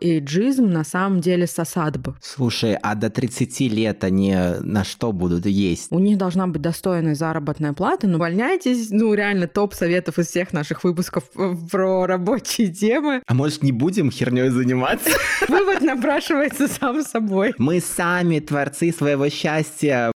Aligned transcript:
эйджизм 0.00 0.70
на 0.70 0.84
самом 0.84 1.20
деле 1.20 1.46
с 1.46 1.58
осадбы. 1.58 2.14
Слушай, 2.20 2.76
а 2.82 2.94
до 2.94 3.10
30 3.10 3.60
лет 3.72 4.04
они 4.04 4.34
на 4.60 4.84
что 4.84 5.12
будут 5.12 5.46
есть? 5.46 5.88
У 5.90 5.98
них 5.98 6.18
должна 6.18 6.46
быть 6.46 6.62
достойная 6.62 7.14
заработная 7.14 7.72
плата, 7.72 8.06
но 8.06 8.16
увольняйтесь, 8.16 8.90
ну 8.90 9.14
реально 9.14 9.46
топ 9.48 9.74
советов 9.74 10.18
из 10.18 10.28
всех 10.28 10.52
наших 10.52 10.84
выпусков 10.84 11.24
про 11.70 12.06
рабочие 12.06 12.68
темы. 12.68 13.22
А 13.26 13.34
может 13.34 13.62
не 13.62 13.72
будем 13.72 14.10
херней 14.10 14.48
заниматься? 14.48 15.10
Вывод 15.48 15.80
напрашивается 15.80 16.68
сам 16.68 17.02
собой. 17.02 17.54
Мы 17.58 17.80
сами 17.80 18.40
творцы 18.40 18.92
своего 18.92 19.28
счастья. 19.28 20.12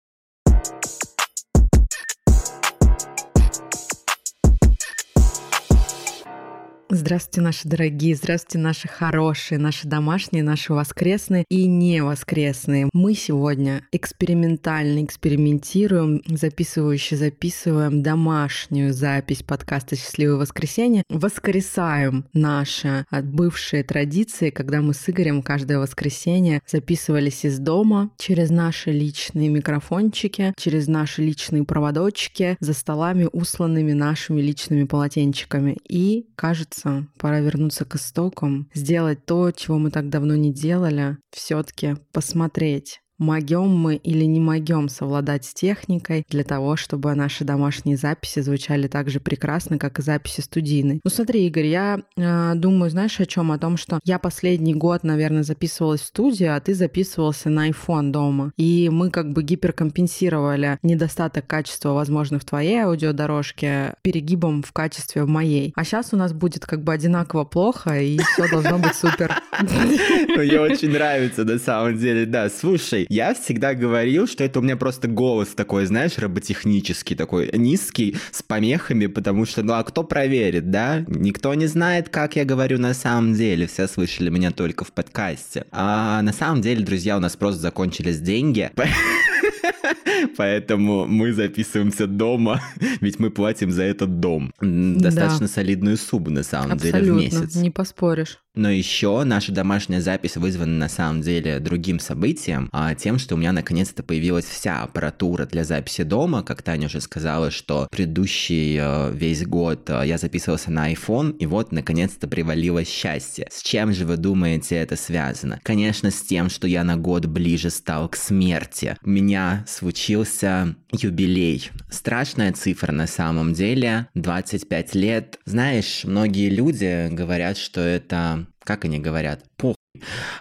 Здравствуйте, 6.93 7.39
наши 7.39 7.69
дорогие, 7.69 8.17
здравствуйте, 8.17 8.57
наши 8.57 8.89
хорошие, 8.89 9.57
наши 9.57 9.87
домашние, 9.87 10.43
наши 10.43 10.73
воскресные 10.73 11.45
и 11.47 11.65
не 11.65 12.03
воскресные. 12.03 12.89
Мы 12.91 13.13
сегодня 13.13 13.85
экспериментально 13.93 15.05
экспериментируем, 15.05 16.21
записывающе 16.27 17.15
записываем 17.15 18.03
домашнюю 18.03 18.91
запись 18.93 19.41
подкаста 19.41 19.95
«Счастливое 19.95 20.35
воскресенье». 20.35 21.03
Воскресаем 21.07 22.25
наши 22.33 23.05
бывшие 23.09 23.85
традиции, 23.85 24.49
когда 24.49 24.81
мы 24.81 24.93
с 24.93 25.09
Игорем 25.09 25.43
каждое 25.43 25.79
воскресенье 25.79 26.61
записывались 26.67 27.45
из 27.45 27.57
дома 27.57 28.11
через 28.17 28.49
наши 28.49 28.91
личные 28.91 29.47
микрофончики, 29.47 30.53
через 30.57 30.89
наши 30.89 31.21
личные 31.21 31.63
проводочки, 31.63 32.57
за 32.59 32.73
столами, 32.73 33.29
усланными 33.31 33.93
нашими 33.93 34.41
личными 34.41 34.83
полотенчиками. 34.83 35.77
И, 35.87 36.27
кажется, 36.35 36.80
кажется, 36.81 37.07
пора 37.17 37.39
вернуться 37.39 37.85
к 37.85 37.95
истокам, 37.95 38.69
сделать 38.73 39.25
то, 39.25 39.51
чего 39.51 39.77
мы 39.77 39.91
так 39.91 40.09
давно 40.09 40.35
не 40.35 40.53
делали, 40.53 41.17
все-таки 41.31 41.95
посмотреть 42.11 43.01
могем 43.21 43.69
мы 43.69 43.95
или 43.95 44.25
не 44.25 44.39
могем 44.39 44.89
совладать 44.89 45.45
с 45.45 45.53
техникой 45.53 46.25
для 46.29 46.43
того, 46.43 46.75
чтобы 46.75 47.13
наши 47.15 47.45
домашние 47.45 47.95
записи 47.95 48.41
звучали 48.41 48.87
так 48.87 49.09
же 49.09 49.19
прекрасно, 49.19 49.77
как 49.77 49.99
и 49.99 50.01
записи 50.01 50.41
студийные. 50.41 50.99
Ну 51.03 51.09
смотри, 51.09 51.47
Игорь, 51.47 51.67
я 51.67 51.99
э, 52.17 52.53
думаю, 52.55 52.89
знаешь 52.89 53.19
о 53.19 53.25
чем? 53.25 53.51
О 53.51 53.57
том, 53.57 53.77
что 53.77 53.99
я 54.03 54.19
последний 54.19 54.73
год, 54.73 55.03
наверное, 55.03 55.43
записывалась 55.43 56.01
в 56.01 56.05
студию, 56.05 56.55
а 56.55 56.59
ты 56.59 56.73
записывался 56.73 57.49
на 57.49 57.69
iPhone 57.69 58.11
дома. 58.11 58.51
И 58.57 58.89
мы 58.91 59.09
как 59.11 59.31
бы 59.31 59.43
гиперкомпенсировали 59.43 60.79
недостаток 60.83 61.45
качества, 61.47 61.89
возможно, 61.89 62.39
в 62.39 62.45
твоей 62.45 62.79
аудиодорожке 62.79 63.93
перегибом 64.01 64.63
в 64.63 64.71
качестве 64.71 65.23
в 65.23 65.27
моей. 65.27 65.73
А 65.75 65.83
сейчас 65.83 66.09
у 66.11 66.17
нас 66.17 66.33
будет 66.33 66.65
как 66.65 66.83
бы 66.83 66.93
одинаково 66.93 67.43
плохо, 67.43 67.99
и 67.99 68.17
все 68.17 68.49
должно 68.49 68.79
быть 68.79 68.95
супер. 68.95 69.31
Мне 69.61 70.59
очень 70.59 70.91
нравится, 70.91 71.43
на 71.43 71.59
самом 71.59 71.97
деле, 71.97 72.25
да. 72.25 72.49
Слушай, 72.49 73.05
я 73.11 73.33
всегда 73.33 73.73
говорил, 73.73 74.25
что 74.25 74.45
это 74.45 74.59
у 74.59 74.61
меня 74.61 74.77
просто 74.77 75.09
голос 75.09 75.49
такой, 75.49 75.85
знаешь, 75.85 76.17
роботехнический, 76.17 77.13
такой 77.13 77.49
низкий, 77.51 78.15
с 78.31 78.41
помехами, 78.41 79.07
потому 79.07 79.45
что, 79.45 79.63
ну 79.63 79.73
а 79.73 79.83
кто 79.83 80.05
проверит, 80.05 80.71
да? 80.71 81.03
Никто 81.07 81.53
не 81.53 81.67
знает, 81.67 82.07
как 82.07 82.37
я 82.37 82.45
говорю 82.45 82.79
на 82.79 82.93
самом 82.93 83.33
деле. 83.33 83.67
Все 83.67 83.87
слышали 83.87 84.29
меня 84.29 84.51
только 84.51 84.85
в 84.85 84.93
подкасте. 84.93 85.65
А 85.71 86.21
на 86.21 86.31
самом 86.31 86.61
деле, 86.61 86.85
друзья, 86.85 87.17
у 87.17 87.19
нас 87.19 87.35
просто 87.35 87.59
закончились 87.59 88.21
деньги. 88.21 88.71
Поэтому 90.37 91.05
мы 91.05 91.33
записываемся 91.33 92.07
дома, 92.07 92.61
ведь 93.01 93.19
мы 93.19 93.29
платим 93.29 93.71
за 93.71 93.83
этот 93.83 94.21
дом. 94.21 94.53
Достаточно 94.61 95.47
да. 95.47 95.53
солидную 95.53 95.97
сумму, 95.97 96.29
на 96.29 96.43
самом 96.43 96.73
Абсолютно, 96.73 96.99
деле, 97.01 97.11
в 97.11 97.15
месяц. 97.17 97.55
не 97.55 97.71
поспоришь. 97.71 98.37
Но 98.53 98.69
еще 98.69 99.23
наша 99.23 99.53
домашняя 99.53 100.01
запись 100.01 100.35
вызвана 100.35 100.77
на 100.77 100.89
самом 100.89 101.21
деле 101.21 101.59
другим 101.59 101.99
событием, 101.99 102.69
а 102.73 102.93
тем, 102.95 103.17
что 103.17 103.35
у 103.35 103.37
меня 103.37 103.53
наконец-то 103.53 104.03
появилась 104.03 104.45
вся 104.45 104.83
аппаратура 104.83 105.45
для 105.45 105.63
записи 105.63 106.03
дома. 106.03 106.43
Как 106.43 106.61
Таня 106.61 106.87
уже 106.87 106.99
сказала, 106.99 107.49
что 107.49 107.87
предыдущий 107.89 108.77
э, 108.77 109.11
весь 109.13 109.45
год 109.45 109.89
э, 109.89 110.03
я 110.05 110.17
записывался 110.17 110.69
на 110.69 110.91
iPhone, 110.91 111.37
и 111.37 111.45
вот 111.45 111.71
наконец-то 111.71 112.27
привалилось 112.27 112.89
счастье. 112.89 113.47
С 113.49 113.61
чем 113.61 113.93
же 113.93 114.05
вы 114.05 114.17
думаете 114.17 114.75
это 114.75 114.97
связано? 114.97 115.59
Конечно, 115.63 116.11
с 116.11 116.21
тем, 116.21 116.49
что 116.49 116.67
я 116.67 116.83
на 116.83 116.97
год 116.97 117.27
ближе 117.27 117.69
стал 117.69 118.09
к 118.09 118.17
смерти. 118.17 118.97
У 119.01 119.09
меня 119.09 119.63
случился 119.67 120.75
юбилей. 120.91 121.69
Страшная 121.89 122.51
цифра 122.51 122.91
на 122.91 123.07
самом 123.07 123.53
деле. 123.53 124.07
25 124.15 124.95
лет. 124.95 125.39
Знаешь, 125.45 126.03
многие 126.03 126.49
люди 126.49 127.07
говорят, 127.11 127.57
что 127.57 127.79
это 127.79 128.40
как 128.63 128.85
они 128.85 128.99
говорят? 128.99 129.43
Похуй. 129.57 129.75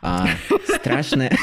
А, 0.03 0.29
страшная... 0.67 1.37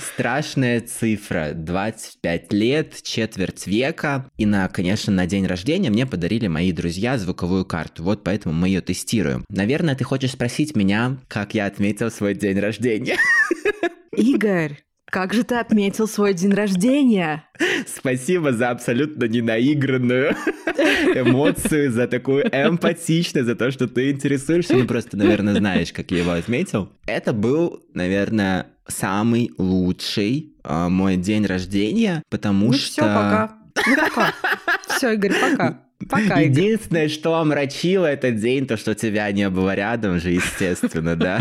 Страшная 0.00 0.80
цифра. 0.80 1.52
25 1.54 2.52
лет, 2.52 3.02
четверть 3.02 3.66
века. 3.66 4.28
И, 4.38 4.46
на, 4.46 4.68
конечно, 4.68 5.12
на 5.12 5.26
день 5.26 5.46
рождения 5.46 5.90
мне 5.90 6.04
подарили 6.04 6.48
мои 6.48 6.72
друзья 6.72 7.16
звуковую 7.16 7.64
карту. 7.64 8.02
Вот 8.02 8.24
поэтому 8.24 8.54
мы 8.54 8.68
ее 8.68 8.80
тестируем. 8.80 9.44
Наверное, 9.48 9.94
ты 9.94 10.04
хочешь 10.04 10.32
спросить 10.32 10.74
меня, 10.74 11.18
как 11.28 11.54
я 11.54 11.66
отметил 11.66 12.10
свой 12.10 12.34
день 12.34 12.58
рождения. 12.58 13.16
Игорь, 14.16 14.82
как 15.14 15.32
же 15.32 15.44
ты 15.44 15.54
отметил 15.54 16.08
свой 16.08 16.34
день 16.34 16.52
рождения? 16.52 17.44
Спасибо 17.86 18.52
за 18.52 18.70
абсолютно 18.70 19.26
ненаигранную 19.26 20.30
эмоцию, 21.14 21.92
за 21.92 22.08
такую 22.08 22.42
эмпатичность, 22.46 23.46
за 23.46 23.54
то, 23.54 23.70
что 23.70 23.86
ты 23.86 24.10
интересуешься. 24.10 24.74
Ну, 24.74 24.84
просто, 24.88 25.16
наверное, 25.16 25.54
знаешь, 25.54 25.92
как 25.92 26.10
я 26.10 26.18
его 26.18 26.32
отметил. 26.32 26.90
Это 27.06 27.32
был, 27.32 27.84
наверное, 27.94 28.66
самый 28.88 29.52
лучший 29.56 30.56
э, 30.64 30.88
мой 30.88 31.16
день 31.16 31.46
рождения, 31.46 32.24
потому 32.28 32.66
ну, 32.66 32.72
что... 32.72 32.90
Все, 32.90 33.02
пока. 33.02 33.58
Ну, 33.86 33.96
пока. 33.96 34.34
Все, 34.96 35.12
Игорь, 35.12 35.34
пока. 35.40 35.80
Пока, 36.08 36.40
Единственное, 36.40 37.08
что 37.08 37.34
омрачило 37.34 38.06
этот 38.06 38.36
день, 38.36 38.66
то, 38.66 38.76
что 38.76 38.94
тебя 38.94 39.30
не 39.32 39.48
было 39.48 39.74
рядом 39.74 40.20
же, 40.20 40.30
естественно, 40.30 41.16
да? 41.16 41.40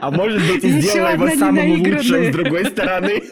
А 0.00 0.10
может 0.10 0.42
быть, 0.46 0.64
и 0.64 0.80
сделала 0.80 1.12
его 1.12 1.28
самым 1.36 1.70
лучшим 1.72 2.24
с 2.24 2.34
другой 2.34 2.66
стороны. 2.66 3.22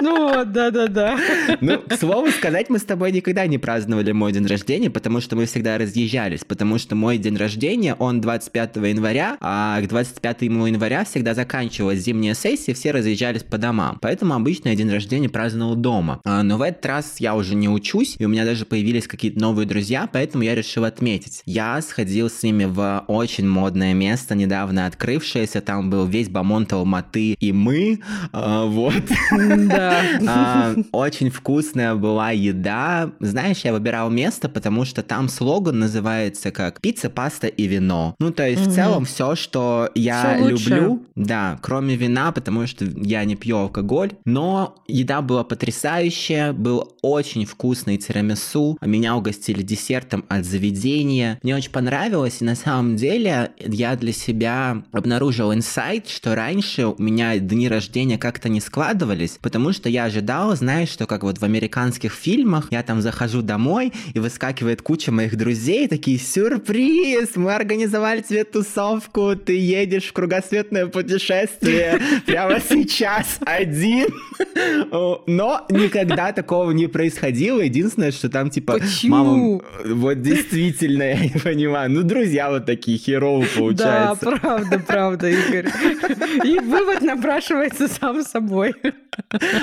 Ну 0.00 0.34
вот, 0.34 0.52
да-да-да. 0.52 1.18
Ну, 1.60 1.78
к 1.80 1.94
слову 1.94 2.30
сказать, 2.30 2.68
мы 2.68 2.78
с 2.78 2.82
тобой 2.82 3.12
никогда 3.12 3.46
не 3.46 3.58
праздновали 3.58 4.12
мой 4.12 4.32
день 4.32 4.46
рождения, 4.46 4.90
потому 4.90 5.20
что 5.20 5.36
мы 5.36 5.46
всегда 5.46 5.78
разъезжались, 5.78 6.44
потому 6.44 6.78
что 6.78 6.94
мой 6.94 7.18
день 7.18 7.36
рождения, 7.36 7.94
он 7.94 8.20
25 8.20 8.76
января, 8.76 9.36
а 9.40 9.80
к 9.80 9.88
25 9.88 10.42
января 10.42 11.04
всегда 11.04 11.34
заканчивалась 11.34 12.00
зимняя 12.00 12.34
сессия, 12.34 12.74
все 12.74 12.90
разъезжались 12.90 13.42
по 13.42 13.58
домам. 13.58 13.98
Поэтому 14.00 14.34
обычно 14.34 14.68
я 14.68 14.76
день 14.76 14.90
рождения 14.90 15.28
праздновал 15.28 15.76
дома. 15.76 16.20
А, 16.24 16.42
но 16.42 16.58
в 16.58 16.62
этот 16.62 16.84
раз 16.86 17.16
я 17.18 17.34
уже 17.34 17.54
не 17.54 17.68
учусь, 17.68 18.16
и 18.18 18.24
у 18.24 18.28
меня 18.28 18.44
даже 18.44 18.66
появились 18.66 19.06
какие-то 19.06 19.38
новые 19.40 19.53
друзья, 19.62 20.08
поэтому 20.12 20.42
я 20.42 20.54
решил 20.54 20.84
отметить. 20.84 21.42
Я 21.46 21.80
сходил 21.80 22.28
с 22.28 22.42
ними 22.42 22.64
в 22.64 23.04
очень 23.06 23.48
модное 23.48 23.94
место, 23.94 24.34
недавно 24.34 24.86
открывшееся, 24.86 25.60
там 25.60 25.90
был 25.90 26.06
весь 26.06 26.28
Бамонт 26.28 26.72
Алматы 26.72 27.34
и 27.34 27.52
мы, 27.52 28.00
э, 28.32 28.64
вот. 28.66 28.94
Да. 29.30 30.02
А, 30.26 30.74
очень 30.92 31.30
вкусная 31.30 31.94
была 31.94 32.30
еда. 32.30 33.10
Знаешь, 33.20 33.58
я 33.58 33.72
выбирал 33.72 34.10
место, 34.10 34.48
потому 34.48 34.84
что 34.84 35.02
там 35.02 35.28
слоган 35.28 35.78
называется 35.78 36.50
как 36.50 36.80
пицца, 36.80 37.10
паста 37.10 37.46
и 37.46 37.66
вино. 37.66 38.14
Ну, 38.18 38.32
то 38.32 38.48
есть 38.48 38.66
в 38.66 38.74
целом 38.74 39.04
все, 39.04 39.34
что 39.34 39.90
я 39.94 40.38
люблю, 40.38 41.04
да, 41.14 41.58
кроме 41.62 41.96
вина, 41.96 42.32
потому 42.32 42.66
что 42.66 42.84
я 42.84 43.24
не 43.24 43.36
пью 43.36 43.58
алкоголь, 43.58 44.12
но 44.24 44.82
еда 44.88 45.22
была 45.22 45.44
потрясающая, 45.44 46.52
был 46.52 46.96
очень 47.02 47.44
вкусный 47.44 47.96
тирамису, 47.98 48.78
меня 48.80 49.16
угостили 49.16 49.33
угостили 49.34 49.62
десертом 49.62 50.24
от 50.28 50.44
заведения. 50.44 51.38
Мне 51.42 51.56
очень 51.56 51.70
понравилось, 51.70 52.38
и 52.40 52.44
на 52.44 52.54
самом 52.54 52.96
деле 52.96 53.50
я 53.58 53.96
для 53.96 54.12
себя 54.12 54.82
обнаружил 54.92 55.52
инсайт, 55.52 56.08
что 56.08 56.34
раньше 56.34 56.86
у 56.86 57.02
меня 57.02 57.38
дни 57.38 57.68
рождения 57.68 58.16
как-то 58.16 58.48
не 58.48 58.60
складывались, 58.60 59.38
потому 59.42 59.72
что 59.72 59.88
я 59.88 60.04
ожидал, 60.04 60.54
знаешь, 60.56 60.88
что 60.88 61.06
как 61.06 61.24
вот 61.24 61.38
в 61.38 61.42
американских 61.42 62.12
фильмах, 62.12 62.68
я 62.70 62.82
там 62.82 63.00
захожу 63.00 63.42
домой, 63.42 63.92
и 64.14 64.18
выскакивает 64.20 64.82
куча 64.82 65.10
моих 65.10 65.36
друзей, 65.36 65.88
такие, 65.88 66.18
сюрприз, 66.18 67.30
мы 67.34 67.54
организовали 67.54 68.20
тебе 68.20 68.44
тусовку, 68.44 69.34
ты 69.34 69.58
едешь 69.58 70.04
в 70.04 70.12
кругосветное 70.12 70.86
путешествие 70.86 72.00
прямо 72.26 72.60
сейчас 72.60 73.38
один. 73.40 74.06
Но 75.26 75.66
никогда 75.70 76.32
такого 76.32 76.70
не 76.70 76.86
происходило. 76.86 77.60
Единственное, 77.60 78.12
что 78.12 78.28
там 78.28 78.50
типа 78.50 78.78
мама 79.04 79.23
ну, 79.24 79.62
вот 79.84 80.22
действительно, 80.22 81.02
я 81.14 81.18
не 81.18 81.30
понимаю. 81.30 81.90
Ну, 81.90 82.02
друзья 82.02 82.50
вот 82.50 82.66
такие 82.66 82.98
херово 82.98 83.44
получаются. 83.56 84.24
Да, 84.24 84.38
правда, 84.38 84.78
правда, 84.78 85.28
Игорь. 85.28 85.68
И 86.44 86.58
вывод 86.60 87.02
напрашивается 87.02 87.88
сам 87.88 88.22
собой. 88.22 88.74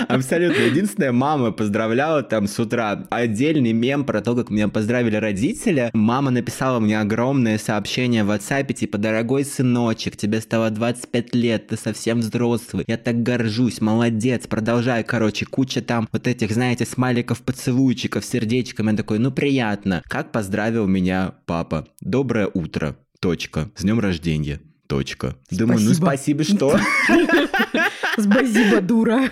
Абсолютно. 0.07 0.61
Единственная 0.61 1.11
мама 1.11 1.51
поздравляла 1.51 2.23
там 2.23 2.47
с 2.47 2.59
утра. 2.59 3.05
Отдельный 3.09 3.73
мем 3.73 4.05
про 4.05 4.21
то, 4.21 4.35
как 4.35 4.49
меня 4.49 4.67
поздравили 4.67 5.15
родители. 5.15 5.89
Мама 5.93 6.31
написала 6.31 6.79
мне 6.79 6.99
огромное 6.99 7.57
сообщение 7.57 8.23
в 8.23 8.31
WhatsApp, 8.31 8.73
типа, 8.73 8.97
дорогой 8.97 9.45
сыночек, 9.45 10.17
тебе 10.17 10.41
стало 10.41 10.69
25 10.69 11.35
лет, 11.35 11.67
ты 11.67 11.77
совсем 11.77 12.19
взрослый. 12.19 12.85
Я 12.87 12.97
так 12.97 13.23
горжусь, 13.23 13.81
молодец, 13.81 14.47
продолжай. 14.47 15.03
Короче, 15.03 15.45
куча 15.45 15.81
там 15.81 16.07
вот 16.11 16.27
этих, 16.27 16.51
знаете, 16.51 16.85
смайликов, 16.85 17.41
поцелуйчиков, 17.41 18.25
сердечками. 18.25 18.91
Я 18.91 18.97
такой, 18.97 19.19
ну 19.19 19.31
приятно. 19.31 20.01
Как 20.07 20.31
поздравил 20.31 20.87
меня 20.87 21.35
папа. 21.45 21.87
Доброе 22.01 22.49
утро. 22.53 22.95
Точка. 23.19 23.69
С 23.75 23.83
днем 23.83 23.99
рождения. 23.99 24.59
Точка. 24.87 25.37
Думаю, 25.49 25.79
ну 25.79 25.93
спасибо, 25.93 26.43
что? 26.43 26.77
Спасибо, 28.17 28.81
дура. 28.81 29.29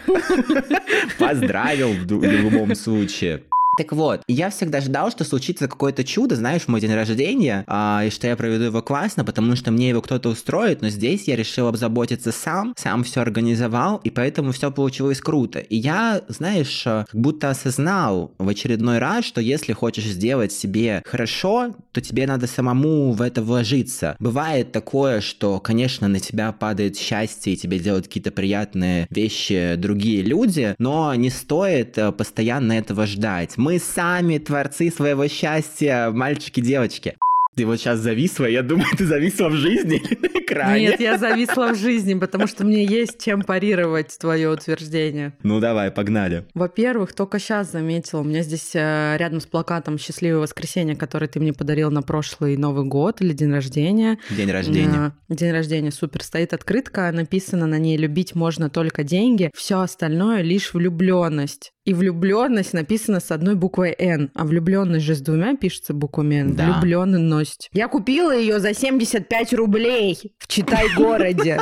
Поздравил 1.17 1.93
в 1.93 2.23
любом 2.23 2.75
случае. 2.75 3.43
Так 3.79 3.93
вот, 3.93 4.23
я 4.27 4.49
всегда 4.49 4.81
ждал, 4.81 5.09
что 5.09 5.23
случится 5.23 5.69
какое-то 5.69 6.03
чудо, 6.03 6.35
знаешь, 6.35 6.63
в 6.63 6.67
мой 6.67 6.81
день 6.81 6.93
рождения, 6.93 7.63
а, 7.65 8.03
и 8.05 8.09
что 8.09 8.27
я 8.27 8.35
проведу 8.35 8.65
его 8.65 8.81
классно, 8.81 9.23
потому 9.23 9.55
что 9.55 9.71
мне 9.71 9.87
его 9.87 10.01
кто-то 10.01 10.27
устроит, 10.27 10.81
но 10.81 10.89
здесь 10.89 11.29
я 11.29 11.37
решил 11.37 11.65
обзаботиться 11.65 12.33
сам, 12.33 12.73
сам 12.77 13.05
все 13.05 13.21
организовал, 13.21 14.01
и 14.03 14.09
поэтому 14.09 14.51
все 14.51 14.69
получилось 14.69 15.21
круто. 15.21 15.59
И 15.59 15.77
я, 15.77 16.23
знаешь, 16.27 16.81
как 16.83 17.07
будто 17.13 17.49
осознал 17.49 18.33
в 18.37 18.49
очередной 18.49 18.97
раз, 18.97 19.23
что 19.23 19.39
если 19.39 19.71
хочешь 19.71 20.03
сделать 20.03 20.51
себе 20.51 21.01
хорошо, 21.05 21.73
то 21.93 22.01
тебе 22.01 22.27
надо 22.27 22.47
самому 22.47 23.13
в 23.13 23.21
это 23.21 23.41
вложиться. 23.41 24.17
Бывает 24.19 24.73
такое, 24.73 25.21
что, 25.21 25.61
конечно, 25.61 26.09
на 26.09 26.19
тебя 26.19 26.51
падает 26.51 26.97
счастье, 26.97 27.53
и 27.53 27.55
тебе 27.55 27.79
делают 27.79 28.07
какие-то 28.07 28.31
приятные 28.31 29.07
вещи 29.09 29.75
другие 29.77 30.21
люди, 30.21 30.75
но 30.79 31.15
не 31.15 31.29
стоит 31.29 31.97
э, 31.97 32.11
постоянно 32.11 32.73
этого 32.73 33.05
ждать. 33.05 33.53
Мы 33.55 33.68
сами 33.77 34.39
творцы 34.39 34.89
своего 34.89 35.27
счастья, 35.27 36.09
мальчики-девочки. 36.11 37.15
Ты 37.59 37.65
вот 37.65 37.77
сейчас 37.77 37.99
зависла, 37.99 38.45
я 38.45 38.63
думаю, 38.63 38.87
ты 38.97 39.05
зависла 39.05 39.49
в 39.49 39.55
жизни 39.55 39.97
или 39.97 40.27
на 40.27 40.39
экране. 40.39 40.79
Нет, 40.79 41.01
я 41.01 41.17
зависла 41.17 41.73
в 41.73 41.77
жизни, 41.77 42.13
потому 42.13 42.47
что 42.47 42.63
мне 42.63 42.85
есть 42.85 43.21
чем 43.21 43.41
парировать 43.41 44.17
твое 44.17 44.49
утверждение. 44.49 45.33
Ну 45.43 45.59
давай, 45.59 45.91
погнали. 45.91 46.45
Во-первых, 46.53 47.11
только 47.11 47.37
сейчас 47.37 47.73
заметила, 47.73 48.21
у 48.21 48.23
меня 48.23 48.43
здесь 48.43 48.71
э, 48.75 49.17
рядом 49.17 49.41
с 49.41 49.45
плакатом 49.45 49.97
«Счастливое 49.97 50.39
воскресенье», 50.39 50.95
который 50.95 51.27
ты 51.27 51.41
мне 51.41 51.51
подарил 51.51 51.91
на 51.91 52.01
прошлый 52.01 52.55
Новый 52.55 52.85
год 52.85 53.19
или 53.19 53.33
день 53.33 53.51
рождения. 53.51 54.19
День 54.29 54.51
рождения. 54.51 55.13
Э, 55.27 55.35
день 55.35 55.51
рождения, 55.51 55.91
супер. 55.91 56.23
Стоит 56.23 56.53
открытка, 56.53 57.11
написано 57.11 57.67
на 57.67 57.77
ней 57.77 57.97
«Любить 57.97 58.35
можно 58.35 58.69
только 58.69 59.03
деньги, 59.03 59.51
все 59.53 59.81
остальное 59.81 60.43
лишь 60.43 60.73
влюбленность». 60.73 61.73
И 61.89 61.93
влюбленность 61.95 62.73
написано 62.73 63.19
с 63.19 63.31
одной 63.31 63.55
буквой 63.55 63.95
Н, 63.97 64.29
а 64.35 64.45
влюбленность 64.45 65.03
же 65.03 65.15
с 65.15 65.21
двумя 65.21 65.55
пишется 65.55 65.91
буквами 65.91 66.35
Н. 66.35 66.53
Да. 66.53 66.79
Влюбленность. 66.81 67.67
Я 67.73 67.87
купила 67.87 68.29
ее 68.29 68.59
за 68.59 68.75
75 68.75 69.53
рублей 69.53 70.35
в 70.37 70.45
Читай-городе. 70.45 71.61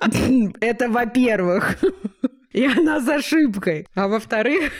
Это 0.60 0.88
во-первых. 0.88 1.78
И 2.52 2.66
она 2.66 3.00
с 3.00 3.08
ошибкой. 3.08 3.86
А 3.94 4.08
во-вторых, 4.08 4.72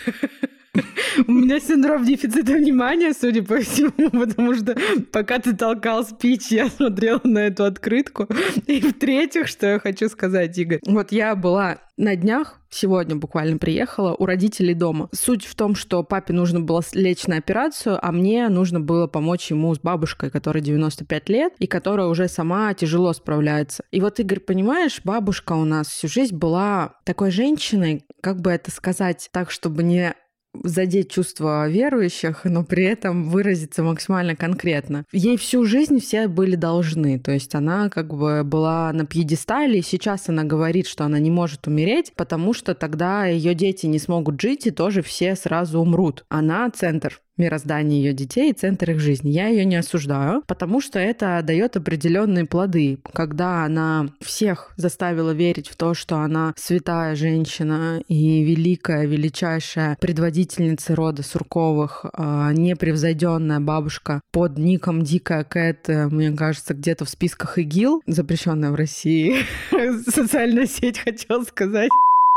у 1.26 1.32
меня 1.32 1.60
синдром 1.60 2.04
дефицита 2.04 2.52
внимания, 2.52 3.12
судя 3.12 3.42
по 3.42 3.58
всему, 3.58 4.10
потому 4.26 4.54
что 4.54 4.76
пока 5.12 5.38
ты 5.38 5.54
толкал 5.54 6.04
спич, 6.04 6.48
я 6.50 6.68
смотрела 6.68 7.20
на 7.24 7.38
эту 7.38 7.64
открытку. 7.64 8.28
И 8.66 8.80
в-третьих, 8.80 9.48
что 9.48 9.66
я 9.66 9.78
хочу 9.78 10.08
сказать, 10.08 10.56
Игорь. 10.58 10.80
Вот 10.86 11.12
я 11.12 11.34
была 11.34 11.78
на 11.96 12.16
днях, 12.16 12.60
сегодня 12.70 13.16
буквально 13.16 13.58
приехала, 13.58 14.14
у 14.14 14.24
родителей 14.24 14.74
дома. 14.74 15.08
Суть 15.12 15.44
в 15.44 15.54
том, 15.54 15.74
что 15.74 16.02
папе 16.02 16.32
нужно 16.32 16.60
было 16.60 16.82
лечь 16.94 17.26
на 17.26 17.36
операцию, 17.36 17.98
а 18.00 18.10
мне 18.10 18.48
нужно 18.48 18.80
было 18.80 19.06
помочь 19.06 19.50
ему 19.50 19.74
с 19.74 19.78
бабушкой, 19.78 20.30
которой 20.30 20.62
95 20.62 21.28
лет, 21.28 21.52
и 21.58 21.66
которая 21.66 22.06
уже 22.06 22.28
сама 22.28 22.72
тяжело 22.74 23.12
справляется. 23.12 23.84
И 23.90 24.00
вот, 24.00 24.18
Игорь, 24.18 24.40
понимаешь, 24.40 25.00
бабушка 25.04 25.52
у 25.52 25.64
нас 25.64 25.88
всю 25.88 26.08
жизнь 26.08 26.36
была 26.36 26.94
такой 27.04 27.30
женщиной, 27.30 28.04
как 28.22 28.40
бы 28.40 28.50
это 28.50 28.70
сказать 28.70 29.28
так, 29.32 29.50
чтобы 29.50 29.82
не 29.82 30.14
задеть 30.62 31.10
чувства 31.10 31.68
верующих, 31.68 32.44
но 32.44 32.64
при 32.64 32.84
этом 32.84 33.28
выразиться 33.28 33.82
максимально 33.82 34.36
конкретно. 34.36 35.04
Ей 35.12 35.36
всю 35.36 35.64
жизнь 35.64 36.00
все 36.00 36.28
были 36.28 36.56
должны, 36.56 37.18
то 37.18 37.32
есть 37.32 37.54
она 37.54 37.88
как 37.88 38.14
бы 38.14 38.42
была 38.44 38.92
на 38.92 39.06
пьедестале, 39.06 39.78
и 39.78 39.82
сейчас 39.82 40.28
она 40.28 40.44
говорит, 40.44 40.86
что 40.86 41.04
она 41.04 41.18
не 41.18 41.30
может 41.30 41.66
умереть, 41.66 42.12
потому 42.16 42.52
что 42.52 42.74
тогда 42.74 43.26
ее 43.26 43.54
дети 43.54 43.86
не 43.86 43.98
смогут 43.98 44.40
жить, 44.40 44.66
и 44.66 44.70
тоже 44.70 45.02
все 45.02 45.36
сразу 45.36 45.80
умрут. 45.80 46.24
Она 46.28 46.70
центр 46.70 47.20
мироздание 47.40 48.02
ее 48.02 48.12
детей 48.12 48.50
и 48.50 48.54
центр 48.54 48.92
их 48.92 49.00
жизни. 49.00 49.30
Я 49.30 49.48
ее 49.48 49.64
не 49.64 49.76
осуждаю, 49.76 50.42
потому 50.46 50.80
что 50.80 50.98
это 50.98 51.40
дает 51.42 51.76
определенные 51.76 52.44
плоды. 52.44 52.98
Когда 53.12 53.64
она 53.64 54.10
всех 54.20 54.72
заставила 54.76 55.32
верить 55.32 55.68
в 55.68 55.76
то, 55.76 55.94
что 55.94 56.18
она 56.18 56.54
святая 56.56 57.16
женщина 57.16 58.00
и 58.08 58.42
великая, 58.44 59.06
величайшая 59.06 59.96
предводительница 60.00 60.94
рода 60.94 61.22
Сурковых, 61.22 62.04
а, 62.12 62.52
непревзойденная 62.52 63.60
бабушка 63.60 64.20
под 64.32 64.58
ником 64.58 65.02
Дикая 65.02 65.44
Кэт, 65.44 65.88
мне 65.88 66.32
кажется, 66.32 66.74
где-то 66.74 67.04
в 67.04 67.10
списках 67.10 67.58
ИГИЛ, 67.58 68.02
запрещенная 68.06 68.70
в 68.70 68.74
России 68.74 69.36
социальная 70.08 70.66
сеть, 70.66 70.98
хотел 71.04 71.44
сказать 71.44 71.90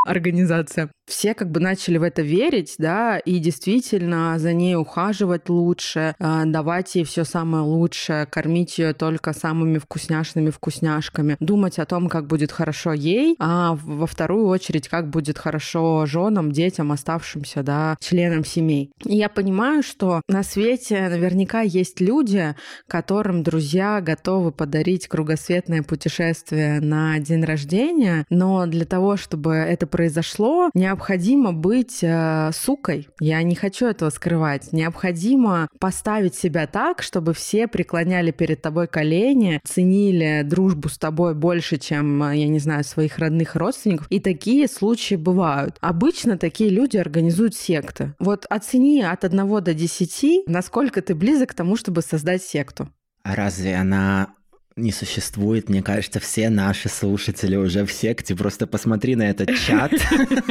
организация. 0.05 0.89
Все 1.05 1.33
как 1.33 1.51
бы 1.51 1.59
начали 1.59 1.97
в 1.97 2.03
это 2.03 2.21
верить, 2.21 2.75
да, 2.77 3.17
и 3.19 3.39
действительно 3.39 4.39
за 4.39 4.53
ней 4.53 4.75
ухаживать 4.75 5.50
лучше, 5.50 6.15
а, 6.19 6.45
давать 6.45 6.95
ей 6.95 7.03
все 7.03 7.25
самое 7.25 7.63
лучшее, 7.63 8.25
кормить 8.25 8.77
ее 8.77 8.94
только 8.94 9.33
самыми 9.33 9.79
вкусняшными 9.79 10.50
вкусняшками, 10.50 11.35
думать 11.39 11.79
о 11.79 11.85
том, 11.85 12.07
как 12.07 12.27
будет 12.27 12.51
хорошо 12.51 12.94
ей, 12.94 13.35
а 13.39 13.77
во 13.83 14.07
вторую 14.07 14.47
очередь, 14.47 14.88
как 14.88 15.09
будет 15.09 15.38
хорошо 15.38 16.05
женам, 16.05 16.51
детям, 16.51 16.91
оставшимся, 16.91 17.63
да, 17.63 17.97
членам 18.00 18.45
семей. 18.45 18.91
И 19.05 19.17
я 19.17 19.27
понимаю, 19.29 19.83
что 19.83 20.21
на 20.29 20.44
свете 20.44 21.09
наверняка 21.09 21.61
есть 21.61 22.00
люди, 22.00 22.55
которым 22.88 23.44
друзья 23.44 24.00
готовы 24.01 24.51
подарить 24.51 25.07
кругосветное 25.07 25.83
путешествие 25.83 26.79
на 26.79 27.19
день 27.19 27.44
рождения, 27.44 28.25
но 28.29 28.65
для 28.67 28.85
того, 28.85 29.17
чтобы 29.17 29.53
это 29.53 29.85
произошло, 29.88 30.69
необходимо 30.94 31.54
быть 31.54 32.04
э, 32.04 32.51
сукой. 32.54 33.07
Я 33.19 33.42
не 33.42 33.56
хочу 33.56 33.88
этого 33.88 34.12
скрывать. 34.12 34.72
Необходимо 34.74 35.68
поставить 35.80 36.36
себя 36.36 36.68
так, 36.68 37.01
чтобы 37.01 37.34
все 37.34 37.68
преклоняли 37.68 38.30
перед 38.30 38.62
тобой 38.62 38.88
колени, 38.88 39.60
ценили 39.66 40.44
дружбу 40.45 40.90
с 40.90 41.00
тобой 41.00 41.34
больше, 41.34 41.78
чем, 41.78 42.22
э, 42.24 42.38
я 42.38 42.48
не 42.48 42.60
знаю, 42.60 42.84
своих 42.84 43.17
родных 43.17 43.56
родственников. 43.56 44.06
И 44.12 44.20
такие 44.20 44.67
случаи 44.67 45.15
бывают. 45.15 45.77
Обычно 45.82 46.38
такие 46.38 46.70
люди 46.70 46.98
организуют 46.98 47.56
секты. 47.56 48.13
Вот 48.20 48.46
оцени 48.50 49.01
от 49.01 49.24
1 49.24 49.62
до 49.62 49.74
10, 49.74 50.44
насколько 50.46 51.01
ты 51.01 51.15
близок 51.15 51.50
к 51.50 51.53
тому, 51.56 51.75
чтобы 51.75 52.03
создать 52.03 52.44
секту. 52.44 52.88
А 53.24 53.36
разве 53.36 53.75
она 53.75 54.27
не 54.75 54.92
существует. 54.92 55.70
Мне 55.70 55.84
кажется, 55.84 56.20
все 56.20 56.50
наши 56.50 56.89
слушатели 56.89 57.56
уже 57.56 57.86
в 57.86 57.92
секте. 57.92 58.36
Просто 58.36 58.65
посмотри 58.65 59.15
на 59.15 59.30
этот 59.30 59.56
чат 59.56 59.92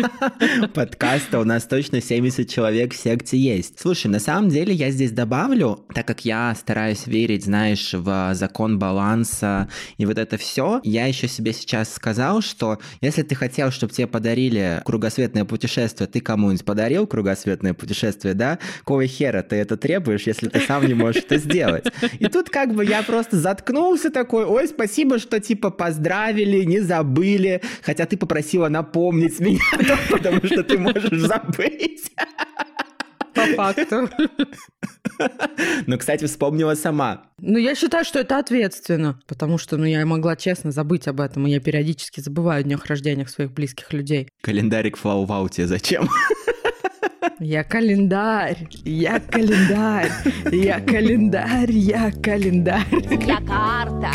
подкаста. 0.75 1.41
У 1.41 1.45
нас 1.45 1.65
точно 1.65 2.01
70 2.01 2.49
человек 2.49 2.95
в 2.95 2.97
секте 2.97 3.37
есть. 3.37 3.81
Слушай, 3.81 4.09
на 4.09 4.21
самом 4.21 4.49
деле 4.49 4.73
я 4.73 4.91
здесь 4.91 5.11
добавлю, 5.11 5.85
так 5.95 6.07
как 6.07 6.25
я 6.25 6.55
стараюсь 6.55 7.07
верить, 7.07 7.45
знаешь, 7.45 7.93
в 7.93 8.35
закон 8.35 8.79
баланса 8.79 9.69
и 9.99 10.07
вот 10.07 10.19
это 10.19 10.37
все, 10.37 10.81
я 10.85 11.07
еще 11.07 11.27
себе 11.27 11.53
сейчас 11.53 11.93
сказал, 11.93 12.43
что 12.43 12.79
если 13.01 13.23
ты 13.23 13.35
хотел, 13.35 13.71
чтобы 13.71 13.93
тебе 13.93 14.07
подарили 14.07 14.83
кругосветное 14.85 15.45
путешествие, 15.45 16.07
ты 16.07 16.21
кому-нибудь 16.21 16.65
подарил 16.65 17.07
кругосветное 17.07 17.75
путешествие, 17.75 18.35
да? 18.35 18.59
Какого 18.81 19.07
хера 19.07 19.43
ты 19.43 19.57
это 19.57 19.77
требуешь, 19.77 20.27
если 20.27 20.49
ты 20.49 20.61
сам 20.61 20.87
не 20.87 20.95
можешь 20.95 21.25
это 21.25 21.39
сделать? 21.39 21.87
И 22.19 22.27
тут 22.27 22.51
как 22.51 22.75
бы 22.75 22.85
я 22.85 23.03
просто 23.03 23.39
заткнулся 23.39 24.12
такой, 24.13 24.45
ой, 24.45 24.69
спасибо, 24.69 25.19
что 25.19 25.41
типа 25.41 25.71
поздравили, 25.71 26.65
не 26.65 26.81
забыли, 26.81 27.63
хотя 27.83 28.07
ты 28.07 28.17
попросила 28.17 28.69
напомнить 28.69 29.41
меня, 29.41 29.61
потому 30.11 30.45
что 30.45 30.63
ты 30.63 30.79
можешь 30.79 31.21
забыть. 31.21 32.13
По 33.35 33.47
факту. 33.57 34.09
Ну, 35.87 35.99
кстати, 35.99 36.27
вспомнила 36.27 36.75
сама. 36.75 37.23
Ну, 37.39 37.59
я 37.59 37.75
считаю, 37.75 38.05
что 38.05 38.19
это 38.21 38.39
ответственно, 38.39 39.21
потому 39.27 39.59
что, 39.59 39.77
ну, 39.77 39.85
я 39.85 40.05
могла 40.07 40.37
честно 40.37 40.71
забыть 40.71 41.09
об 41.09 41.21
этом, 41.21 41.47
и 41.47 41.51
я 41.51 41.61
периодически 41.61 42.21
забываю 42.21 42.61
о 42.61 42.63
днях 42.63 42.87
рождения 42.87 43.27
своих 43.27 43.53
близких 43.53 43.93
людей. 43.93 44.29
Календарик 44.43 44.97
флау 44.97 45.49
тебе 45.49 45.67
зачем? 45.67 46.09
Я 47.41 47.65
календарь, 47.65 48.69
я 48.85 49.19
календарь, 49.19 50.11
я 50.53 50.81
календарь, 50.81 51.71
я 51.73 52.11
календарь. 52.11 52.85
Я 53.27 53.37
карта, 53.37 54.13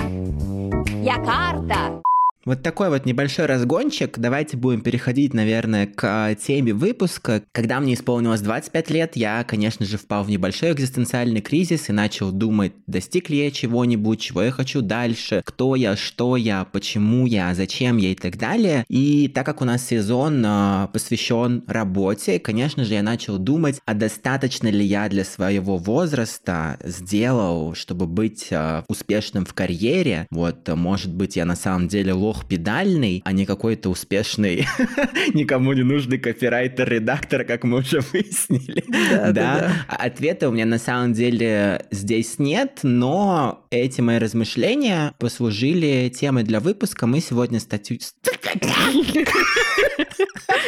я 1.03 1.15
карта. 1.15 2.06
Вот 2.47 2.63
такой 2.63 2.87
вот 2.87 3.05
небольшой 3.05 3.45
разгончик. 3.45 4.17
Давайте 4.17 4.55
будем 4.55 4.79
переходить, 4.79 5.33
наверное, 5.33 5.85
к 5.85 6.33
теме 6.35 6.71
выпуска. 6.71 7.43
Когда 7.51 7.81
мне 7.81 7.93
исполнилось 7.93 8.39
25 8.39 8.89
лет, 8.89 9.17
я, 9.17 9.43
конечно 9.43 9.85
же, 9.85 9.97
впал 9.97 10.23
в 10.23 10.29
небольшой 10.29 10.71
экзистенциальный 10.71 11.41
кризис 11.41 11.89
и 11.89 11.91
начал 11.91 12.31
думать, 12.31 12.71
достиг 12.87 13.29
ли 13.29 13.43
я 13.43 13.51
чего-нибудь, 13.51 14.21
чего 14.21 14.43
я 14.43 14.51
хочу 14.51 14.81
дальше, 14.81 15.41
кто 15.43 15.75
я, 15.75 15.97
что 15.97 16.37
я, 16.37 16.63
почему 16.63 17.25
я, 17.25 17.53
зачем 17.53 17.97
я 17.97 18.13
и 18.13 18.15
так 18.15 18.37
далее. 18.37 18.85
И 18.87 19.27
так 19.27 19.45
как 19.45 19.61
у 19.61 19.65
нас 19.65 19.85
сезон 19.85 20.41
э, 20.45 20.87
посвящен 20.93 21.65
работе, 21.67 22.39
конечно 22.39 22.85
же, 22.85 22.93
я 22.93 23.03
начал 23.03 23.39
думать, 23.39 23.81
а 23.83 23.93
достаточно 23.93 24.69
ли 24.69 24.85
я 24.85 25.09
для 25.09 25.25
своего 25.25 25.75
возраста 25.75 26.79
сделал, 26.81 27.75
чтобы 27.75 28.07
быть 28.07 28.47
э, 28.51 28.83
успешным 28.87 29.45
в 29.45 29.53
карьере. 29.53 30.27
Вот, 30.31 30.65
может 30.69 31.13
быть, 31.13 31.35
я 31.35 31.43
на 31.43 31.57
самом 31.57 31.89
деле 31.89 32.13
лох 32.13 32.36
педальный, 32.45 33.21
а 33.25 33.31
не 33.31 33.45
какой-то 33.45 33.89
успешный, 33.89 34.67
никому 35.33 35.73
не 35.73 35.83
нужный 35.83 36.17
копирайтер-редактор, 36.17 37.43
как 37.43 37.63
мы 37.63 37.79
уже 37.79 38.01
выяснили. 38.13 38.83
Да, 38.87 39.31
да, 39.31 39.31
да. 39.31 39.85
А 39.87 39.95
ответа 40.05 40.49
у 40.49 40.51
меня 40.51 40.65
на 40.65 40.79
самом 40.79 41.13
деле 41.13 41.85
здесь 41.91 42.39
нет, 42.39 42.79
но 42.83 43.65
эти 43.71 44.01
мои 44.01 44.17
размышления 44.17 45.13
послужили 45.19 46.09
темой 46.09 46.43
для 46.43 46.59
выпуска. 46.59 47.07
Мы 47.07 47.21
сегодня 47.21 47.59
статью... 47.59 47.99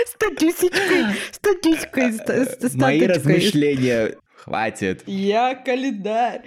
Статистикой, 0.05 1.05
статистикой, 1.31 2.13
Мои 2.75 3.05
размышления 3.05 4.15
Хватит. 4.43 5.03
Я 5.05 5.53
календарь. 5.53 6.41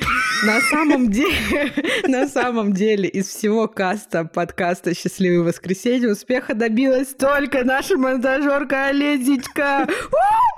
На 0.44 0.60
самом 0.60 1.10
деле, 1.10 1.72
на 2.04 2.26
самом 2.26 2.72
деле, 2.72 3.08
из 3.08 3.28
всего 3.28 3.68
каста 3.68 4.24
подкаста 4.24 4.94
«Счастливое 4.94 5.44
воскресенье» 5.44 6.10
успеха 6.10 6.54
добилась 6.54 7.08
только 7.08 7.64
наша 7.64 7.96
монтажерка 7.96 8.86
Олезечка. 8.86 9.86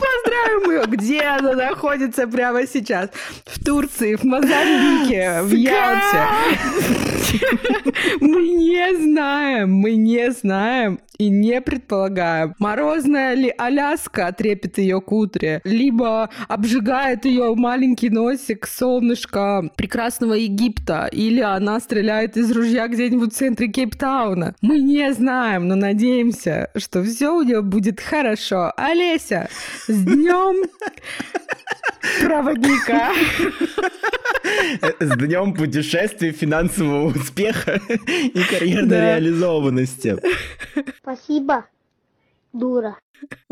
Поздравим 0.01 0.71
ее! 0.71 0.85
Где 0.87 1.21
она 1.23 1.53
находится 1.55 2.27
прямо 2.27 2.67
сейчас? 2.67 3.11
В 3.45 3.63
Турции, 3.65 4.15
в 4.15 4.25
Мозамбике, 4.25 5.43
в 5.43 5.53
Ялте. 5.53 6.25
Мы 8.21 8.49
не 8.49 8.97
знаем, 8.97 9.73
мы 9.73 9.97
не 9.97 10.31
знаем 10.31 11.01
и 11.19 11.29
не 11.29 11.61
предполагаем, 11.61 12.55
морозная 12.59 13.35
ли 13.35 13.53
Аляска 13.57 14.33
трепет 14.33 14.79
ее 14.79 15.01
к 15.01 15.13
утре, 15.13 15.61
либо 15.65 16.31
обжигает 16.49 17.24
ее 17.25 17.55
маленький 17.55 18.11
носик 18.11 18.67
солнышко 18.67 19.71
прекрасного 19.77 20.35
Египта, 20.35 21.09
или 21.11 21.41
она 21.41 21.81
стреляет 21.81 22.37
из 22.37 22.51
ружья 22.53 22.89
где-нибудь 22.89 23.33
в 23.33 23.37
центре 23.37 23.69
Кейптауна. 23.69 24.55
Мы 24.61 24.79
не 24.79 25.13
знаем, 25.13 25.69
но 25.69 25.75
надеемся, 25.75 26.71
что 26.77 27.03
все 27.03 27.35
у 27.35 27.43
нее 27.43 27.63
будет 27.63 28.01
хорошо. 28.01 28.73
Олеся, 28.77 29.49
с 29.87 30.05
днем 30.05 30.69
проводника! 32.23 33.13
С 35.01 35.17
днем 35.17 35.55
путешествия, 35.55 36.33
финансового 36.33 37.07
успеха 37.09 37.81
и 37.99 38.43
карьерной 38.51 38.89
да. 38.89 39.01
реализованности. 39.15 40.17
Спасибо, 40.99 41.67
дура. 42.53 42.99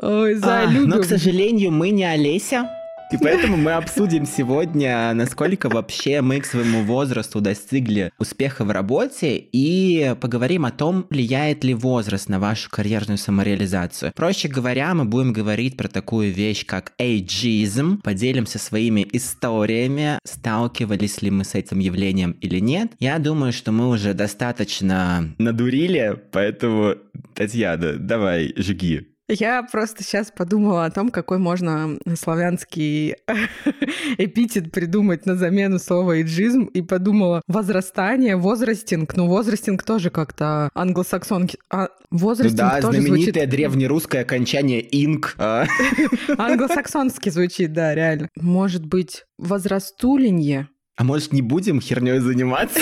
Ой, 0.00 0.34
за 0.34 0.64
а, 0.64 0.70
Но, 0.70 1.00
к 1.00 1.04
сожалению, 1.04 1.70
мы 1.70 1.90
не 1.90 2.04
Олеся. 2.04 2.68
И 3.12 3.18
поэтому 3.18 3.58
мы 3.58 3.72
обсудим 3.72 4.24
сегодня, 4.24 5.12
насколько 5.12 5.68
вообще 5.68 6.22
мы 6.22 6.40
к 6.40 6.46
своему 6.46 6.82
возрасту 6.82 7.42
достигли 7.42 8.10
успеха 8.18 8.64
в 8.64 8.70
работе 8.70 9.36
и 9.36 10.14
поговорим 10.18 10.64
о 10.64 10.70
том, 10.70 11.06
влияет 11.10 11.62
ли 11.62 11.74
возраст 11.74 12.30
на 12.30 12.40
вашу 12.40 12.70
карьерную 12.70 13.18
самореализацию. 13.18 14.12
Проще 14.16 14.48
говоря, 14.48 14.94
мы 14.94 15.04
будем 15.04 15.34
говорить 15.34 15.76
про 15.76 15.88
такую 15.88 16.32
вещь, 16.32 16.64
как 16.64 16.94
эйджизм, 16.96 18.00
поделимся 18.00 18.58
своими 18.58 19.06
историями, 19.12 20.18
сталкивались 20.24 21.20
ли 21.20 21.30
мы 21.30 21.44
с 21.44 21.54
этим 21.54 21.80
явлением 21.80 22.32
или 22.40 22.60
нет. 22.60 22.92
Я 22.98 23.18
думаю, 23.18 23.52
что 23.52 23.72
мы 23.72 23.90
уже 23.90 24.14
достаточно 24.14 25.34
надурили, 25.36 26.18
поэтому, 26.30 26.94
Татьяна, 27.34 27.98
давай, 27.98 28.54
жги. 28.56 29.11
Я 29.28 29.62
просто 29.62 30.02
сейчас 30.02 30.30
подумала 30.30 30.84
о 30.84 30.90
том, 30.90 31.10
какой 31.10 31.38
можно 31.38 31.98
славянский 32.18 33.14
эпитет 34.18 34.72
придумать 34.72 35.26
на 35.26 35.36
замену 35.36 35.78
слова 35.78 36.20
«иджизм», 36.20 36.64
и 36.64 36.82
подумала 36.82 37.40
возрастание, 37.46 38.36
возрастинг. 38.36 39.16
Ну, 39.16 39.28
возрастинг 39.28 39.84
тоже 39.84 40.10
как-то 40.10 40.70
англосаксонки... 40.74 41.58
А, 41.70 41.88
возрастинг 42.10 42.58
да, 42.58 42.80
тоже 42.80 43.00
знаменитое 43.00 43.32
звучит... 43.32 43.50
древнерусское 43.50 44.22
окончание 44.22 44.80
«инг». 44.80 45.34
А. 45.38 45.66
Англосаксонски 46.38 47.28
звучит, 47.30 47.72
да, 47.72 47.94
реально. 47.94 48.28
Может 48.36 48.84
быть, 48.84 49.24
возрастуленье? 49.38 50.68
А 50.96 51.04
может, 51.04 51.32
не 51.32 51.42
будем 51.42 51.80
херней 51.80 52.18
заниматься? 52.18 52.80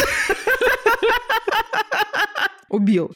Убил. 2.70 3.12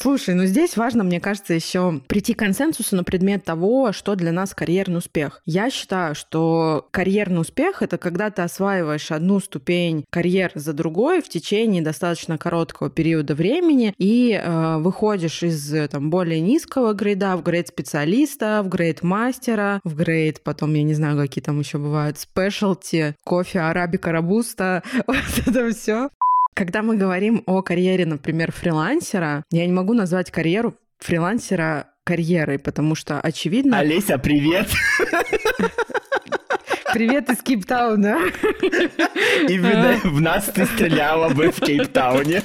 Слушай, 0.00 0.36
ну 0.36 0.44
здесь 0.44 0.76
важно, 0.76 1.02
мне 1.02 1.18
кажется, 1.18 1.54
еще 1.54 2.00
прийти 2.06 2.34
к 2.34 2.38
консенсусу 2.38 2.94
на 2.94 3.02
предмет 3.02 3.44
того, 3.44 3.92
что 3.92 4.14
для 4.14 4.30
нас 4.30 4.54
карьерный 4.54 4.98
успех. 4.98 5.42
Я 5.44 5.70
считаю, 5.70 6.14
что 6.14 6.86
карьерный 6.92 7.40
успех— 7.40 7.78
это 7.82 7.98
когда 7.98 8.30
ты 8.30 8.42
осваиваешь 8.42 9.10
одну 9.10 9.40
ступень 9.40 10.04
карьер 10.08 10.52
за 10.54 10.72
другой 10.72 11.20
в 11.20 11.28
течение 11.28 11.82
достаточно 11.82 12.38
короткого 12.38 12.90
периода 12.90 13.34
времени 13.34 13.92
и 13.98 14.40
э, 14.40 14.76
выходишь 14.78 15.42
из 15.42 15.88
там, 15.88 16.10
более 16.10 16.40
низкого 16.40 16.92
грейда 16.92 17.36
в 17.36 17.42
грейд 17.42 17.66
специалиста, 17.66 18.62
в 18.64 18.68
грейд 18.68 19.02
мастера, 19.02 19.80
в 19.82 19.96
грейд, 19.96 20.42
потом, 20.44 20.74
я 20.74 20.84
не 20.84 20.94
знаю, 20.94 21.16
какие 21.16 21.42
там 21.42 21.58
еще 21.58 21.78
бывают, 21.78 22.18
спешлти, 22.18 23.16
кофе, 23.24 23.60
арабика, 23.60 24.12
робуста, 24.12 24.84
вот 25.08 25.16
это 25.44 25.70
все. 25.72 26.10
Когда 26.58 26.82
мы 26.82 26.96
говорим 26.96 27.44
о 27.46 27.62
карьере, 27.62 28.04
например, 28.04 28.50
фрилансера, 28.50 29.44
я 29.52 29.64
не 29.64 29.72
могу 29.72 29.94
назвать 29.94 30.32
карьеру 30.32 30.74
фрилансера 30.98 31.92
карьерой, 32.02 32.58
потому 32.58 32.96
что 32.96 33.20
очевидно... 33.20 33.78
Олеся, 33.78 34.18
привет! 34.18 34.66
Привет 36.92 37.30
из 37.30 37.42
Кейптауна. 37.42 38.18
И 39.48 39.58
в 39.58 40.20
нас 40.20 40.46
ты 40.46 40.64
стреляла 40.64 41.28
бы 41.28 41.52
в 41.52 41.60
Кейптауне. 41.60 42.42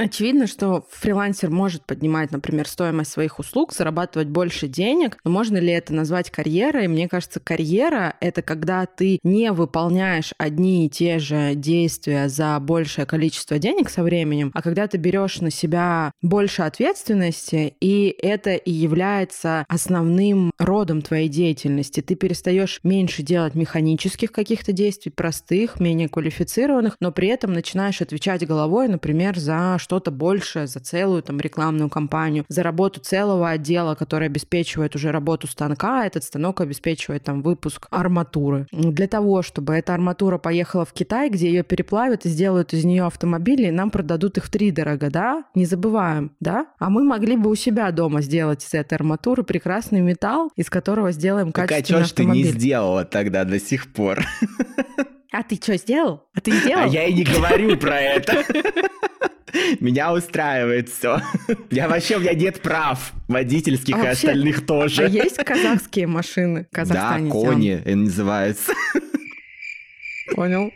Очевидно, 0.00 0.46
что 0.46 0.86
фрилансер 0.90 1.50
может 1.50 1.84
поднимать, 1.84 2.30
например, 2.32 2.66
стоимость 2.66 3.12
своих 3.12 3.38
услуг, 3.38 3.74
зарабатывать 3.74 4.28
больше 4.28 4.66
денег, 4.66 5.18
но 5.24 5.30
можно 5.30 5.58
ли 5.58 5.70
это 5.70 5.92
назвать 5.92 6.30
карьерой? 6.30 6.88
Мне 6.88 7.06
кажется, 7.06 7.38
карьера— 7.38 8.16
это 8.20 8.40
когда 8.40 8.86
ты 8.86 9.18
не 9.22 9.52
выполняешь 9.52 10.32
одни 10.38 10.86
и 10.86 10.88
те 10.88 11.18
же 11.18 11.54
действия 11.54 12.30
за 12.30 12.58
большее 12.60 13.04
количество 13.04 13.58
денег 13.58 13.90
со 13.90 14.02
временем, 14.02 14.52
а 14.54 14.62
когда 14.62 14.86
ты 14.86 14.96
берешь 14.96 15.42
на 15.42 15.50
себя 15.50 16.12
больше 16.22 16.62
ответственности, 16.62 17.74
и 17.80 18.06
это 18.22 18.54
и 18.54 18.72
является 18.72 19.66
основным 19.68 20.50
родом 20.56 21.02
твоей 21.02 21.28
деятельности. 21.28 22.00
Ты 22.00 22.14
перестаешь 22.14 22.80
меньше 22.84 23.22
делать 23.22 23.54
механических 23.54 24.32
каких-то 24.32 24.72
действий, 24.72 25.12
простых, 25.12 25.78
менее 25.78 26.08
квалифицированных, 26.08 26.96
но 27.00 27.12
при 27.12 27.28
этом 27.28 27.52
начинаешь 27.52 28.00
отвечать 28.00 28.46
головой, 28.46 28.88
например, 28.88 29.38
за 29.38 29.76
что-то 29.90 30.12
большее 30.12 30.68
за 30.68 30.78
целую 30.78 31.20
там 31.20 31.40
рекламную 31.40 31.90
кампанию, 31.90 32.44
за 32.46 32.62
работу 32.62 33.00
целого 33.00 33.50
отдела, 33.50 33.96
который 33.96 34.26
обеспечивает 34.26 34.94
уже 34.94 35.10
работу 35.10 35.48
станка, 35.48 36.02
а 36.02 36.06
этот 36.06 36.22
станок 36.22 36.60
обеспечивает 36.60 37.24
там 37.24 37.42
выпуск 37.42 37.88
арматуры. 37.90 38.68
Для 38.70 39.08
того, 39.08 39.42
чтобы 39.42 39.74
эта 39.74 39.92
арматура 39.92 40.38
поехала 40.38 40.84
в 40.84 40.92
Китай, 40.92 41.28
где 41.28 41.48
ее 41.48 41.64
переплавят 41.64 42.24
и 42.24 42.28
сделают 42.28 42.72
из 42.72 42.84
нее 42.84 43.02
автомобили, 43.04 43.70
нам 43.70 43.90
продадут 43.90 44.38
их 44.38 44.44
в 44.44 44.50
три 44.50 44.70
дорого, 44.70 45.10
да? 45.10 45.42
Не 45.56 45.66
забываем, 45.66 46.36
да? 46.38 46.66
А 46.78 46.88
мы 46.88 47.02
могли 47.02 47.36
бы 47.36 47.50
у 47.50 47.56
себя 47.56 47.90
дома 47.90 48.22
сделать 48.22 48.64
из 48.64 48.72
этой 48.72 48.94
арматуры 48.94 49.42
прекрасный 49.42 50.02
металл, 50.02 50.52
из 50.54 50.70
которого 50.70 51.10
сделаем 51.10 51.50
так, 51.50 51.68
качественный 51.68 52.02
а 52.02 52.04
автомобиль. 52.04 52.44
ты 52.44 52.52
не 52.52 52.60
сделала 52.60 53.04
тогда 53.04 53.42
до 53.42 53.58
сих 53.58 53.92
пор? 53.92 54.20
А 55.32 55.42
ты 55.44 55.56
что, 55.56 55.76
сделал? 55.76 56.24
А 56.34 56.40
ты 56.40 56.52
сделал? 56.52 56.84
А 56.84 56.86
я 56.86 57.06
и 57.06 57.12
не 57.12 57.24
говорю 57.24 57.76
про 57.76 58.00
это. 58.00 58.44
Меня 59.80 60.12
устраивает 60.12 60.88
все. 60.88 61.20
Я 61.70 61.88
вообще, 61.88 62.16
у 62.16 62.20
меня 62.20 62.34
нет 62.34 62.60
прав 62.60 63.12
водительских 63.28 63.96
а 63.96 64.04
и 64.04 64.06
остальных 64.08 64.66
тоже. 64.66 65.04
А 65.04 65.08
есть 65.08 65.36
казахские 65.36 66.06
машины 66.06 66.66
в 66.70 66.74
Казахстане? 66.74 67.26
Да, 67.26 67.30
кони 67.30 67.82
называются. 67.86 68.72
Понял. 70.34 70.72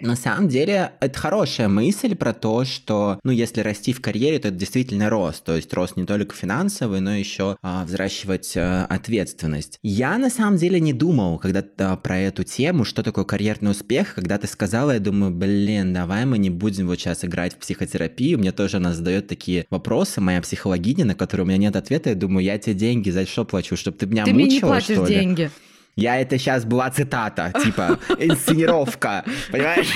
На 0.00 0.14
самом 0.14 0.48
деле, 0.48 0.92
это 1.00 1.18
хорошая 1.18 1.68
мысль 1.68 2.14
про 2.14 2.34
то, 2.34 2.64
что, 2.64 3.18
ну, 3.24 3.32
если 3.32 3.60
расти 3.60 3.92
в 3.92 4.00
карьере, 4.00 4.38
то 4.38 4.48
это 4.48 4.56
действительно 4.56 5.08
рост. 5.08 5.42
То 5.44 5.56
есть 5.56 5.72
рост 5.72 5.96
не 5.96 6.04
только 6.04 6.36
финансовый, 6.36 7.00
но 7.00 7.16
еще 7.16 7.56
а, 7.62 7.84
взращивать 7.84 8.56
а, 8.56 8.86
ответственность. 8.86 9.78
Я 9.82 10.18
на 10.18 10.28
самом 10.28 10.58
деле 10.58 10.80
не 10.80 10.92
думал 10.92 11.38
когда-то 11.38 11.96
про 11.96 12.18
эту 12.18 12.44
тему, 12.44 12.84
что 12.84 13.02
такое 13.02 13.24
карьерный 13.24 13.70
успех. 13.70 14.14
Когда 14.14 14.38
ты 14.38 14.46
сказала, 14.46 14.92
я 14.92 15.00
думаю, 15.00 15.32
блин, 15.32 15.94
давай 15.94 16.26
мы 16.26 16.38
не 16.38 16.50
будем 16.50 16.86
вот 16.86 17.00
сейчас 17.00 17.24
играть 17.24 17.54
в 17.54 17.58
психотерапию. 17.58 18.38
Мне 18.38 18.52
тоже 18.52 18.76
она 18.76 18.92
задает 18.92 19.28
такие 19.28 19.66
вопросы, 19.70 20.20
моя 20.20 20.42
психологиня, 20.42 21.04
на 21.06 21.14
которые 21.14 21.46
у 21.46 21.48
меня 21.48 21.58
нет 21.58 21.74
ответа. 21.76 22.10
Я 22.10 22.16
думаю, 22.16 22.44
я 22.44 22.58
тебе 22.58 22.74
деньги 22.74 23.10
за 23.10 23.26
что 23.26 23.44
плачу, 23.44 23.76
чтобы 23.76 23.96
ты 23.96 24.06
меня 24.06 24.24
ты 24.24 24.32
мучила, 24.32 24.46
мне 24.46 24.54
не 24.54 24.60
платишь 24.60 24.94
что 24.96 25.06
ли? 25.06 25.14
деньги. 25.14 25.50
Я 25.96 26.20
это 26.20 26.38
сейчас 26.38 26.66
была 26.66 26.90
цитата, 26.90 27.52
типа 27.64 27.98
инсценировка, 28.18 29.24
понимаешь? 29.50 29.94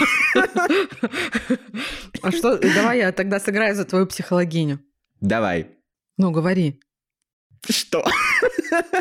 А 2.23 2.30
что, 2.33 2.59
давай 2.59 2.99
я 2.99 3.12
тогда 3.12 3.38
сыграю 3.38 3.75
за 3.76 3.85
твою 3.85 4.07
психологиню. 4.07 4.80
Давай. 5.21 5.69
Ну, 6.16 6.30
говори. 6.30 6.80
Что? 7.69 8.04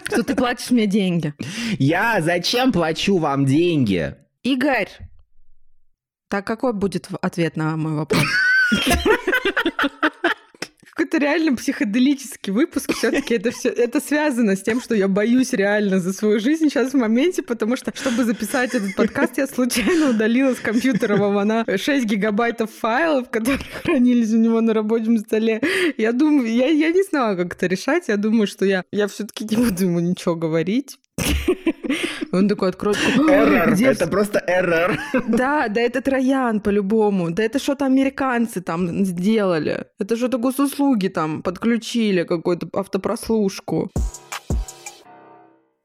Что 0.08 0.24
ты 0.24 0.36
платишь 0.36 0.72
мне 0.72 0.88
деньги. 0.88 1.34
Я 1.77 2.22
зачем 2.22 2.74
плачу 2.74 3.18
вам 3.18 3.46
деньги? 3.46 4.15
Игорь, 4.44 4.89
так 6.27 6.46
какой 6.46 6.74
будет 6.74 7.08
ответ 7.22 7.56
на 7.56 7.77
мой 7.77 7.94
вопрос? 7.94 8.24
какой-то 11.00 11.18
реально 11.18 11.56
психоделический 11.56 12.51
выпуск. 12.51 12.94
Все-таки 12.94 13.36
это 13.36 13.51
все 13.51 13.70
это 13.70 14.01
связано 14.01 14.58
с 14.58 14.62
тем, 14.62 14.82
что 14.82 14.96
я 14.96 15.08
боюсь 15.08 15.53
реально 15.53 16.01
за 16.01 16.12
свою 16.12 16.41
жизнь 16.41 16.65
сейчас 16.65 16.91
в 16.91 16.98
моменте, 16.98 17.41
потому 17.41 17.77
что, 17.77 17.94
чтобы 17.96 18.25
записать 18.25 18.75
этот 18.75 18.96
подкаст, 18.98 19.38
я 19.38 19.48
случайно 19.48 20.10
удалила 20.10 20.53
с 20.53 20.60
компьютера 20.60 21.15
Вована 21.15 21.65
6 21.74 22.06
гигабайтов 22.06 22.70
файлов, 22.70 23.29
которые 23.29 23.60
хранились 23.82 24.34
у 24.34 24.38
него 24.39 24.60
на 24.60 24.74
рабочем 24.74 25.18
столе. 25.20 25.62
Я 25.98 26.12
думаю, 26.12 26.53
я, 26.53 26.68
я 26.68 26.91
не 26.91 27.03
знала, 27.03 27.38
как 27.38 27.56
это 27.56 27.68
решать. 27.68 28.10
Я 28.10 28.18
думаю, 28.18 28.46
что 28.46 28.65
я, 28.65 28.84
я 28.91 29.08
все-таки 29.08 29.46
не 29.46 29.56
буду 29.56 29.86
ему 29.86 30.01
ничего 30.01 30.36
говорить. 30.36 30.98
Он 32.32 32.48
такой 32.48 32.70
откроет... 32.70 32.98
Эррор, 32.98 33.74
это 33.74 34.08
просто 34.08 34.44
эррор. 34.48 34.98
Да, 35.28 35.68
да 35.68 35.82
это 35.82 36.02
Троян 36.02 36.60
по-любому. 36.60 37.32
Да 37.32 37.44
это 37.44 37.60
что-то 37.60 37.86
американцы 37.86 38.62
там 38.62 39.06
сделали. 39.06 39.86
Это 40.00 40.16
что-то 40.16 40.38
госуслуги 40.38 41.08
там 41.08 41.42
подключили, 41.42 42.24
какую-то 42.24 42.70
автопрослушку. 42.74 43.92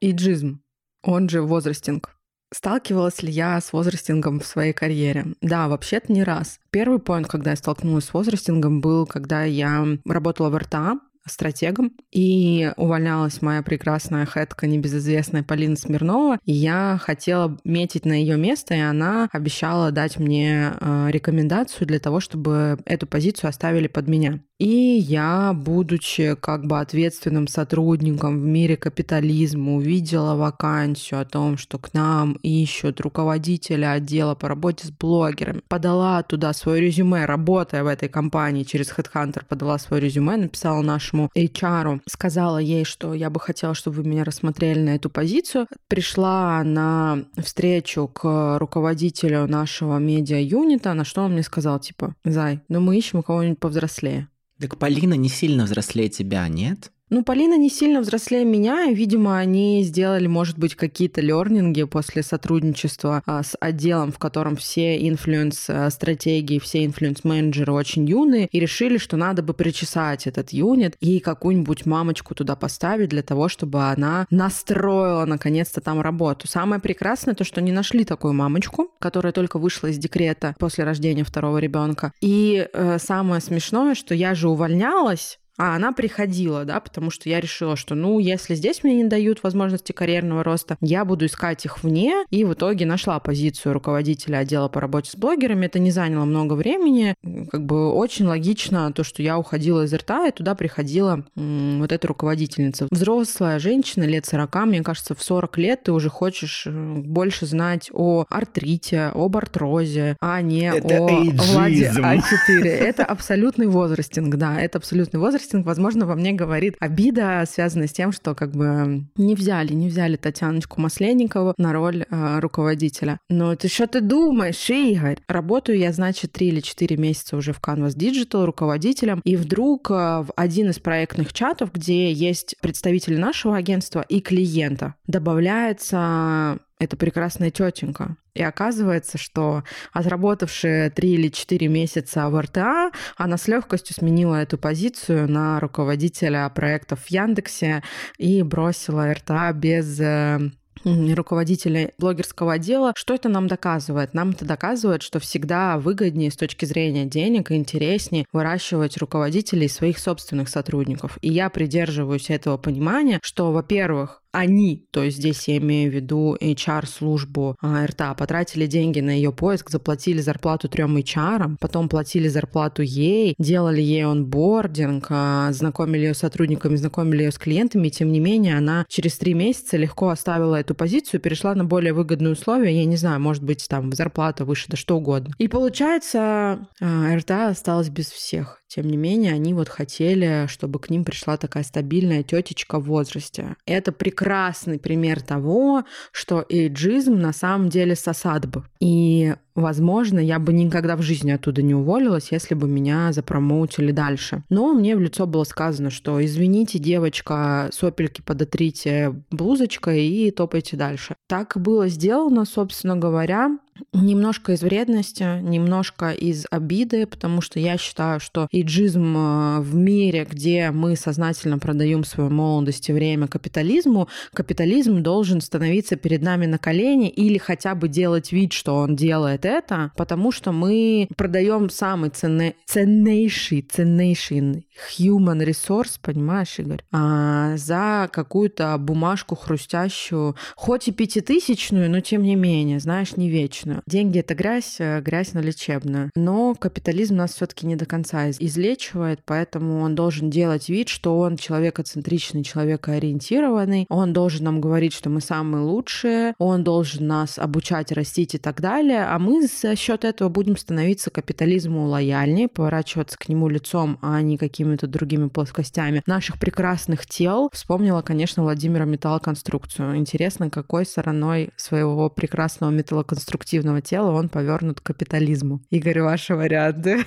Иджизм, 0.01 0.61
он 1.03 1.29
же 1.29 1.41
возрастинг. 1.41 2.15
Сталкивалась 2.53 3.23
ли 3.23 3.31
я 3.31 3.59
с 3.59 3.73
возрастингом 3.73 4.39
в 4.39 4.45
своей 4.45 4.71
карьере? 4.71 5.25
Да, 5.41 5.67
вообще-то 5.67 6.13
не 6.13 6.23
раз. 6.23 6.59
Первый 6.69 6.99
поинт, 6.99 7.27
когда 7.27 7.51
я 7.51 7.57
столкнулась 7.57 8.05
с 8.05 8.13
возрастингом, 8.13 8.81
был, 8.81 9.05
когда 9.05 9.43
я 9.43 9.85
работала 10.05 10.49
в 10.49 10.57
РТА, 10.57 10.99
стратегом, 11.27 11.91
и 12.11 12.71
увольнялась 12.77 13.41
моя 13.41 13.61
прекрасная 13.61 14.25
хэтка, 14.25 14.67
небезызвестная 14.67 15.43
Полина 15.43 15.75
Смирнова, 15.75 16.39
я 16.45 16.99
хотела 17.01 17.57
метить 17.63 18.05
на 18.05 18.13
ее 18.13 18.37
место, 18.37 18.73
и 18.75 18.79
она 18.79 19.29
обещала 19.31 19.91
дать 19.91 20.17
мне 20.17 20.73
э, 20.79 21.07
рекомендацию 21.09 21.87
для 21.87 21.99
того, 21.99 22.19
чтобы 22.19 22.77
эту 22.85 23.07
позицию 23.07 23.49
оставили 23.49 23.87
под 23.87 24.07
меня. 24.07 24.39
И 24.57 24.67
я, 24.67 25.51
будучи 25.53 26.33
как 26.39 26.65
бы 26.65 26.79
ответственным 26.79 27.49
сотрудником 27.49 28.39
в 28.39 28.45
мире 28.45 28.77
капитализма, 28.77 29.75
увидела 29.75 30.35
вакансию 30.35 31.19
о 31.19 31.25
том, 31.25 31.57
что 31.57 31.77
к 31.77 31.93
нам 31.93 32.39
ищут 32.41 33.01
руководителя 33.01 33.91
отдела 33.91 34.33
по 34.33 34.47
работе 34.47 34.87
с 34.87 34.91
блогерами. 34.91 35.61
Подала 35.67 36.23
туда 36.23 36.53
свое 36.53 36.79
резюме, 36.79 37.25
работая 37.25 37.83
в 37.83 37.87
этой 37.87 38.07
компании 38.07 38.63
через 38.63 38.93
HeadHunter, 38.93 39.43
подала 39.45 39.77
свое 39.77 40.01
резюме, 40.01 40.37
написала 40.37 40.81
нашему 40.81 41.29
HR, 41.35 41.99
сказала 42.07 42.57
ей, 42.57 42.85
что 42.85 43.13
я 43.13 43.29
бы 43.29 43.41
хотела, 43.41 43.73
чтобы 43.73 43.97
вы 43.97 44.07
меня 44.07 44.23
рассмотрели 44.23 44.79
на 44.79 44.95
эту 44.95 45.09
позицию. 45.09 45.67
Пришла 45.89 46.63
на 46.63 47.25
встречу 47.43 48.07
к 48.07 48.57
руководителю 48.57 49.47
нашего 49.47 49.97
медиа-юнита, 49.97 50.93
на 50.93 51.03
что 51.03 51.23
он 51.23 51.33
мне 51.33 51.43
сказал, 51.43 51.81
типа, 51.81 52.15
Зай, 52.23 52.61
ну 52.69 52.79
мы 52.79 52.97
ищем 52.97 53.21
кого-нибудь 53.21 53.59
повзрослее. 53.59 54.29
Так 54.59 54.77
Полина 54.79 55.15
не 55.15 55.29
сильно 55.29 55.65
взрослее 55.65 56.09
тебя, 56.09 56.47
нет? 56.47 56.91
Ну, 57.11 57.23
Полина 57.23 57.55
не 57.55 57.69
сильно 57.69 58.01
взрослее 58.01 58.45
меня, 58.45 58.85
и, 58.85 58.95
видимо, 58.95 59.37
они 59.37 59.83
сделали, 59.83 60.25
может 60.25 60.57
быть, 60.57 60.73
какие-то 60.73 61.21
лернинги 61.21 61.83
после 61.83 62.23
сотрудничества 62.23 63.21
а, 63.27 63.43
с 63.43 63.55
отделом, 63.59 64.11
в 64.11 64.17
котором 64.17 64.55
все 64.55 64.97
инфлюенс-стратегии, 65.07 66.57
все 66.57 66.83
инфлюенс-менеджеры 66.83 67.71
очень 67.71 68.09
юные, 68.09 68.47
и 68.47 68.59
решили, 68.59 68.97
что 68.97 69.17
надо 69.17 69.43
бы 69.43 69.53
причесать 69.53 70.25
этот 70.25 70.49
юнит 70.49 70.95
и 70.99 71.19
какую-нибудь 71.19 71.85
мамочку 71.85 72.33
туда 72.33 72.55
поставить 72.55 73.09
для 73.09 73.21
того, 73.21 73.49
чтобы 73.49 73.83
она 73.83 74.25
настроила, 74.31 75.25
наконец-то, 75.25 75.81
там 75.81 76.01
работу. 76.01 76.47
Самое 76.47 76.81
прекрасное 76.81 77.35
то, 77.35 77.43
что 77.43 77.61
не 77.61 77.71
нашли 77.71 78.03
такую 78.03 78.33
мамочку, 78.33 78.89
которая 78.97 79.31
только 79.31 79.59
вышла 79.59 79.87
из 79.87 79.99
декрета 79.99 80.55
после 80.57 80.83
рождения 80.83 81.23
второго 81.23 81.59
ребенка. 81.59 82.13
И 82.19 82.67
э, 82.73 82.97
самое 82.97 83.41
смешное, 83.41 83.93
что 83.93 84.15
я 84.15 84.33
же 84.33 84.49
увольнялась 84.49 85.37
а 85.57 85.75
она 85.75 85.91
приходила, 85.93 86.65
да, 86.65 86.79
потому 86.79 87.11
что 87.11 87.29
я 87.29 87.39
решила, 87.39 87.75
что, 87.75 87.95
ну, 87.95 88.19
если 88.19 88.55
здесь 88.55 88.83
мне 88.83 88.95
не 88.97 89.05
дают 89.05 89.43
возможности 89.43 89.91
карьерного 89.91 90.43
роста, 90.43 90.77
я 90.81 91.05
буду 91.05 91.25
искать 91.25 91.63
их 91.65 91.83
вне, 91.83 92.25
и 92.29 92.43
в 92.43 92.53
итоге 92.53 92.85
нашла 92.85 93.19
позицию 93.19 93.73
руководителя 93.73 94.37
отдела 94.39 94.67
по 94.67 94.81
работе 94.81 95.11
с 95.11 95.15
блогерами. 95.15 95.65
Это 95.65 95.79
не 95.79 95.91
заняло 95.91 96.25
много 96.25 96.53
времени, 96.53 97.15
как 97.51 97.65
бы 97.65 97.93
очень 97.93 98.25
логично 98.25 98.91
то, 98.91 99.03
что 99.03 99.21
я 99.21 99.37
уходила 99.37 99.83
из 99.83 99.93
РТА, 99.93 100.27
и 100.27 100.31
туда 100.31 100.55
приходила 100.55 101.23
м- 101.35 101.79
вот 101.79 101.91
эта 101.91 102.07
руководительница. 102.07 102.87
Взрослая 102.91 103.59
женщина, 103.59 104.03
лет 104.03 104.25
40, 104.25 104.65
мне 104.65 104.83
кажется, 104.83 105.15
в 105.15 105.23
40 105.23 105.57
лет 105.57 105.83
ты 105.83 105.91
уже 105.91 106.09
хочешь 106.09 106.63
э, 106.67 106.71
больше 106.97 107.45
знать 107.45 107.89
о 107.93 108.25
артрите, 108.29 109.11
об 109.13 109.37
артрозе, 109.37 110.17
а 110.19 110.41
не 110.41 110.69
это 110.71 111.05
о 111.05 111.09
эйджизм. 111.09 111.53
Владе 111.53 111.91
А4. 111.95 112.63
Это 112.65 113.05
абсолютный 113.05 113.67
возрастинг, 113.67 114.35
да, 114.35 114.59
это 114.59 114.77
абсолютный 114.79 115.19
возраст 115.19 115.44
кастинг, 115.45 115.65
возможно, 115.65 116.07
во 116.07 116.15
мне 116.15 116.33
говорит 116.33 116.75
обида, 116.79 117.43
связанная 117.47 117.87
с 117.87 117.93
тем, 117.93 118.11
что 118.11 118.33
как 118.33 118.51
бы 118.51 119.05
не 119.15 119.35
взяли, 119.35 119.73
не 119.73 119.89
взяли 119.89 120.15
Татьяночку 120.15 120.81
Масленникову 120.81 121.53
на 121.57 121.71
роль 121.71 122.05
э, 122.09 122.39
руководителя. 122.39 123.19
Но 123.29 123.55
ты 123.55 123.67
что 123.67 123.85
ты 123.85 124.01
думаешь, 124.01 124.69
Игорь? 124.69 125.17
Работаю 125.27 125.77
я, 125.77 125.93
значит, 125.93 126.31
три 126.31 126.47
или 126.47 126.61
четыре 126.61 126.97
месяца 126.97 127.37
уже 127.37 127.53
в 127.53 127.61
Canvas 127.61 127.95
Digital 127.95 128.45
руководителем, 128.45 129.21
и 129.23 129.35
вдруг 129.35 129.91
э, 129.91 129.93
в 129.93 130.33
один 130.35 130.71
из 130.71 130.79
проектных 130.79 131.31
чатов, 131.31 131.71
где 131.71 132.11
есть 132.11 132.55
представители 132.61 133.17
нашего 133.17 133.55
агентства 133.55 134.03
и 134.07 134.21
клиента, 134.21 134.95
добавляется 135.05 136.57
эта 136.79 136.97
прекрасная 136.97 137.51
тетенька. 137.51 138.17
И 138.33 138.43
оказывается, 138.43 139.17
что 139.17 139.63
отработавшая 139.93 140.89
три 140.89 141.13
или 141.13 141.29
четыре 141.29 141.67
месяца 141.67 142.29
в 142.29 142.39
РТА, 142.39 142.91
она 143.15 143.37
с 143.37 143.47
легкостью 143.47 143.95
сменила 143.95 144.35
эту 144.35 144.57
позицию 144.57 145.31
на 145.31 145.59
руководителя 145.59 146.49
проектов 146.49 146.99
в 147.05 147.11
Яндексе 147.11 147.81
и 148.17 148.43
бросила 148.43 149.13
РТА 149.13 149.53
без 149.53 149.99
э, 150.01 150.39
руководителя 150.85 151.91
блогерского 151.97 152.53
отдела. 152.53 152.93
Что 152.95 153.15
это 153.15 153.29
нам 153.29 153.47
доказывает? 153.47 154.13
Нам 154.13 154.31
это 154.31 154.45
доказывает, 154.45 155.01
что 155.01 155.19
всегда 155.19 155.77
выгоднее 155.77 156.31
с 156.31 156.35
точки 156.35 156.65
зрения 156.65 157.05
денег 157.05 157.51
и 157.51 157.55
интереснее 157.55 158.25
выращивать 158.31 158.97
руководителей 158.97 159.67
своих 159.67 159.97
собственных 159.97 160.49
сотрудников. 160.49 161.17
И 161.21 161.31
я 161.31 161.49
придерживаюсь 161.49 162.29
этого 162.29 162.57
понимания, 162.57 163.19
что, 163.23 163.51
во-первых, 163.51 164.21
они, 164.35 164.85
то 164.91 165.03
есть 165.03 165.17
здесь 165.17 165.47
я 165.47 165.57
имею 165.57 165.91
в 165.91 165.95
виду 165.95 166.35
HR-службу 166.39 167.55
РТА, 167.63 168.13
потратили 168.15 168.65
деньги 168.67 168.99
на 168.99 169.11
ее 169.11 169.31
поиск, 169.31 169.69
заплатили 169.69 170.19
зарплату 170.19 170.67
трем 170.67 170.97
HR, 170.97 171.55
потом 171.59 171.89
платили 171.89 172.27
зарплату 172.27 172.81
ей, 172.81 173.35
делали 173.39 173.81
ей 173.81 174.05
онбординг, 174.05 175.07
а, 175.09 175.51
знакомили 175.51 176.05
ее 176.05 176.13
с 176.13 176.19
сотрудниками, 176.19 176.75
знакомили 176.75 177.23
ее 177.23 177.31
с 177.31 177.37
клиентами, 177.37 177.87
и 177.87 177.91
тем 177.91 178.11
не 178.11 178.19
менее 178.19 178.57
она 178.57 178.85
через 178.89 179.17
три 179.17 179.33
месяца 179.33 179.77
легко 179.77 180.09
оставила 180.09 180.55
эту 180.55 180.75
позицию, 180.75 181.21
перешла 181.21 181.55
на 181.55 181.63
более 181.63 181.93
выгодные 181.93 182.33
условия, 182.33 182.77
я 182.77 182.85
не 182.85 182.97
знаю, 182.97 183.19
может 183.19 183.43
быть, 183.43 183.65
там 183.69 183.91
зарплата 183.93 184.45
выше, 184.45 184.65
да 184.67 184.77
что 184.77 184.97
угодно. 184.97 185.33
И 185.37 185.47
получается, 185.47 186.67
РТА 186.81 187.49
осталась 187.49 187.89
без 187.89 188.09
всех. 188.09 188.61
Тем 188.75 188.89
не 188.89 188.97
менее, 188.97 189.31
они 189.31 189.53
вот 189.53 189.69
хотели, 189.69 190.47
чтобы 190.49 190.79
к 190.79 190.89
ним 190.89 191.05
пришла 191.05 191.37
такая 191.37 191.63
стабильная 191.63 192.23
тетечка 192.23 192.77
в 192.77 192.87
возрасте. 192.87 193.55
Это 193.65 193.93
прекрасный 193.93 194.79
пример 194.79 195.21
того, 195.21 195.85
что 196.11 196.45
эйджизм 196.49 197.13
на 197.17 197.31
самом 197.31 197.69
деле 197.69 197.95
сосадб. 197.95 198.57
И 198.81 199.33
возможно, 199.55 200.19
я 200.19 200.37
бы 200.39 200.53
никогда 200.53 200.95
в 200.95 201.01
жизни 201.01 201.31
оттуда 201.31 201.61
не 201.61 201.73
уволилась, 201.73 202.31
если 202.31 202.53
бы 202.53 202.67
меня 202.67 203.11
запромоутили 203.11 203.91
дальше. 203.91 204.43
Но 204.49 204.73
мне 204.73 204.95
в 204.95 204.99
лицо 204.99 205.25
было 205.25 205.43
сказано, 205.43 205.89
что 205.89 206.23
извините, 206.23 206.77
девочка, 206.77 207.69
сопельки 207.71 208.21
подотрите 208.21 209.15
блузочкой 209.31 210.05
и 210.05 210.31
топайте 210.31 210.77
дальше. 210.77 211.15
Так 211.27 211.53
было 211.55 211.87
сделано, 211.87 212.45
собственно 212.45 212.95
говоря. 212.95 213.57
Немножко 213.91 214.53
из 214.53 214.61
вредности, 214.61 215.41
немножко 215.41 216.11
из 216.11 216.45
обиды, 216.49 217.05
потому 217.05 217.41
что 217.41 217.59
я 217.59 217.77
считаю, 217.77 218.21
что 218.21 218.47
иджизм 218.51 219.17
э, 219.17 219.59
в 219.59 219.75
мире, 219.75 220.25
где 220.29 220.71
мы 220.71 220.95
сознательно 220.95 221.59
продаем 221.59 222.05
свою 222.05 222.29
молодость 222.29 222.87
и 222.87 222.93
время 222.93 223.27
капитализму, 223.27 224.07
капитализм 224.33 225.03
должен 225.03 225.41
становиться 225.41 225.97
перед 225.97 226.21
нами 226.21 226.45
на 226.45 226.57
колени 226.57 227.09
или 227.09 227.37
хотя 227.37 227.75
бы 227.75 227.89
делать 227.89 228.31
вид, 228.31 228.53
что 228.53 228.75
он 228.75 228.95
делает 228.95 229.44
это, 229.45 229.91
потому 229.95 230.31
что 230.31 230.51
мы 230.51 231.07
продаем 231.15 231.69
самый 231.69 232.09
ценный, 232.09 232.55
ценнейший, 232.65 233.61
ценнейший 233.61 234.65
human 234.99 235.43
resource, 235.45 235.97
понимаешь, 236.01 236.59
Игорь, 236.59 236.83
а, 236.91 237.55
за 237.57 238.09
какую-то 238.11 238.77
бумажку 238.77 239.35
хрустящую, 239.35 240.35
хоть 240.55 240.87
и 240.87 240.91
пятитысячную, 240.91 241.89
но 241.89 242.01
тем 242.01 242.23
не 242.23 242.35
менее, 242.35 242.79
знаешь, 242.79 243.15
не 243.17 243.29
вечную. 243.29 243.81
Деньги— 243.87 244.19
это 244.19 244.35
грязь, 244.35 244.77
э, 244.79 245.01
грязь 245.01 245.33
на 245.33 245.39
лечебную. 245.39 246.11
Но 246.15 246.55
капитализм 246.55 247.15
нас 247.15 247.33
все 247.35 247.45
таки 247.45 247.65
не 247.65 247.75
до 247.75 247.85
конца 247.85 248.29
излечивает, 248.29 249.21
поэтому 249.25 249.81
он 249.81 249.95
должен 249.95 250.29
делать 250.29 250.69
вид, 250.69 250.89
что 250.89 251.17
он 251.19 251.37
человекоцентричный, 251.37 252.43
человекоориентированный, 252.43 253.85
он 253.89 254.13
должен 254.13 254.45
нам 254.45 254.61
говорить, 254.61 254.93
что 254.93 255.09
мы 255.09 255.21
самые 255.21 255.63
лучшие, 255.63 256.33
он 256.37 256.63
должен 256.63 257.07
нас 257.07 257.37
обучать, 257.37 257.91
растить 257.91 258.35
и 258.35 258.37
так 258.37 258.61
далее, 258.61 259.05
а 259.05 259.19
мы 259.19 259.34
за 259.41 259.75
счет 259.75 260.05
этого 260.05 260.29
будем 260.29 260.57
становиться 260.57 261.09
капитализму 261.09 261.85
лояльнее, 261.85 262.47
поворачиваться 262.47 263.17
к 263.17 263.29
нему 263.29 263.47
лицом, 263.47 263.97
а 264.01 264.21
не 264.21 264.37
какими-то 264.37 264.87
другими 264.87 265.29
плоскостями 265.29 266.03
наших 266.05 266.39
прекрасных 266.39 267.05
тел. 267.05 267.49
Вспомнила, 267.53 268.01
конечно, 268.01 268.43
Владимира 268.43 268.85
металлоконструкцию. 268.85 269.97
Интересно, 269.97 270.49
какой 270.49 270.85
стороной 270.85 271.49
своего 271.55 272.09
прекрасного 272.09 272.71
металлоконструктивного 272.71 273.81
тела 273.81 274.11
он 274.11 274.29
повернут 274.29 274.81
к 274.81 274.83
капитализму. 274.83 275.61
Игорь, 275.69 276.01
ваши 276.01 276.35
варианты. 276.35 277.05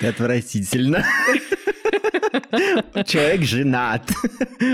Отвратительно. 0.00 1.04
Человек 3.06 3.42
женат. 3.42 4.10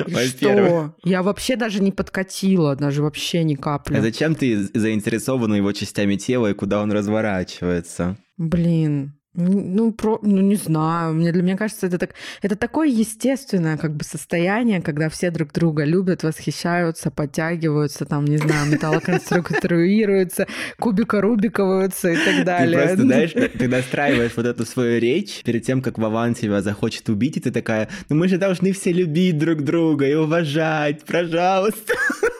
Что? 0.06 0.94
Я 1.04 1.22
вообще 1.22 1.56
даже 1.56 1.82
не 1.82 1.92
подкатила, 1.92 2.76
даже 2.76 3.02
вообще 3.02 3.44
ни 3.44 3.54
капли. 3.54 3.96
А 3.96 4.00
зачем 4.00 4.34
ты 4.34 4.68
заинтересована 4.74 5.54
его 5.54 5.72
частями 5.72 6.16
тела 6.16 6.48
и 6.48 6.54
куда 6.54 6.80
он 6.82 6.92
разворачивается? 6.92 8.16
Блин, 8.36 9.17
ну, 9.38 9.92
про, 9.92 10.18
ну, 10.22 10.42
не 10.42 10.56
знаю. 10.56 11.14
Мне, 11.14 11.32
для 11.32 11.42
меня 11.42 11.56
кажется, 11.56 11.86
это, 11.86 11.98
так, 11.98 12.14
это 12.42 12.56
такое 12.56 12.88
естественное 12.88 13.76
как 13.76 13.94
бы 13.94 14.04
состояние, 14.04 14.82
когда 14.82 15.08
все 15.08 15.30
друг 15.30 15.52
друга 15.52 15.84
любят, 15.84 16.24
восхищаются, 16.24 17.10
подтягиваются, 17.10 18.04
там, 18.04 18.24
не 18.24 18.38
знаю, 18.38 18.70
металлоконструируются, 18.70 20.46
кубика-рубиковаются 20.78 22.10
и 22.10 22.16
так 22.16 22.44
далее. 22.44 22.80
Ты 22.80 22.86
просто, 22.86 23.02
знаешь, 23.02 23.32
ты 23.32 23.68
настраиваешь 23.68 24.32
вот 24.36 24.46
эту 24.46 24.66
свою 24.66 25.00
речь 25.00 25.42
перед 25.44 25.64
тем, 25.64 25.82
как 25.82 25.98
Вован 25.98 26.34
тебя 26.34 26.60
захочет 26.60 27.08
убить, 27.08 27.36
и 27.36 27.40
ты 27.40 27.50
такая, 27.52 27.88
ну 28.08 28.16
мы 28.16 28.28
же 28.28 28.38
должны 28.38 28.72
все 28.72 28.92
любить 28.92 29.38
друг 29.38 29.62
друга 29.62 30.06
и 30.06 30.14
уважать, 30.14 31.04
пожалуйста. 31.04 31.94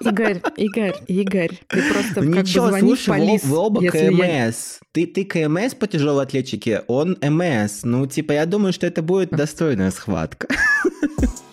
Игорь, 0.00 0.40
Игорь, 0.56 0.94
Игорь, 1.06 1.60
ты 1.68 1.82
просто 1.92 2.22
ну, 2.22 2.32
как 2.34 2.44
Ничего, 2.44 2.64
бы 2.66 2.70
звонишь 2.70 3.04
слушай, 3.04 3.18
полис, 3.18 3.44
вы 3.44 3.56
оба 3.58 3.80
КМС. 3.80 4.20
Я... 4.20 4.52
Ты, 4.92 5.06
ты 5.06 5.24
КМС 5.24 5.74
по 5.74 5.86
тяжелой 5.86 6.24
атлетике, 6.24 6.82
он 6.86 7.18
МС. 7.20 7.80
Ну, 7.84 8.06
типа, 8.06 8.32
я 8.32 8.46
думаю, 8.46 8.72
что 8.72 8.86
это 8.86 9.02
будет 9.02 9.30
достойная 9.30 9.90
схватка. 9.90 10.48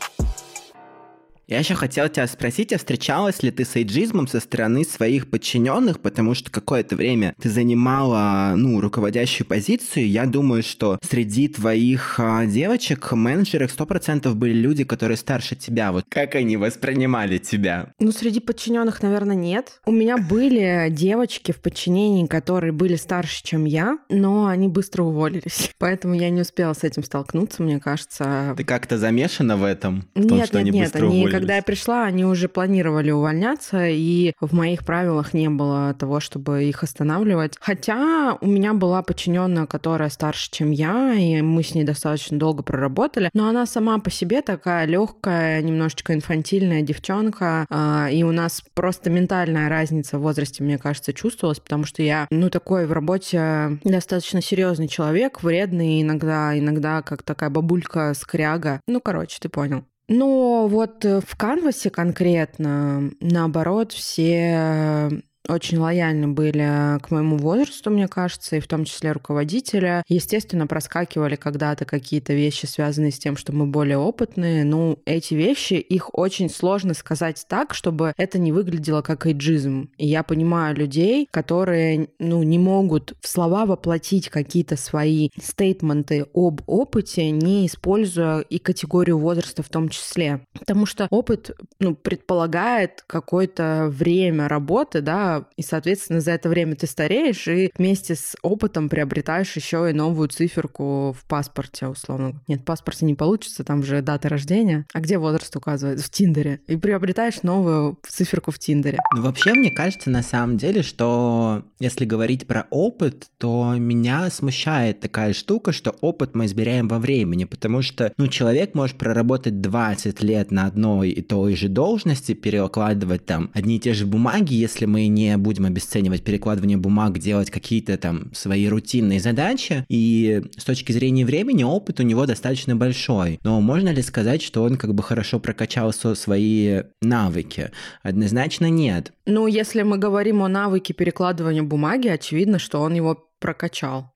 Я 1.48 1.60
еще 1.60 1.76
хотел 1.76 2.10
тебя 2.10 2.26
спросить, 2.28 2.74
а 2.74 2.78
встречалась 2.80 3.44
ли 3.44 3.52
ты 3.52 3.66
с 3.66 3.76
эйджизмом 3.76 4.28
со 4.28 4.40
стороны 4.40 4.84
своих 4.84 5.30
подчиненных, 5.30 6.00
потому 6.00 6.34
что 6.34 6.50
какое-то 6.50 6.96
время 6.96 7.36
ты 7.40 7.50
занимала, 7.50 8.54
ну, 8.56 8.82
руководящую 8.82 9.46
позицию. 9.46 10.10
Я 10.10 10.26
думаю, 10.26 10.64
что 10.64 10.98
среди 11.08 11.48
твоих 11.48 12.20
а, 12.20 12.46
девочек, 12.48 13.12
менеджеров, 13.12 13.72
сто 13.72 13.86
процентов 13.86 14.36
были 14.36 14.54
люди, 14.54 14.84
которые 14.84 15.18
старше 15.18 15.56
тебя. 15.56 15.92
Вот 15.92 16.06
как 16.10 16.34
они 16.34 16.58
воспринимали 16.58 17.38
тебя? 17.38 17.92
Ну, 18.00 18.12
среди 18.12 18.40
подчиненных, 18.40 19.04
наверное, 19.04 19.36
нет. 19.36 19.80
У 19.86 19.92
меня 19.92 20.18
были 20.18 20.88
девочки 20.90 21.52
в 21.52 21.62
подчинении, 21.62 22.26
которые 22.26 22.72
были 22.72 22.96
старше, 22.96 23.44
чем 23.44 23.66
я, 23.66 24.00
но 24.10 24.48
они 24.48 24.68
быстро 24.68 25.04
уволились. 25.04 25.70
Поэтому 25.78 26.16
я 26.16 26.32
не 26.32 26.42
успела 26.42 26.74
с 26.74 26.84
этим 26.84 27.04
столкнуться, 27.04 27.62
мне 27.62 27.80
кажется. 27.80 28.56
Ты 28.58 28.64
как-то 28.64 28.98
замешана 28.98 29.58
в 29.58 29.64
этом? 29.64 30.08
В 30.16 30.22
нет, 30.22 30.30
том, 30.30 30.44
что 30.46 30.58
нет, 30.58 30.68
они 30.68 30.72
нет, 30.72 30.86
быстро 30.86 31.06
они 31.06 31.18
уволились? 31.20 31.35
Когда 31.40 31.58
я 31.58 31.62
пришла, 31.62 32.06
они 32.06 32.26
уже 32.26 32.48
планировали 32.48 33.12
увольняться, 33.12 33.88
и 33.88 34.34
в 34.40 34.54
моих 34.54 34.86
правилах 34.86 35.34
не 35.34 35.50
было 35.50 35.94
того, 35.94 36.20
чтобы 36.20 36.64
их 36.64 36.84
останавливать. 36.84 37.56
Хотя 37.60 38.38
у 38.40 38.48
меня 38.48 38.74
была 38.74 39.02
подчиненная, 39.04 39.66
которая 39.66 40.10
старше, 40.10 40.50
чем 40.52 40.72
я, 40.72 41.14
и 41.14 41.42
мы 41.42 41.64
с 41.64 41.76
ней 41.76 41.84
достаточно 41.84 42.38
долго 42.38 42.64
проработали, 42.64 43.30
но 43.34 43.50
она 43.50 43.66
сама 43.66 44.00
по 44.00 44.10
себе 44.10 44.42
такая 44.42 44.86
легкая, 44.86 45.62
немножечко 45.62 46.14
инфантильная 46.14 46.82
девчонка, 46.82 47.66
а, 47.70 48.08
и 48.10 48.24
у 48.24 48.32
нас 48.32 48.64
просто 48.74 49.10
ментальная 49.10 49.68
разница 49.68 50.18
в 50.18 50.22
возрасте, 50.22 50.64
мне 50.64 50.78
кажется, 50.78 51.14
чувствовалась, 51.14 51.60
потому 51.60 51.86
что 51.86 52.02
я, 52.02 52.28
ну, 52.30 52.50
такой 52.50 52.86
в 52.86 52.94
работе 52.94 53.78
достаточно 53.84 54.42
серьезный 54.42 54.88
человек, 54.88 55.44
вредный 55.44 56.02
иногда, 56.02 56.58
иногда 56.58 57.02
как 57.02 57.24
такая 57.24 57.50
бабулька-скряга. 57.50 58.80
Ну, 58.88 59.02
короче, 59.02 59.38
ты 59.42 59.50
понял. 59.50 59.86
Но 60.08 60.68
вот 60.68 61.04
э, 61.06 61.20
в 61.22 61.36
канвасе 61.36 61.90
конкретно, 61.90 63.12
наоборот, 63.20 63.92
все 63.92 65.10
очень 65.48 65.78
лояльны 65.78 66.28
были 66.28 67.00
к 67.00 67.12
моему 67.12 67.38
возрасту, 67.38 67.90
мне 67.90 68.08
кажется, 68.08 68.56
и 68.56 68.60
в 68.60 68.68
том 68.68 68.86
числе 68.86 69.12
руководителя. 69.12 70.04
Естественно, 70.08 70.68
проскакивали 70.68 71.36
когда-то 71.36 71.86
какие-то 71.86 72.34
вещи, 72.34 72.66
связанные 72.66 73.12
с 73.12 73.20
тем, 73.20 73.38
что 73.38 73.54
мы 73.54 73.66
более 73.66 73.98
опытные. 73.98 74.64
Ну, 74.64 75.00
эти 75.06 75.34
вещи, 75.34 75.74
их 75.74 76.10
очень 76.18 76.50
сложно 76.50 76.94
сказать 76.94 77.46
так, 77.48 77.74
чтобы 77.74 78.14
это 78.18 78.38
не 78.40 78.52
выглядело 78.52 79.02
как 79.02 79.26
эйджизм. 79.26 79.90
И 79.98 80.08
я 80.08 80.24
понимаю 80.24 80.76
людей, 80.76 81.28
которые, 81.32 82.10
ну, 82.20 82.44
не 82.44 82.60
могут 82.60 83.14
в 83.22 83.28
слова 83.28 83.66
воплотить 83.66 84.30
какие-то 84.30 84.78
свои 84.78 85.30
стейтменты 85.42 86.26
об 86.34 86.62
опыте, 86.68 87.30
не 87.32 87.68
используя 87.68 88.40
и 88.40 88.60
категорию 88.60 89.20
возраста 89.20 89.64
в 89.64 89.70
том 89.70 89.90
числе. 89.90 90.46
Потому 90.58 90.86
что 90.86 91.08
опыт, 91.10 91.52
ну, 91.80 91.96
предполагает 91.96 93.04
какое-то 93.08 93.88
время 93.92 94.48
работы, 94.48 95.02
да, 95.02 95.35
и, 95.56 95.62
соответственно, 95.62 96.22
за 96.22 96.32
это 96.32 96.50
время 96.50 96.76
ты 96.76 96.88
стареешь 96.88 97.48
и 97.48 97.72
вместе 97.78 98.16
с 98.16 98.36
опытом 98.42 98.90
приобретаешь 98.90 99.56
еще 99.56 99.90
и 99.90 99.94
новую 99.94 100.30
циферку 100.30 101.16
в 101.18 101.26
паспорте, 101.28 101.88
условно. 101.88 102.42
Нет, 102.48 102.62
в 102.62 102.64
паспорте 102.64 103.06
не 103.06 103.16
получится, 103.16 103.64
там 103.64 103.84
же 103.84 104.02
дата 104.02 104.30
рождения. 104.30 104.86
А 104.94 105.00
где 105.00 105.18
возраст 105.18 105.56
указывает? 105.56 106.02
В 106.02 106.10
Тиндере. 106.10 106.62
И 106.68 106.76
приобретаешь 106.76 107.44
новую 107.44 107.98
циферку 108.08 108.52
в 108.52 108.60
Тиндере. 108.60 109.00
Ну, 109.16 109.22
вообще, 109.22 109.54
мне 109.54 109.72
кажется, 109.72 110.10
на 110.10 110.24
самом 110.24 110.58
деле, 110.58 110.84
что 110.84 111.64
если 111.80 112.06
говорить 112.06 112.48
про 112.48 112.68
опыт, 112.70 113.28
то 113.38 113.74
меня 113.76 114.30
смущает 114.30 115.00
такая 115.00 115.34
штука, 115.34 115.72
что 115.72 115.92
опыт 116.02 116.36
мы 116.36 116.46
измеряем 116.46 116.88
во 116.88 117.00
времени, 117.00 117.46
потому 117.46 117.82
что, 117.82 118.14
ну, 118.18 118.28
человек 118.28 118.76
может 118.76 118.98
проработать 118.98 119.62
20 119.62 120.22
лет 120.24 120.52
на 120.52 120.66
одной 120.66 121.10
и 121.10 121.22
той 121.22 121.56
же 121.56 121.70
должности, 121.70 122.34
перекладывать 122.34 123.26
там 123.26 123.52
одни 123.54 123.78
и 123.78 123.80
те 123.80 123.94
же 123.94 124.06
бумаги, 124.06 124.54
если 124.54 124.86
мы 124.86 125.08
не 125.08 125.25
не 125.26 125.38
будем 125.38 125.66
обесценивать 125.66 126.24
перекладывание 126.24 126.78
бумаг, 126.78 127.18
делать 127.18 127.50
какие-то 127.50 127.98
там 127.98 128.34
свои 128.34 128.68
рутинные 128.68 129.20
задачи. 129.20 129.86
И 129.90 130.44
с 130.58 130.64
точки 130.64 130.92
зрения 130.92 131.26
времени 131.26 131.64
опыт 131.64 132.00
у 132.00 132.04
него 132.04 132.26
достаточно 132.26 132.76
большой. 132.76 133.40
Но 133.44 133.60
можно 133.62 133.90
ли 133.90 134.02
сказать, 134.02 134.42
что 134.42 134.64
он 134.64 134.78
как 134.78 134.94
бы 134.94 135.04
хорошо 135.04 135.40
прокачал 135.40 135.94
свои 135.94 136.84
навыки? 137.02 137.72
Однозначно 138.04 138.70
нет. 138.70 139.12
Ну, 139.26 139.48
если 139.48 139.82
мы 139.82 139.98
говорим 139.98 140.42
о 140.42 140.48
навыке 140.48 140.94
перекладывания 140.94 141.64
бумаги, 141.64 142.08
очевидно, 142.08 142.60
что 142.60 142.82
он 142.82 142.94
его 142.94 143.28
прокачал. 143.40 144.12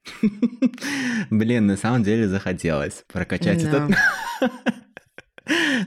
Блин, 1.29 1.67
на 1.67 1.77
самом 1.77 2.03
деле 2.03 2.27
захотелось 2.27 3.03
прокачать 3.11 3.63
этот 3.63 3.91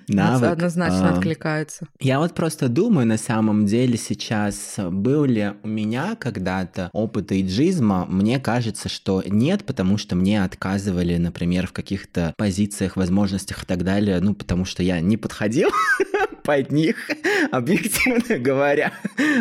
навык. 0.08 0.50
Однозначно 0.50 1.10
а, 1.10 1.14
откликается. 1.16 1.86
Я 2.00 2.18
вот 2.18 2.34
просто 2.34 2.68
думаю, 2.68 3.06
на 3.06 3.18
самом 3.18 3.66
деле 3.66 3.96
сейчас, 3.96 4.76
был 4.78 5.24
ли 5.24 5.52
у 5.62 5.68
меня 5.68 6.16
когда-то 6.16 6.90
опыт 6.92 7.32
эйджизма? 7.32 8.06
Мне 8.06 8.40
кажется, 8.40 8.88
что 8.88 9.22
нет, 9.26 9.64
потому 9.64 9.98
что 9.98 10.16
мне 10.16 10.42
отказывали, 10.42 11.16
например, 11.16 11.66
в 11.66 11.72
каких-то 11.72 12.34
позициях, 12.36 12.96
возможностях 12.96 13.62
и 13.62 13.66
так 13.66 13.84
далее, 13.84 14.20
ну, 14.20 14.34
потому 14.34 14.64
что 14.64 14.82
я 14.82 15.00
не 15.00 15.16
подходил 15.16 15.70
под 16.42 16.72
них, 16.72 16.96
объективно 17.50 18.38
говоря. 18.38 18.92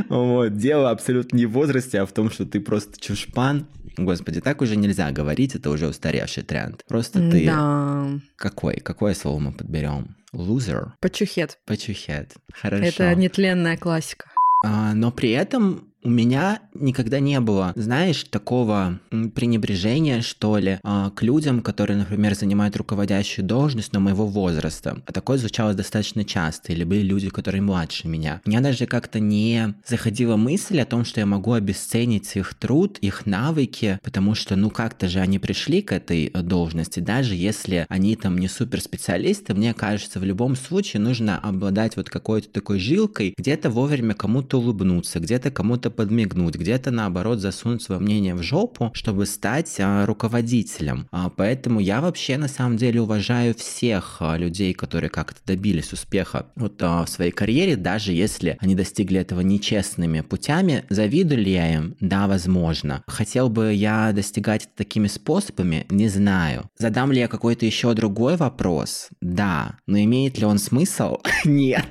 Вот, 0.10 0.58
дело 0.58 0.92
абсолютно 0.92 1.38
не 1.38 1.46
в 1.46 1.52
возрасте, 1.52 2.02
а 2.02 2.06
в 2.06 2.12
том, 2.12 2.30
что 2.32 2.46
ты 2.46 2.60
просто 2.60 3.00
чушпан. 3.00 3.68
Господи, 3.98 4.40
так 4.42 4.62
уже 4.62 4.78
нельзя 4.78 5.12
говорить, 5.12 5.56
это 5.56 5.70
уже 5.70 5.88
устаревший 5.88 6.44
тренд. 6.44 6.84
Просто 6.88 7.20
ты... 7.30 7.46
Да. 7.46 8.08
Какой? 8.36 8.76
Какое 8.76 9.14
слово 9.14 9.40
мы 9.40 9.52
подберем? 9.52 10.11
Лузер? 10.34 10.94
Почухет. 11.00 11.60
Почухет. 11.66 12.34
Хорошо. 12.54 12.84
Это 12.84 13.16
нетленная 13.16 13.78
классика. 13.78 14.30
А, 14.64 14.94
но 14.94 15.12
при 15.12 15.32
этом 15.32 15.91
у 16.04 16.10
меня 16.10 16.62
никогда 16.74 17.20
не 17.20 17.40
было, 17.40 17.74
знаешь, 17.76 18.24
такого 18.24 19.00
пренебрежения, 19.36 20.22
что 20.22 20.58
ли, 20.58 20.80
а, 20.84 21.12
к 21.12 21.22
людям, 21.22 21.62
которые, 21.62 21.98
например, 21.98 22.36
занимают 22.36 22.76
руководящую 22.76 23.46
должность, 23.46 23.94
но 23.94 24.00
моего 24.00 24.26
возраста. 24.26 25.02
А 25.06 25.12
такое 25.12 25.38
звучало 25.38 25.74
достаточно 25.74 26.24
часто, 26.24 26.72
или 26.72 26.84
были 26.84 27.02
люди, 27.02 27.30
которые 27.30 27.62
младше 27.62 28.08
меня. 28.08 28.42
У 28.46 28.50
меня 28.50 28.62
даже 28.62 28.86
как-то 28.86 29.20
не 29.20 29.76
заходила 29.86 30.38
мысль 30.38 30.80
о 30.82 30.86
том, 30.86 31.06
что 31.06 31.20
я 31.20 31.26
могу 31.26 31.54
обесценить 31.54 32.36
их 32.36 32.54
труд, 32.56 32.98
их 33.00 33.26
навыки, 33.26 34.00
потому 34.04 34.36
что, 34.36 34.56
ну, 34.56 34.70
как-то 34.70 35.08
же 35.08 35.20
они 35.20 35.40
пришли 35.40 35.82
к 35.82 35.92
этой 35.92 36.28
э, 36.28 36.42
должности, 36.42 37.00
даже 37.00 37.36
если 37.36 37.86
они 37.90 38.16
там 38.16 38.38
не 38.38 38.48
суперспециалисты, 38.48 39.54
мне 39.54 39.74
кажется, 39.74 40.20
в 40.20 40.24
любом 40.24 40.56
случае 40.56 41.02
нужно 41.02 41.38
обладать 41.38 41.96
вот 41.96 42.10
какой-то 42.10 42.50
такой 42.50 42.80
жилкой, 42.80 43.34
где-то 43.38 43.70
вовремя 43.70 44.14
кому-то 44.14 44.60
улыбнуться, 44.60 45.20
где-то 45.20 45.52
кому-то 45.52 45.91
подмигнуть, 45.92 46.56
где-то 46.56 46.92
наоборот 46.92 47.40
засунуть 47.40 47.82
свое 47.82 48.02
мнение 48.02 48.36
в 48.36 48.42
жопу, 48.42 48.92
чтобы 48.94 49.26
стать 49.26 49.76
а, 49.80 50.06
руководителем. 50.06 51.08
А, 51.12 51.30
поэтому 51.30 51.80
я 51.80 52.02
вообще 52.02 52.38
на 52.38 52.48
самом 52.48 52.78
деле 52.78 53.02
уважаю 53.02 53.56
всех 53.56 54.18
а, 54.20 54.38
людей, 54.38 54.74
которые 54.74 55.10
как-то 55.10 55.40
добились 55.46 55.94
успеха 55.94 56.48
вот 56.56 56.82
а, 56.82 57.06
в 57.06 57.10
своей 57.10 57.32
карьере, 57.32 57.76
даже 57.76 58.14
если 58.14 58.58
они 58.60 58.76
достигли 58.76 59.20
этого 59.20 59.42
нечестными 59.42 60.22
путями. 60.22 60.86
Завидую 60.90 61.42
ли 61.42 61.52
я 61.52 61.74
им? 61.74 61.96
Да, 62.00 62.28
возможно. 62.28 63.04
Хотел 63.08 63.50
бы 63.50 63.74
я 63.74 64.12
достигать 64.14 64.64
это 64.64 64.72
такими 64.78 65.08
способами? 65.08 65.86
Не 65.90 66.08
знаю. 66.08 66.70
Задам 66.78 67.12
ли 67.12 67.20
я 67.20 67.28
какой-то 67.28 67.66
еще 67.66 67.94
другой 67.94 68.36
вопрос? 68.38 69.10
Да. 69.22 69.78
Но 69.88 70.00
имеет 70.00 70.38
ли 70.38 70.46
он 70.46 70.58
смысл? 70.58 71.18
Нет. 71.46 71.86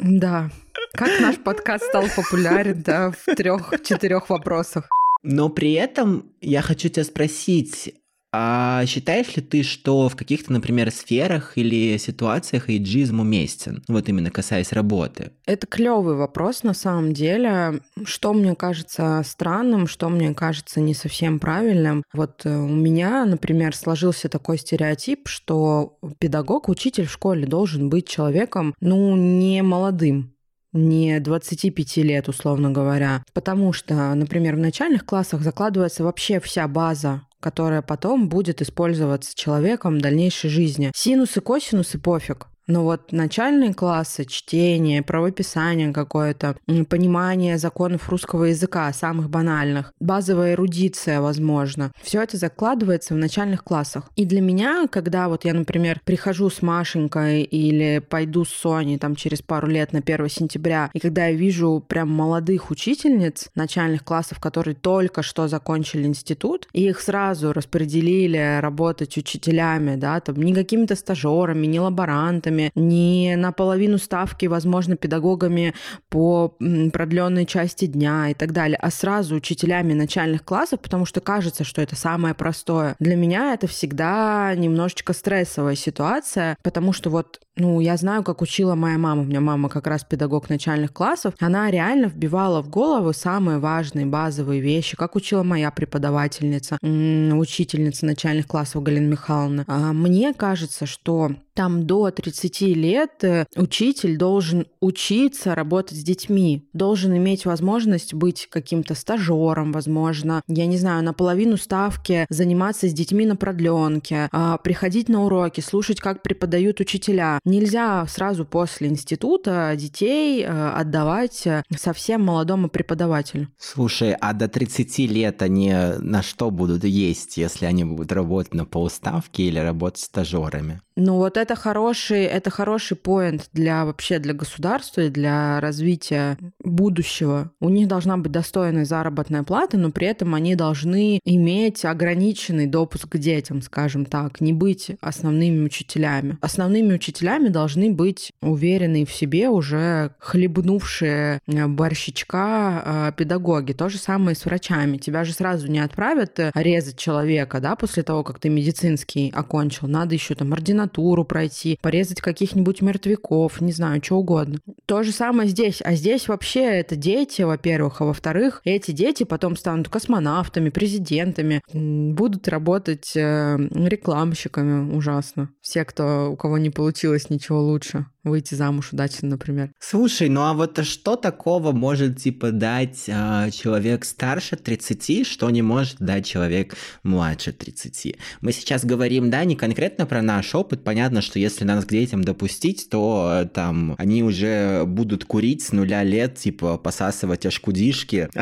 Да. 0.00 0.50
Как 0.92 1.20
наш 1.20 1.36
подкаст 1.38 1.84
стал 1.84 2.04
популярен, 2.14 2.82
да, 2.82 3.10
в 3.12 3.34
трех-четырех 3.34 4.30
вопросах. 4.30 4.88
Но 5.22 5.48
при 5.48 5.72
этом 5.72 6.32
я 6.40 6.62
хочу 6.62 6.88
тебя 6.88 7.04
спросить, 7.04 7.94
а 8.30 8.84
считаешь 8.84 9.34
ли 9.36 9.42
ты, 9.42 9.62
что 9.62 10.08
в 10.10 10.16
каких-то, 10.16 10.52
например, 10.52 10.90
сферах 10.90 11.56
или 11.56 11.96
ситуациях 11.96 12.68
эйджизм 12.68 13.20
уместен? 13.20 13.82
Вот 13.88 14.08
именно 14.08 14.30
касаясь 14.30 14.72
работы. 14.72 15.32
Это 15.46 15.66
клевый 15.66 16.14
вопрос 16.14 16.62
на 16.62 16.74
самом 16.74 17.14
деле. 17.14 17.80
Что 18.04 18.34
мне 18.34 18.54
кажется 18.54 19.22
странным, 19.24 19.86
что 19.86 20.10
мне 20.10 20.34
кажется 20.34 20.80
не 20.80 20.92
совсем 20.92 21.38
правильным. 21.38 22.02
Вот 22.12 22.44
э, 22.44 22.54
у 22.54 22.68
меня, 22.68 23.24
например, 23.24 23.74
сложился 23.74 24.28
такой 24.28 24.58
стереотип, 24.58 25.26
что 25.26 25.98
педагог, 26.18 26.68
учитель 26.68 27.06
в 27.06 27.12
школе 27.12 27.46
должен 27.46 27.88
быть 27.88 28.06
человеком, 28.06 28.74
ну, 28.80 29.16
не 29.16 29.62
молодым, 29.62 30.34
не 30.72 31.20
25 31.20 31.96
лет, 31.98 32.28
условно 32.28 32.70
говоря. 32.70 33.24
Потому 33.32 33.72
что, 33.72 34.14
например, 34.14 34.56
в 34.56 34.60
начальных 34.60 35.04
классах 35.04 35.42
закладывается 35.42 36.04
вообще 36.04 36.40
вся 36.40 36.66
база 36.68 37.22
которая 37.40 37.82
потом 37.82 38.28
будет 38.28 38.60
использоваться 38.62 39.30
человеком 39.34 39.98
в 39.98 40.00
дальнейшей 40.00 40.50
жизни. 40.50 40.90
Синусы, 40.94 41.40
косинусы 41.40 41.98
пофиг. 41.98 42.48
Но 42.68 42.84
вот 42.84 43.12
начальные 43.12 43.72
классы, 43.72 44.26
чтение, 44.26 45.02
правописание 45.02 45.92
какое-то, 45.92 46.54
понимание 46.88 47.56
законов 47.56 48.10
русского 48.10 48.44
языка, 48.44 48.92
самых 48.92 49.30
банальных, 49.30 49.94
базовая 50.00 50.52
эрудиция, 50.52 51.22
возможно, 51.22 51.92
все 52.02 52.22
это 52.22 52.36
закладывается 52.36 53.14
в 53.14 53.16
начальных 53.16 53.64
классах. 53.64 54.10
И 54.16 54.26
для 54.26 54.42
меня, 54.42 54.86
когда 54.86 55.28
вот 55.28 55.46
я, 55.46 55.54
например, 55.54 56.00
прихожу 56.04 56.50
с 56.50 56.60
Машенькой 56.60 57.42
или 57.42 58.00
пойду 58.00 58.44
с 58.44 58.50
Соней 58.50 58.98
там 58.98 59.16
через 59.16 59.40
пару 59.40 59.66
лет 59.66 59.94
на 59.94 60.00
1 60.00 60.28
сентября, 60.28 60.90
и 60.92 61.00
когда 61.00 61.26
я 61.26 61.32
вижу 61.32 61.82
прям 61.88 62.10
молодых 62.10 62.70
учительниц 62.70 63.48
начальных 63.54 64.04
классов, 64.04 64.40
которые 64.40 64.74
только 64.74 65.22
что 65.22 65.48
закончили 65.48 66.06
институт, 66.06 66.68
и 66.74 66.86
их 66.86 67.00
сразу 67.00 67.54
распределили 67.54 68.58
работать 68.60 69.16
учителями, 69.16 69.96
да, 69.96 70.20
там 70.20 70.36
не 70.36 70.52
какими-то 70.52 70.94
стажерами, 70.94 71.66
не 71.66 71.80
лаборантами, 71.80 72.57
педагогами, 72.58 72.72
не 72.74 73.36
наполовину 73.36 73.98
ставки, 73.98 74.46
возможно, 74.46 74.96
педагогами 74.96 75.74
по 76.08 76.54
продленной 76.92 77.46
части 77.46 77.86
дня 77.86 78.30
и 78.30 78.34
так 78.34 78.52
далее, 78.52 78.78
а 78.80 78.90
сразу 78.90 79.36
учителями 79.36 79.92
начальных 79.92 80.44
классов, 80.44 80.80
потому 80.80 81.06
что 81.06 81.20
кажется, 81.20 81.64
что 81.64 81.82
это 81.82 81.96
самое 81.96 82.34
простое. 82.34 82.96
Для 82.98 83.16
меня 83.16 83.54
это 83.54 83.66
всегда 83.66 84.54
немножечко 84.54 85.12
стрессовая 85.12 85.74
ситуация, 85.74 86.56
потому 86.62 86.92
что 86.92 87.10
вот 87.10 87.40
ну, 87.58 87.80
я 87.80 87.96
знаю, 87.96 88.22
как 88.22 88.40
учила 88.40 88.76
моя 88.76 88.98
мама. 88.98 89.22
У 89.22 89.24
меня 89.24 89.40
мама 89.40 89.68
как 89.68 89.88
раз 89.88 90.04
педагог 90.04 90.48
начальных 90.48 90.92
классов. 90.92 91.34
Она 91.40 91.70
реально 91.70 92.06
вбивала 92.06 92.62
в 92.62 92.70
голову 92.70 93.12
самые 93.12 93.58
важные 93.58 94.06
базовые 94.06 94.60
вещи, 94.60 94.96
как 94.96 95.16
учила 95.16 95.42
моя 95.42 95.72
преподавательница, 95.72 96.78
учительница 96.80 98.06
начальных 98.06 98.46
классов 98.46 98.84
Галина 98.84 99.08
Михайловна. 99.08 99.64
А 99.66 99.92
мне 99.92 100.32
кажется, 100.34 100.86
что 100.86 101.32
там 101.58 101.86
до 101.86 102.08
30 102.12 102.60
лет 102.76 103.24
э, 103.24 103.44
учитель 103.56 104.16
должен 104.16 104.68
учиться 104.80 105.56
работать 105.56 105.98
с 105.98 106.04
детьми, 106.04 106.68
должен 106.72 107.16
иметь 107.16 107.46
возможность 107.46 108.14
быть 108.14 108.46
каким-то 108.48 108.94
стажером, 108.94 109.72
возможно, 109.72 110.40
я 110.46 110.66
не 110.66 110.78
знаю, 110.78 111.02
наполовину 111.02 111.56
ставки 111.56 112.26
заниматься 112.30 112.88
с 112.88 112.92
детьми 112.92 113.26
на 113.26 113.34
продленке, 113.34 114.28
а, 114.30 114.58
приходить 114.58 115.08
на 115.08 115.24
уроки, 115.24 115.60
слушать, 115.60 115.98
как 115.98 116.22
преподают 116.22 116.78
учителя. 116.78 117.40
Нельзя 117.44 118.06
сразу 118.06 118.44
после 118.44 118.86
института 118.86 119.74
детей 119.76 120.44
э, 120.44 120.46
отдавать 120.46 121.44
э, 121.44 121.64
совсем 121.76 122.24
молодому 122.24 122.68
преподавателю. 122.68 123.48
Слушай, 123.58 124.14
а 124.20 124.32
до 124.32 124.46
30 124.46 124.96
лет 125.10 125.42
они 125.42 125.74
на 125.98 126.22
что 126.22 126.52
будут 126.52 126.84
есть, 126.84 127.36
если 127.36 127.66
они 127.66 127.82
будут 127.82 128.12
работать 128.12 128.54
на 128.54 128.64
полставки 128.64 129.42
или 129.42 129.58
работать 129.58 130.02
стажерами? 130.02 130.82
Ну 131.00 131.14
вот 131.14 131.36
это 131.36 131.47
хороший, 131.56 132.24
это 132.24 132.50
хороший 132.50 132.96
поинт 132.96 133.48
для 133.52 133.84
вообще 133.84 134.18
для 134.18 134.34
государства 134.34 135.02
и 135.02 135.10
для 135.10 135.60
развития 135.60 136.36
будущего. 136.62 137.50
У 137.60 137.68
них 137.68 137.88
должна 137.88 138.16
быть 138.16 138.32
достойная 138.32 138.84
заработная 138.84 139.42
плата, 139.42 139.76
но 139.76 139.90
при 139.90 140.06
этом 140.06 140.34
они 140.34 140.54
должны 140.54 141.20
иметь 141.24 141.84
ограниченный 141.84 142.66
допуск 142.66 143.08
к 143.08 143.18
детям, 143.18 143.62
скажем 143.62 144.04
так, 144.04 144.40
не 144.40 144.52
быть 144.52 144.92
основными 145.00 145.64
учителями. 145.64 146.38
Основными 146.40 146.94
учителями 146.94 147.48
должны 147.48 147.90
быть 147.90 148.32
уверенные 148.40 149.06
в 149.06 149.12
себе 149.12 149.48
уже 149.48 150.12
хлебнувшие 150.18 151.40
э, 151.46 151.66
борщичка 151.66 152.82
э, 152.84 153.12
педагоги. 153.16 153.72
То 153.72 153.88
же 153.88 153.98
самое 153.98 154.36
с 154.36 154.44
врачами. 154.44 154.98
Тебя 154.98 155.24
же 155.24 155.32
сразу 155.32 155.68
не 155.68 155.80
отправят 155.80 156.38
э, 156.38 156.50
резать 156.54 156.96
человека, 156.96 157.60
да, 157.60 157.76
после 157.76 158.02
того, 158.02 158.22
как 158.22 158.38
ты 158.38 158.48
медицинский 158.48 159.32
окончил. 159.34 159.88
Надо 159.88 160.14
еще 160.14 160.34
там 160.34 160.52
ординатуру 160.52 161.24
пройти, 161.38 161.78
порезать 161.80 162.20
каких-нибудь 162.20 162.82
мертвяков, 162.82 163.60
не 163.60 163.70
знаю, 163.70 164.02
что 164.02 164.16
угодно. 164.16 164.58
То 164.86 165.04
же 165.04 165.12
самое 165.12 165.48
здесь. 165.48 165.80
А 165.84 165.94
здесь 165.94 166.26
вообще 166.26 166.64
это 166.64 166.96
дети, 166.96 167.42
во-первых, 167.42 168.00
а 168.00 168.06
во-вторых, 168.06 168.60
эти 168.64 168.90
дети 168.90 169.22
потом 169.22 169.56
станут 169.56 169.88
космонавтами, 169.88 170.70
президентами, 170.70 171.62
будут 171.72 172.48
работать 172.48 173.12
э, 173.14 173.56
рекламщиками 173.56 174.92
ужасно. 174.92 175.50
Все, 175.60 175.84
кто, 175.84 176.32
у 176.32 176.36
кого 176.36 176.58
не 176.58 176.70
получилось 176.70 177.30
ничего 177.30 177.62
лучше 177.62 178.06
выйти 178.28 178.54
замуж 178.54 178.92
удачно, 178.92 179.28
например. 179.28 179.70
Слушай, 179.78 180.28
ну 180.28 180.42
а 180.42 180.54
вот 180.54 180.84
что 180.84 181.16
такого 181.16 181.72
может, 181.72 182.18
типа, 182.18 182.50
дать 182.50 183.04
э, 183.06 183.50
человек 183.52 184.04
старше 184.04 184.56
30, 184.56 185.26
что 185.26 185.50
не 185.50 185.62
может 185.62 185.96
дать 185.98 186.26
человек 186.26 186.76
младше 187.02 187.52
30? 187.52 188.16
Мы 188.40 188.52
сейчас 188.52 188.84
говорим, 188.84 189.30
да, 189.30 189.44
не 189.44 189.56
конкретно 189.56 190.06
про 190.06 190.22
наш 190.22 190.54
опыт. 190.54 190.84
Понятно, 190.84 191.22
что 191.22 191.38
если 191.38 191.64
нас 191.64 191.84
к 191.84 191.90
детям 191.90 192.22
допустить, 192.22 192.88
то 192.90 193.42
э, 193.42 193.48
там 193.48 193.94
они 193.98 194.22
уже 194.22 194.84
будут 194.86 195.24
курить 195.24 195.62
с 195.62 195.72
нуля 195.72 196.02
лет, 196.02 196.36
типа, 196.36 196.78
посасывать 196.78 197.46
аж 197.46 197.58
кудишки. 197.60 198.28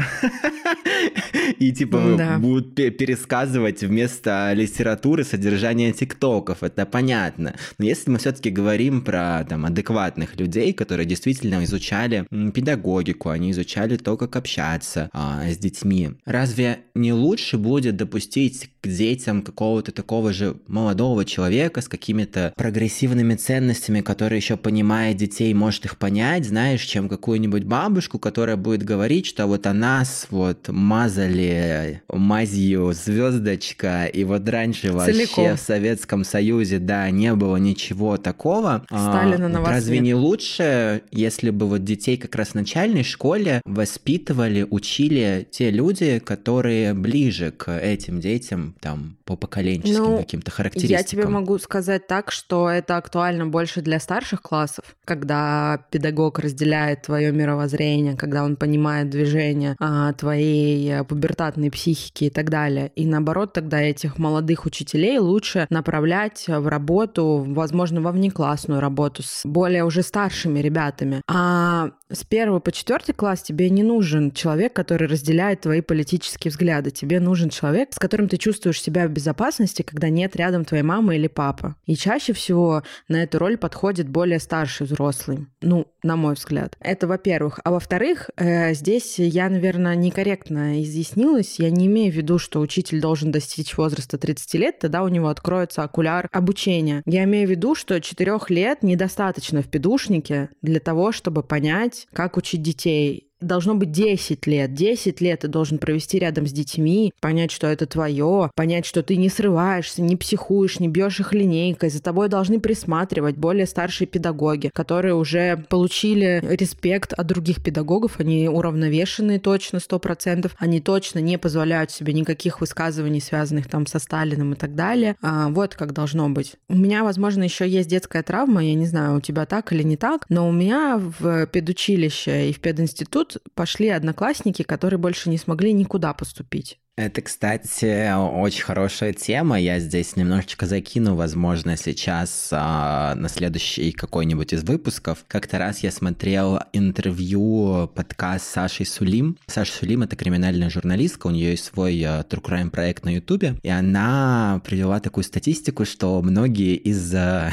И, 1.58 1.72
типа, 1.72 2.38
будут 2.38 2.74
пересказывать 2.74 3.82
вместо 3.82 4.52
литературы 4.54 5.24
содержание 5.24 5.92
тиктоков. 5.92 6.62
Это 6.62 6.86
понятно. 6.86 7.54
Но 7.78 7.84
если 7.84 8.10
мы 8.10 8.18
все-таки 8.18 8.50
говорим 8.50 9.02
про, 9.02 9.44
там, 9.48 9.64
адекватных 9.76 10.40
людей, 10.40 10.72
которые 10.72 11.06
действительно 11.06 11.62
изучали 11.64 12.26
педагогику, 12.54 13.28
они 13.28 13.50
изучали 13.50 13.96
то, 13.96 14.16
как 14.16 14.36
общаться 14.36 15.10
а, 15.12 15.44
с 15.46 15.58
детьми. 15.58 16.12
Разве 16.24 16.78
не 16.94 17.12
лучше 17.12 17.58
будет 17.58 17.96
допустить 17.96 18.70
к 18.80 18.88
детям 18.88 19.42
какого-то 19.42 19.92
такого 19.92 20.32
же 20.32 20.56
молодого 20.66 21.24
человека 21.24 21.82
с 21.82 21.88
какими-то 21.88 22.54
прогрессивными 22.56 23.34
ценностями, 23.34 24.00
который 24.00 24.36
еще 24.36 24.56
понимает 24.56 25.18
детей, 25.18 25.52
может 25.52 25.84
их 25.84 25.98
понять, 25.98 26.46
знаешь, 26.46 26.82
чем 26.82 27.08
какую-нибудь 27.08 27.64
бабушку, 27.64 28.18
которая 28.18 28.56
будет 28.56 28.82
говорить, 28.82 29.26
что 29.26 29.46
вот 29.46 29.66
о 29.66 29.74
нас 29.74 30.28
вот 30.30 30.68
мазали 30.68 32.02
мазью 32.08 32.92
звездочка, 32.94 34.06
и 34.06 34.24
вот 34.24 34.48
раньше 34.48 34.88
Целиком. 34.88 34.96
вообще 34.96 35.54
в 35.54 35.60
Советском 35.60 36.24
Союзе, 36.24 36.78
да, 36.78 37.10
не 37.10 37.34
было 37.34 37.56
ничего 37.56 38.16
такого. 38.16 38.86
А, 38.90 39.12
На 39.56 39.70
Разве 39.70 40.00
не 40.00 40.14
лучше, 40.14 41.02
если 41.10 41.50
бы 41.50 41.66
вот 41.66 41.84
детей 41.84 42.16
как 42.16 42.34
раз 42.34 42.48
в 42.48 42.54
начальной 42.54 43.02
школе 43.02 43.62
воспитывали, 43.64 44.66
учили 44.68 45.46
те 45.50 45.70
люди, 45.70 46.18
которые 46.18 46.94
ближе 46.94 47.50
к 47.50 47.70
этим 47.70 48.20
детям, 48.20 48.74
там, 48.80 49.16
по 49.24 49.36
поколенческим 49.36 50.02
ну, 50.02 50.18
каким-то 50.18 50.50
характеристикам? 50.50 50.98
Я 50.98 51.02
тебе 51.02 51.26
могу 51.26 51.58
сказать 51.58 52.06
так, 52.06 52.30
что 52.30 52.68
это 52.68 52.96
актуально 52.96 53.46
больше 53.46 53.80
для 53.80 53.98
старших 53.98 54.42
классов, 54.42 54.96
когда 55.04 55.84
педагог 55.90 56.38
разделяет 56.38 57.02
твое 57.02 57.32
мировоззрение, 57.32 58.16
когда 58.16 58.44
он 58.44 58.56
понимает 58.56 59.10
движение 59.10 59.76
а, 59.78 60.12
твоей 60.12 61.04
пубертатной 61.04 61.70
психики 61.70 62.24
и 62.24 62.30
так 62.30 62.50
далее. 62.50 62.92
И 62.94 63.06
наоборот, 63.06 63.52
тогда 63.52 63.80
этих 63.80 64.18
молодых 64.18 64.66
учителей 64.66 65.18
лучше 65.18 65.66
направлять 65.70 66.44
в 66.46 66.66
работу, 66.68 67.44
возможно, 67.46 68.00
во 68.00 68.12
внеклассную 68.12 68.80
работу 68.80 69.22
с 69.22 69.45
более 69.46 69.84
уже 69.84 70.02
старшими 70.02 70.60
ребятами. 70.60 71.22
А 71.28 71.90
с 72.10 72.24
первого 72.24 72.60
по 72.60 72.70
четвертый 72.72 73.12
класс 73.12 73.42
тебе 73.42 73.68
не 73.70 73.82
нужен 73.82 74.30
человек, 74.30 74.72
который 74.72 75.08
разделяет 75.08 75.62
твои 75.62 75.80
политические 75.80 76.50
взгляды. 76.50 76.90
Тебе 76.90 77.20
нужен 77.20 77.50
человек, 77.50 77.92
с 77.92 77.98
которым 77.98 78.28
ты 78.28 78.36
чувствуешь 78.36 78.80
себя 78.80 79.08
в 79.08 79.10
безопасности, 79.10 79.82
когда 79.82 80.08
нет 80.08 80.36
рядом 80.36 80.64
твоей 80.64 80.84
мамы 80.84 81.16
или 81.16 81.26
папы. 81.26 81.74
И 81.84 81.96
чаще 81.96 82.32
всего 82.32 82.82
на 83.08 83.22
эту 83.22 83.38
роль 83.38 83.56
подходит 83.56 84.08
более 84.08 84.38
старший 84.38 84.86
взрослый. 84.86 85.46
Ну, 85.62 85.88
на 86.02 86.16
мой 86.16 86.34
взгляд. 86.34 86.76
Это 86.80 87.06
во-первых. 87.08 87.60
А 87.64 87.70
во-вторых, 87.72 88.30
э, 88.36 88.74
здесь 88.74 89.18
я, 89.18 89.48
наверное, 89.48 89.96
некорректно 89.96 90.82
изъяснилась. 90.82 91.58
Я 91.58 91.70
не 91.70 91.86
имею 91.86 92.12
в 92.12 92.16
виду, 92.16 92.38
что 92.38 92.60
учитель 92.60 93.00
должен 93.00 93.32
достичь 93.32 93.76
возраста 93.76 94.18
30 94.18 94.54
лет, 94.54 94.78
тогда 94.78 95.02
у 95.02 95.08
него 95.08 95.28
откроется 95.28 95.82
окуляр 95.82 96.28
обучения. 96.30 97.02
Я 97.06 97.24
имею 97.24 97.48
в 97.48 97.50
виду, 97.50 97.74
что 97.74 98.00
4 98.00 98.38
лет 98.48 98.82
недостаточно 98.82 99.35
в 99.62 99.68
педушнике 99.68 100.50
для 100.62 100.80
того, 100.80 101.12
чтобы 101.12 101.42
понять, 101.42 102.06
как 102.12 102.36
учить 102.36 102.62
детей 102.62 103.25
должно 103.40 103.74
быть 103.74 103.90
10 103.90 104.46
лет. 104.46 104.74
10 104.74 105.20
лет 105.20 105.40
ты 105.40 105.48
должен 105.48 105.78
провести 105.78 106.18
рядом 106.18 106.46
с 106.46 106.52
детьми, 106.52 107.12
понять, 107.20 107.50
что 107.50 107.66
это 107.66 107.86
твое, 107.86 108.50
понять, 108.54 108.86
что 108.86 109.02
ты 109.02 109.16
не 109.16 109.28
срываешься, 109.28 110.02
не 110.02 110.16
психуешь, 110.16 110.80
не 110.80 110.88
бьешь 110.88 111.20
их 111.20 111.32
линейкой. 111.32 111.90
За 111.90 112.02
тобой 112.02 112.28
должны 112.28 112.60
присматривать 112.60 113.36
более 113.36 113.66
старшие 113.66 114.08
педагоги, 114.08 114.70
которые 114.72 115.14
уже 115.14 115.64
получили 115.68 116.42
респект 116.48 117.12
от 117.12 117.26
других 117.26 117.62
педагогов. 117.62 118.18
Они 118.18 118.48
уравновешенные 118.48 119.38
точно, 119.38 119.78
100%. 119.78 120.50
Они 120.58 120.80
точно 120.80 121.18
не 121.18 121.38
позволяют 121.38 121.90
себе 121.90 122.12
никаких 122.12 122.60
высказываний, 122.60 123.20
связанных 123.20 123.68
там 123.68 123.86
со 123.86 123.98
Сталиным 123.98 124.54
и 124.54 124.56
так 124.56 124.74
далее. 124.74 125.16
А, 125.22 125.48
вот 125.48 125.74
как 125.74 125.92
должно 125.92 126.28
быть. 126.28 126.54
У 126.68 126.76
меня, 126.76 127.04
возможно, 127.04 127.42
еще 127.42 127.68
есть 127.68 127.88
детская 127.88 128.22
травма, 128.22 128.64
я 128.64 128.74
не 128.74 128.86
знаю, 128.86 129.18
у 129.18 129.20
тебя 129.20 129.46
так 129.46 129.72
или 129.72 129.82
не 129.82 129.96
так, 129.96 130.24
но 130.28 130.48
у 130.48 130.52
меня 130.52 130.98
в 130.98 131.46
педучилище 131.46 132.50
и 132.50 132.52
в 132.52 132.60
пединститут 132.60 133.25
тут 133.26 133.42
пошли 133.54 133.88
одноклассники, 133.88 134.62
которые 134.62 134.98
больше 134.98 135.30
не 135.30 135.38
смогли 135.38 135.72
никуда 135.72 136.14
поступить. 136.14 136.80
Это, 136.98 137.20
кстати, 137.20 138.10
очень 138.16 138.62
хорошая 138.62 139.12
тема. 139.12 139.60
Я 139.60 139.80
здесь 139.80 140.16
немножечко 140.16 140.64
закину, 140.64 141.14
возможно, 141.14 141.76
сейчас 141.76 142.48
а, 142.52 143.14
на 143.14 143.28
следующий 143.28 143.92
какой-нибудь 143.92 144.54
из 144.54 144.64
выпусков. 144.64 145.26
Как-то 145.28 145.58
раз 145.58 145.80
я 145.80 145.90
смотрел 145.90 146.58
интервью, 146.72 147.90
подкаст 147.94 148.46
Саши 148.46 148.86
Сулим. 148.86 149.36
Саша 149.46 149.74
Сулим— 149.74 150.02
это 150.04 150.16
криминальная 150.16 150.70
журналистка, 150.70 151.26
у 151.26 151.32
нее 151.32 151.50
есть 151.50 151.64
свой 151.66 152.02
а, 152.02 152.22
True 152.22 152.40
Crime 152.40 152.70
проект 152.70 153.04
на 153.04 153.10
Ютубе, 153.10 153.56
и 153.62 153.68
она 153.68 154.62
привела 154.64 154.98
такую 154.98 155.24
статистику, 155.24 155.84
что 155.84 156.22
многие 156.22 156.76
из 156.76 157.14
а, 157.14 157.50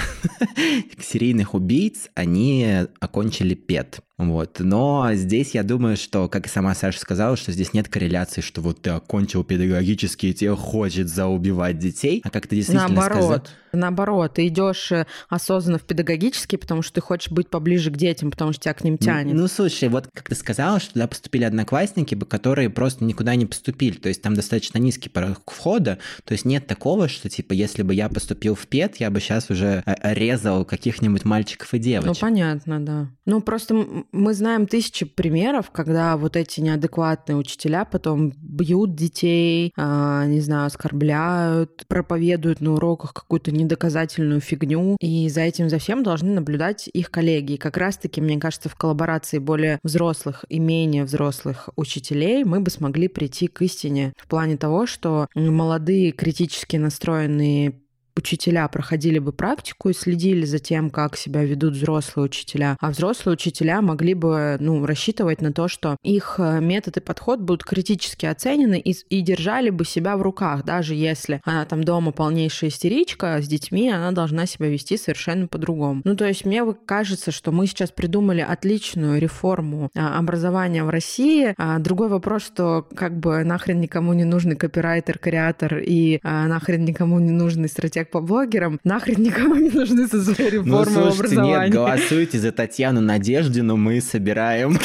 серийных 1.02 1.54
убийц, 1.54 2.08
они 2.16 2.86
окончили 3.02 3.56
ПЕТ. 3.56 4.00
Вот. 4.18 4.60
Но 4.60 5.10
здесь 5.14 5.56
я 5.56 5.64
думаю, 5.64 5.98
что, 5.98 6.30
как 6.30 6.46
и 6.46 6.50
сама 6.50 6.76
Саша 6.76 7.00
сказала, 7.00 7.36
что 7.36 7.52
здесь 7.52 7.74
нет 7.74 7.88
корреляции, 7.88 8.42
что 8.42 8.62
вот 8.62 8.82
ты 8.82 8.92
окончил 8.92 9.33
педагогический, 9.42 10.30
и 10.30 10.34
тебе 10.34 10.56
хочет 10.56 11.08
заубивать 11.08 11.80
детей, 11.80 12.22
а 12.24 12.30
как 12.30 12.46
ты 12.48 12.58
действительно 12.58 12.90
Наоборот. 12.90 13.18
сказал... 13.18 13.44
Наоборот, 13.74 14.36
ты 14.36 14.48
идешь 14.48 14.92
э, 14.92 15.08
осознанно 15.30 15.80
в 15.80 15.82
педагогический, 15.82 16.58
потому 16.58 16.84
что 16.84 16.94
ты 16.94 17.02
хочешь 17.02 17.32
быть 17.32 17.50
поближе 17.50 17.90
к 17.90 17.98
детям, 17.98 18.30
потому 18.30 18.54
что 18.54 18.64
тебя 18.64 18.74
к 18.76 18.84
ним 18.84 19.00
тянет. 19.00 19.34
Ну, 19.34 19.42
ну 19.42 19.48
слушай, 19.48 19.90
вот 19.90 20.08
как 20.14 20.30
ты 20.30 20.36
сказала, 20.36 20.80
что 20.80 20.94
туда 20.94 21.08
поступили 21.08 21.44
одноклассники, 21.44 22.14
которые 22.16 22.70
просто 22.70 23.04
никуда 23.04 23.34
не 23.34 23.48
поступили. 23.48 23.98
То 23.98 24.10
есть 24.10 24.22
там 24.22 24.36
достаточно 24.36 24.78
низкий 24.78 25.10
порог 25.10 25.42
входа. 25.48 25.98
То 26.24 26.34
есть 26.34 26.46
нет 26.46 26.68
такого, 26.68 27.08
что 27.08 27.30
типа, 27.30 27.54
если 27.54 27.82
бы 27.82 27.96
я 27.96 28.10
поступил 28.10 28.54
в 28.54 28.68
ПЕД, 28.68 28.98
я 28.98 29.10
бы 29.10 29.20
сейчас 29.20 29.50
уже 29.50 29.82
э, 29.86 30.14
резал 30.14 30.66
каких-нибудь 30.66 31.26
мальчиков 31.26 31.74
и 31.74 31.80
девочек. 31.80 32.22
Ну, 32.22 32.28
понятно, 32.28 32.80
да. 32.80 33.08
Ну, 33.26 33.42
просто 33.42 33.86
мы 34.12 34.34
знаем 34.34 34.68
тысячи 34.68 35.06
примеров, 35.06 35.72
когда 35.72 36.18
вот 36.18 36.36
эти 36.36 36.60
неадекватные 36.60 37.38
учителя 37.38 37.86
потом 37.86 38.34
бьют 38.38 38.96
детей, 38.96 39.23
а, 39.78 40.26
не 40.26 40.42
знаю, 40.42 40.68
оскорбляют, 40.68 41.86
проповедуют 41.88 42.62
на 42.62 42.74
уроках 42.74 43.14
какую-то 43.14 43.52
недоказательную 43.52 44.42
фигню, 44.42 44.98
и 45.00 45.30
за 45.30 45.42
этим 45.42 45.70
за 45.70 45.80
всем 45.80 46.04
должны 46.04 46.34
наблюдать 46.34 46.90
их 46.92 47.12
коллеги. 47.12 47.54
И 47.54 47.58
как 47.58 47.78
раз-таки, 47.78 48.22
мне 48.22 48.40
кажется, 48.40 48.70
в 48.70 48.76
коллаборации 48.76 49.40
более 49.40 49.80
взрослых 49.84 50.46
и 50.50 50.60
менее 50.60 51.04
взрослых 51.04 51.70
учителей 51.76 52.44
мы 52.44 52.60
бы 52.60 52.70
смогли 52.70 53.08
прийти 53.08 53.48
к 53.48 53.62
истине 53.62 54.14
в 54.18 54.28
плане 54.28 54.58
того, 54.58 54.86
что 54.86 55.28
молодые 55.36 56.12
критически 56.12 56.78
настроенные 56.78 57.83
учителя 58.16 58.68
проходили 58.68 59.20
бы 59.20 59.32
практику 59.32 59.90
и 59.90 59.94
следили 59.94 60.46
за 60.46 60.60
тем, 60.60 60.90
как 60.90 61.18
себя 61.18 61.44
ведут 61.44 61.74
взрослые 61.74 62.26
учителя, 62.26 62.78
а 62.80 62.90
взрослые 62.90 63.34
учителя 63.34 63.82
могли 63.82 64.14
бы 64.14 64.58
ну, 64.60 64.86
рассчитывать 64.86 65.42
на 65.42 65.52
то, 65.52 65.68
что 65.68 65.98
их 66.04 66.36
э, 66.38 66.60
метод 66.62 66.98
и 66.98 67.00
подход 67.02 67.40
будут 67.40 67.64
критически 67.64 68.26
оценены 68.26 68.80
и, 68.80 68.96
и 69.10 69.22
держали 69.22 69.70
бы 69.70 69.86
себя 69.86 70.18
в 70.18 70.22
руках, 70.22 70.64
даже 70.64 70.96
если 70.96 71.42
она 71.44 71.66
там 71.66 71.84
дома 71.84 72.12
полнейшая 72.12 72.70
истеричка, 72.70 73.40
с 73.42 73.48
детьми 73.48 73.90
она 73.90 74.12
должна 74.12 74.46
себя 74.46 74.68
вести 74.68 74.98
совершенно 74.98 75.48
по-другому. 75.48 76.02
Ну, 76.04 76.16
то 76.16 76.26
есть 76.26 76.46
мне 76.46 76.64
кажется, 76.86 77.32
что 77.32 77.52
мы 77.52 77.68
сейчас 77.68 77.92
придумали 77.92 78.42
отличную 78.42 79.20
реформу 79.20 79.90
а, 79.96 80.18
образования 80.18 80.84
в 80.84 80.90
России. 80.90 81.54
А 81.58 81.80
другой 81.80 82.10
вопрос, 82.10 82.44
что 82.44 82.88
как 82.96 83.18
бы 83.20 83.44
нахрен 83.44 83.80
никому 83.80 84.14
не 84.14 84.24
нужный 84.24 84.56
копирайтер, 84.56 85.18
креатор 85.18 85.78
и 85.78 86.20
а, 86.24 86.48
нахрен 86.48 86.86
никому 86.86 87.20
не 87.20 87.32
нужный 87.32 87.70
стратег 87.70 88.03
человек 88.04 88.10
по 88.12 88.22
блогерам, 88.22 88.80
нахрен 88.84 89.22
никому 89.22 89.56
не 89.56 89.70
нужны 89.70 90.08
со 90.08 90.24
своей 90.24 90.52
реформой 90.52 90.80
ну, 90.80 90.86
слушайте, 90.86 91.20
образования. 91.20 91.64
нет, 91.66 91.74
голосуйте 91.74 92.40
за 92.40 92.52
Татьяну 92.52 93.02
Надеждину, 93.02 93.78
мы 93.78 94.02
собираем 94.02 94.78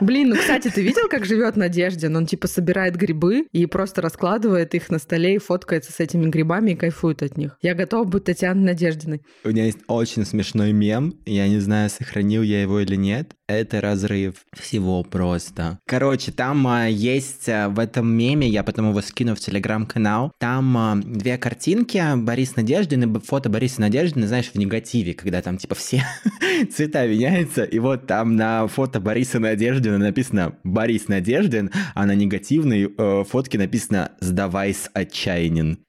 Блин, 0.00 0.30
ну, 0.30 0.36
кстати, 0.36 0.70
ты 0.70 0.82
видел, 0.82 1.08
как 1.08 1.24
живет 1.24 1.56
Надеждин? 1.56 2.16
Он 2.16 2.26
типа 2.26 2.46
собирает 2.46 2.96
грибы 2.96 3.46
и 3.52 3.66
просто 3.66 4.02
раскладывает 4.02 4.74
их 4.74 4.90
на 4.90 4.98
столе 4.98 5.36
и 5.36 5.38
фоткается 5.38 5.92
с 5.92 6.00
этими 6.00 6.28
грибами 6.28 6.72
и 6.72 6.74
кайфует 6.74 7.22
от 7.22 7.36
них. 7.36 7.56
Я 7.62 7.74
готова 7.74 8.04
быть 8.04 8.24
Татьяной 8.24 8.64
Надеждиной. 8.64 9.22
У 9.44 9.48
меня 9.48 9.64
есть 9.66 9.78
очень 9.86 10.24
смешной 10.24 10.72
мем, 10.72 11.14
я 11.26 11.48
не 11.48 11.58
знаю, 11.58 11.90
сохранил 11.90 12.42
я 12.42 12.62
его 12.62 12.80
или 12.80 12.96
нет. 12.96 13.32
Это 13.46 13.82
разрыв 13.82 14.46
всего 14.54 15.02
просто. 15.02 15.78
Короче, 15.86 16.32
там 16.32 16.66
а, 16.66 16.86
есть 16.86 17.46
а, 17.48 17.68
в 17.68 17.78
этом 17.78 18.10
меме, 18.10 18.48
я 18.48 18.62
потом 18.62 18.88
его 18.88 19.02
скину 19.02 19.34
в 19.34 19.40
телеграм-канал, 19.40 20.32
там 20.38 20.76
а, 20.78 20.96
две 20.96 21.36
картинки, 21.36 22.02
Борис 22.16 22.56
Надеждин 22.56 23.16
и 23.16 23.20
фото 23.20 23.50
Бориса 23.50 23.82
Надеждина, 23.82 24.26
знаешь, 24.28 24.50
в 24.50 24.54
негативе, 24.54 25.12
когда 25.12 25.42
там 25.42 25.58
типа 25.58 25.74
все 25.74 26.02
цвета 26.74 27.06
меняются, 27.06 27.64
и 27.64 27.78
вот 27.78 28.06
там 28.06 28.34
на 28.34 28.66
фото 28.66 28.98
Бориса 28.98 29.38
Надеждина 29.38 29.98
написано 29.98 30.56
«Борис 30.64 31.08
Надеждин», 31.08 31.70
а 31.94 32.06
на 32.06 32.14
негативной 32.14 32.94
э, 32.96 33.24
фотке 33.28 33.58
написано 33.58 34.12
«Сдавайс 34.20 34.88
отчаянен». 34.94 35.80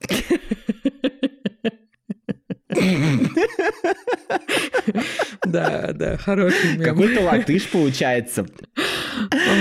Да, 5.44 5.92
да, 5.92 6.16
хороший 6.16 6.76
мем. 6.76 6.84
Какой-то 6.84 7.22
латыш 7.22 7.68
получается. 7.68 8.46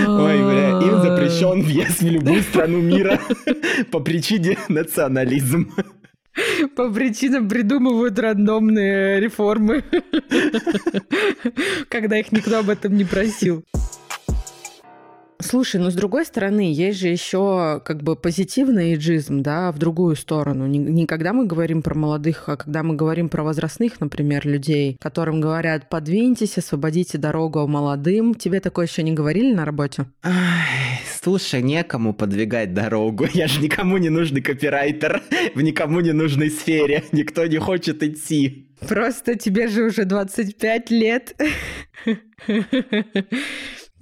Ой, 0.08 0.38
бля, 0.38 0.79
им 0.82 1.01
запрещен 1.01 1.62
въезд 1.62 2.01
в 2.01 2.08
любую 2.10 2.41
страну 2.43 2.82
мира 2.82 3.19
по 3.91 3.99
причине 3.99 4.58
национализма. 4.67 5.65
По 6.75 6.89
причинам 6.89 7.49
придумывают 7.49 8.17
рандомные 8.19 9.19
реформы, 9.19 9.84
когда 11.89 12.17
их 12.19 12.32
никто 12.32 12.60
об 12.60 12.69
этом 12.69 12.95
не 12.95 13.03
просил. 13.03 13.63
Слушай, 15.41 15.80
ну 15.80 15.89
с 15.89 15.93
другой 15.93 16.25
стороны, 16.25 16.73
есть 16.73 16.99
же 16.99 17.08
еще 17.08 17.82
как 17.86 18.04
бы 18.04 18.17
позитивный 18.17 18.91
эйджизм, 18.91 19.41
да, 19.41 19.71
в 19.71 19.78
другую 19.78 20.17
сторону. 20.17 20.67
Не, 20.67 20.80
не 20.80 21.06
когда 21.06 21.32
мы 21.32 21.45
говорим 21.45 21.82
про 21.82 21.95
молодых, 21.95 22.49
а 22.49 22.58
когда 22.58 22.84
мы 22.84 22.95
говорим 22.95 23.30
про 23.30 23.43
возрастных, 23.43 24.02
например, 24.02 24.46
людей, 24.46 24.98
которым 25.00 25.40
говорят, 25.40 25.87
подвиньтесь, 25.87 26.58
освободите 26.58 27.17
дорогу 27.17 27.65
молодым. 27.67 28.35
Тебе 28.35 28.60
такое 28.60 28.87
еще 28.87 29.02
не 29.02 29.13
говорили 29.13 29.54
на 29.54 29.63
работе? 29.63 30.08
Ай, 30.23 31.00
слушай, 31.21 31.62
некому 31.62 32.13
подвигать 32.13 32.73
дорогу. 32.73 33.25
Я 33.33 33.48
же 33.48 33.62
никому 33.62 33.98
не 33.98 34.10
нужный 34.10 34.42
копирайтер 34.42 35.23
в 35.56 35.62
никому 35.62 36.02
не 36.02 36.12
нужной 36.12 36.52
сфере. 36.52 37.06
Никто 37.13 37.46
не 37.46 37.60
хочет 37.60 38.04
идти. 38.04 38.67
Просто 38.85 39.35
тебе 39.35 39.69
же 39.69 39.83
уже 39.83 40.04
25 40.04 40.92
лет. 40.92 41.35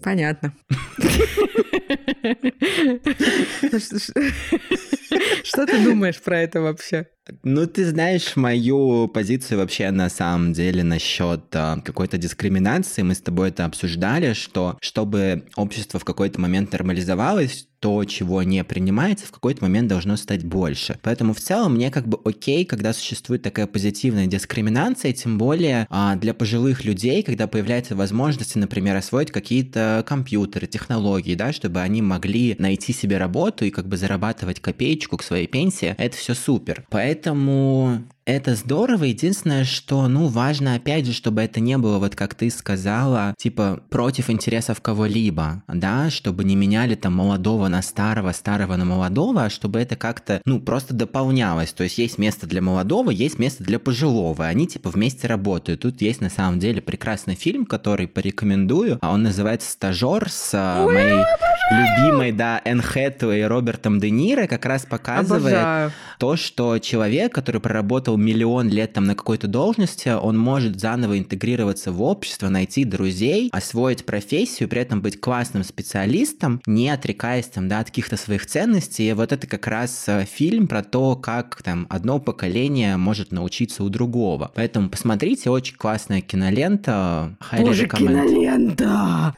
Понятно. 0.02 0.54
Что 5.44 5.66
ты 5.66 5.84
думаешь 5.84 6.22
про 6.22 6.40
это 6.40 6.62
вообще? 6.62 7.08
Ну, 7.44 7.68
ты 7.68 7.86
знаешь 7.86 8.36
мою 8.36 9.08
позицию 9.08 9.60
вообще 9.60 9.92
на 9.92 10.10
самом 10.10 10.54
деле 10.54 10.84
насчет 10.84 11.44
а, 11.54 11.80
какой-то 11.82 12.18
дискриминации. 12.18 13.02
Мы 13.02 13.16
с 13.16 13.22
тобой 13.22 13.50
это 13.50 13.66
обсуждали, 13.66 14.34
что 14.34 14.78
чтобы 14.82 15.44
общество 15.56 16.00
в 16.00 16.06
какой-то 16.06 16.40
момент 16.40 16.72
нормализовалось, 16.72 17.68
то, 17.80 18.04
чего 18.06 18.42
не 18.42 18.64
принимается, 18.64 19.28
в 19.28 19.32
какой-то 19.32 19.64
момент 19.64 19.88
должно 19.88 20.18
стать 20.18 20.44
больше. 20.44 20.98
Поэтому 21.04 21.34
в 21.34 21.40
целом 21.40 21.76
мне 21.76 21.92
как 21.92 22.08
бы 22.08 22.18
окей, 22.26 22.66
когда 22.66 22.92
существует 22.92 23.44
такая 23.44 23.68
позитивная 23.68 24.26
дискриминация, 24.26 25.14
тем 25.14 25.38
более 25.38 25.86
а, 25.90 26.16
для 26.16 26.34
пожилых 26.34 26.86
людей, 26.86 27.22
когда 27.22 27.48
появляется 27.48 27.96
возможность, 27.96 28.56
например, 28.56 28.96
освоить 28.96 29.32
какие-то 29.32 30.04
компьютеры, 30.08 30.66
технологии, 30.66 31.36
да, 31.36 31.54
чтобы 31.54 31.82
они 31.82 32.02
могли 32.02 32.56
найти 32.58 32.94
себе 32.94 33.18
работу 33.18 33.66
и 33.66 33.70
как 33.70 33.88
бы 33.88 33.98
зарабатывать 33.98 34.60
копеечку 34.98 35.18
к 35.18 35.24
своей 35.24 35.48
пенсии, 35.48 35.96
это 35.98 36.18
все 36.18 36.34
супер. 36.34 36.86
Поэтому 36.90 38.04
это 38.26 38.56
здорово. 38.56 39.06
Единственное, 39.06 39.64
что, 39.64 40.08
ну, 40.10 40.28
важно, 40.28 40.76
опять 40.76 41.06
же, 41.06 41.14
чтобы 41.14 41.42
это 41.42 41.62
не 41.62 41.78
было, 41.78 41.98
вот 41.98 42.16
как 42.16 42.36
ты 42.36 42.50
сказала, 42.50 43.34
типа, 43.38 43.80
против 43.90 44.30
интересов 44.30 44.82
кого-либо, 44.82 45.64
да, 45.68 46.10
чтобы 46.10 46.44
не 46.44 46.58
меняли 46.58 46.96
там 46.96 47.16
молодого 47.16 47.70
на 47.70 47.82
старого, 47.82 48.34
старого 48.34 48.76
на 48.76 48.84
молодого, 48.84 49.46
а 49.46 49.50
чтобы 49.50 49.80
это 49.80 49.96
как-то, 49.96 50.42
ну, 50.46 50.60
просто 50.60 50.94
дополнялось. 50.94 51.72
То 51.72 51.84
есть 51.84 51.98
есть 51.98 52.18
место 52.18 52.48
для 52.48 52.62
молодого, 52.62 53.12
есть 53.12 53.40
место 53.40 53.64
для 53.64 53.80
пожилого. 53.80 54.46
Они, 54.46 54.68
типа, 54.68 54.90
вместе 54.90 55.28
работают. 55.28 55.82
Тут 55.82 56.02
есть, 56.02 56.20
на 56.20 56.30
самом 56.30 56.60
деле, 56.60 56.82
прекрасный 56.82 57.36
фильм, 57.36 57.66
который 57.66 58.08
порекомендую. 58.08 58.98
А 59.02 59.14
Он 59.14 59.24
называется 59.24 59.72
«Стажер» 59.72 60.30
с 60.30 60.52
а, 60.54 60.86
моей 60.86 61.24
любимой, 61.72 62.32
да, 62.32 62.62
Энн 62.66 62.82
Хэтэуэй 62.82 63.42
и 63.42 63.44
Робертом 63.44 64.00
Де 64.00 64.10
Ниро, 64.10 64.48
как 64.48 64.66
раз 64.66 64.86
показывает 64.86 65.54
Обожаю. 65.54 65.92
то, 66.20 66.36
что 66.36 66.80
человек, 66.80 67.34
который 67.34 67.62
проработал 67.62 68.18
миллион 68.18 68.70
лет 68.70 68.94
там 68.94 69.06
на 69.06 69.16
какой-то 69.16 69.48
должности, 69.48 70.10
он 70.10 70.38
может 70.38 70.80
заново 70.80 71.18
интегрироваться 71.18 71.92
в 71.92 72.02
общество, 72.02 72.50
найти 72.50 72.86
друзей, 72.86 73.50
освоить 73.52 74.06
профессию, 74.06 74.70
при 74.70 74.82
этом 74.82 75.02
быть 75.02 75.20
классным 75.20 75.64
специалистом, 75.64 76.62
не 76.66 76.90
отрекаясь 76.90 77.48
там, 77.48 77.68
да, 77.68 77.80
от 77.80 77.88
каких-то 77.88 78.18
своих 78.18 78.46
ценностей. 78.46 79.10
И 79.10 79.14
вот 79.14 79.32
это 79.32 79.48
как 79.48 79.68
раз 79.68 80.06
э, 80.08 80.26
фильм 80.26 80.68
про 80.68 80.84
то, 80.84 81.16
как 81.16 81.62
там 81.64 81.88
одно 81.90 82.20
поколение 82.20 82.98
может 82.98 83.32
научиться 83.32 83.84
у 83.84 83.90
другого. 83.90 84.52
Поэтому 84.56 84.90
посмотрите, 84.90 85.50
очень 85.50 85.76
классная 85.76 86.22
кинолента. 86.22 87.36
Боже, 87.58 87.88
кинолента! 87.88 89.34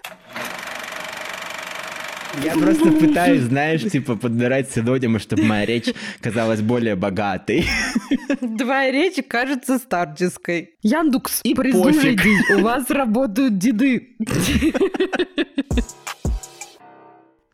Я 2.44 2.54
просто 2.54 2.92
пытаюсь, 2.92 3.42
знаешь, 3.42 3.84
типа 3.84 4.16
подбирать 4.16 4.72
синонимы, 4.72 5.20
чтобы 5.20 5.44
моя 5.44 5.66
речь 5.66 5.94
казалась 6.22 6.62
более 6.62 6.96
богатой. 6.96 7.66
Твоя 8.58 8.92
речь 8.92 9.24
кажется 9.28 9.78
старческой. 9.78 10.76
Яндукс, 10.82 11.42
и 11.44 11.56
прислушайтесь, 11.56 12.50
у 12.58 12.62
вас 12.62 12.90
работают 12.90 13.58
деды. 13.58 14.16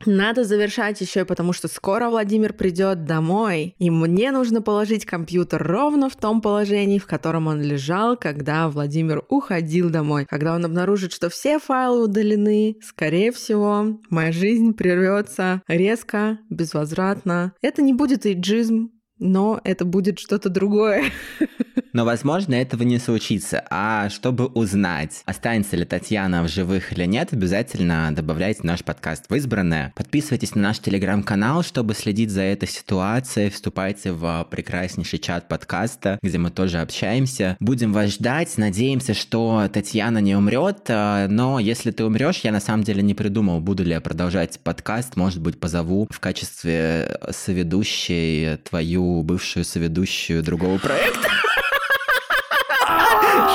Надо 0.06 0.44
завершать 0.44 1.02
еще, 1.02 1.26
потому 1.26 1.54
что 1.54 1.68
скоро 1.68 2.10
Владимир 2.10 2.54
придет 2.54 3.06
домой, 3.06 3.76
и 3.80 3.90
мне 3.90 4.32
нужно 4.32 4.62
положить 4.62 5.06
компьютер 5.06 5.64
ровно 5.64 6.10
в 6.10 6.16
том 6.16 6.42
положении, 6.42 7.00
в 7.00 7.08
котором 7.08 7.48
он 7.48 7.62
лежал, 7.62 8.16
когда 8.18 8.70
Владимир 8.70 9.24
уходил 9.30 9.90
домой. 9.90 10.26
Когда 10.30 10.54
он 10.56 10.66
обнаружит, 10.66 11.12
что 11.12 11.30
все 11.30 11.60
файлы 11.60 12.04
удалены, 12.04 12.78
скорее 12.84 13.32
всего, 13.32 14.00
моя 14.10 14.32
жизнь 14.32 14.74
прервется 14.74 15.62
резко, 15.68 16.40
безвозвратно. 16.50 17.54
Это 17.62 17.82
не 17.82 17.94
будет 17.94 18.26
иджизм, 18.26 18.92
но 19.18 19.60
это 19.64 19.86
будет 19.86 20.20
что-то 20.20 20.50
другое. 20.50 21.06
Но, 21.96 22.04
возможно, 22.04 22.56
этого 22.56 22.84
не 22.84 23.00
случится. 23.00 23.64
А 23.70 24.10
чтобы 24.10 24.48
узнать, 24.48 25.22
останется 25.24 25.78
ли 25.78 25.86
Татьяна 25.86 26.44
в 26.44 26.50
живых 26.50 26.92
или 26.92 27.06
нет, 27.06 27.32
обязательно 27.32 28.14
добавляйте 28.14 28.60
наш 28.64 28.84
подкаст 28.84 29.28
в 29.30 29.36
избранное. 29.36 29.94
Подписывайтесь 29.96 30.56
на 30.56 30.62
наш 30.62 30.80
телеграм-канал, 30.80 31.64
чтобы 31.64 31.94
следить 31.94 32.32
за 32.32 32.42
этой 32.42 32.68
ситуацией. 32.68 33.50
Вступайте 33.50 34.12
в 34.12 34.46
прекраснейший 34.52 35.20
чат 35.20 35.48
подкаста, 35.48 36.20
где 36.22 36.38
мы 36.38 36.52
тоже 36.52 36.80
общаемся. 36.80 37.56
Будем 37.62 37.94
вас 37.94 38.16
ждать. 38.16 38.58
Надеемся, 38.58 39.14
что 39.14 39.70
Татьяна 39.72 40.18
не 40.18 40.36
умрет. 40.36 40.90
Но 40.90 41.60
если 41.60 41.92
ты 41.92 42.04
умрешь, 42.04 42.42
я 42.44 42.52
на 42.52 42.60
самом 42.60 42.84
деле 42.84 43.04
не 43.04 43.14
придумал, 43.14 43.62
буду 43.62 43.86
ли 43.86 43.92
я 43.92 44.02
продолжать 44.02 44.60
подкаст. 44.60 45.16
Может 45.16 45.40
быть, 45.40 45.62
позову 45.62 46.10
в 46.12 46.20
качестве 46.20 47.22
соведущей 47.30 48.58
твою 48.58 49.24
бывшую 49.24 49.64
соведущую 49.64 50.44
другого 50.44 50.78
проекта. 50.78 51.30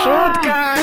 Шутка! 0.03 0.76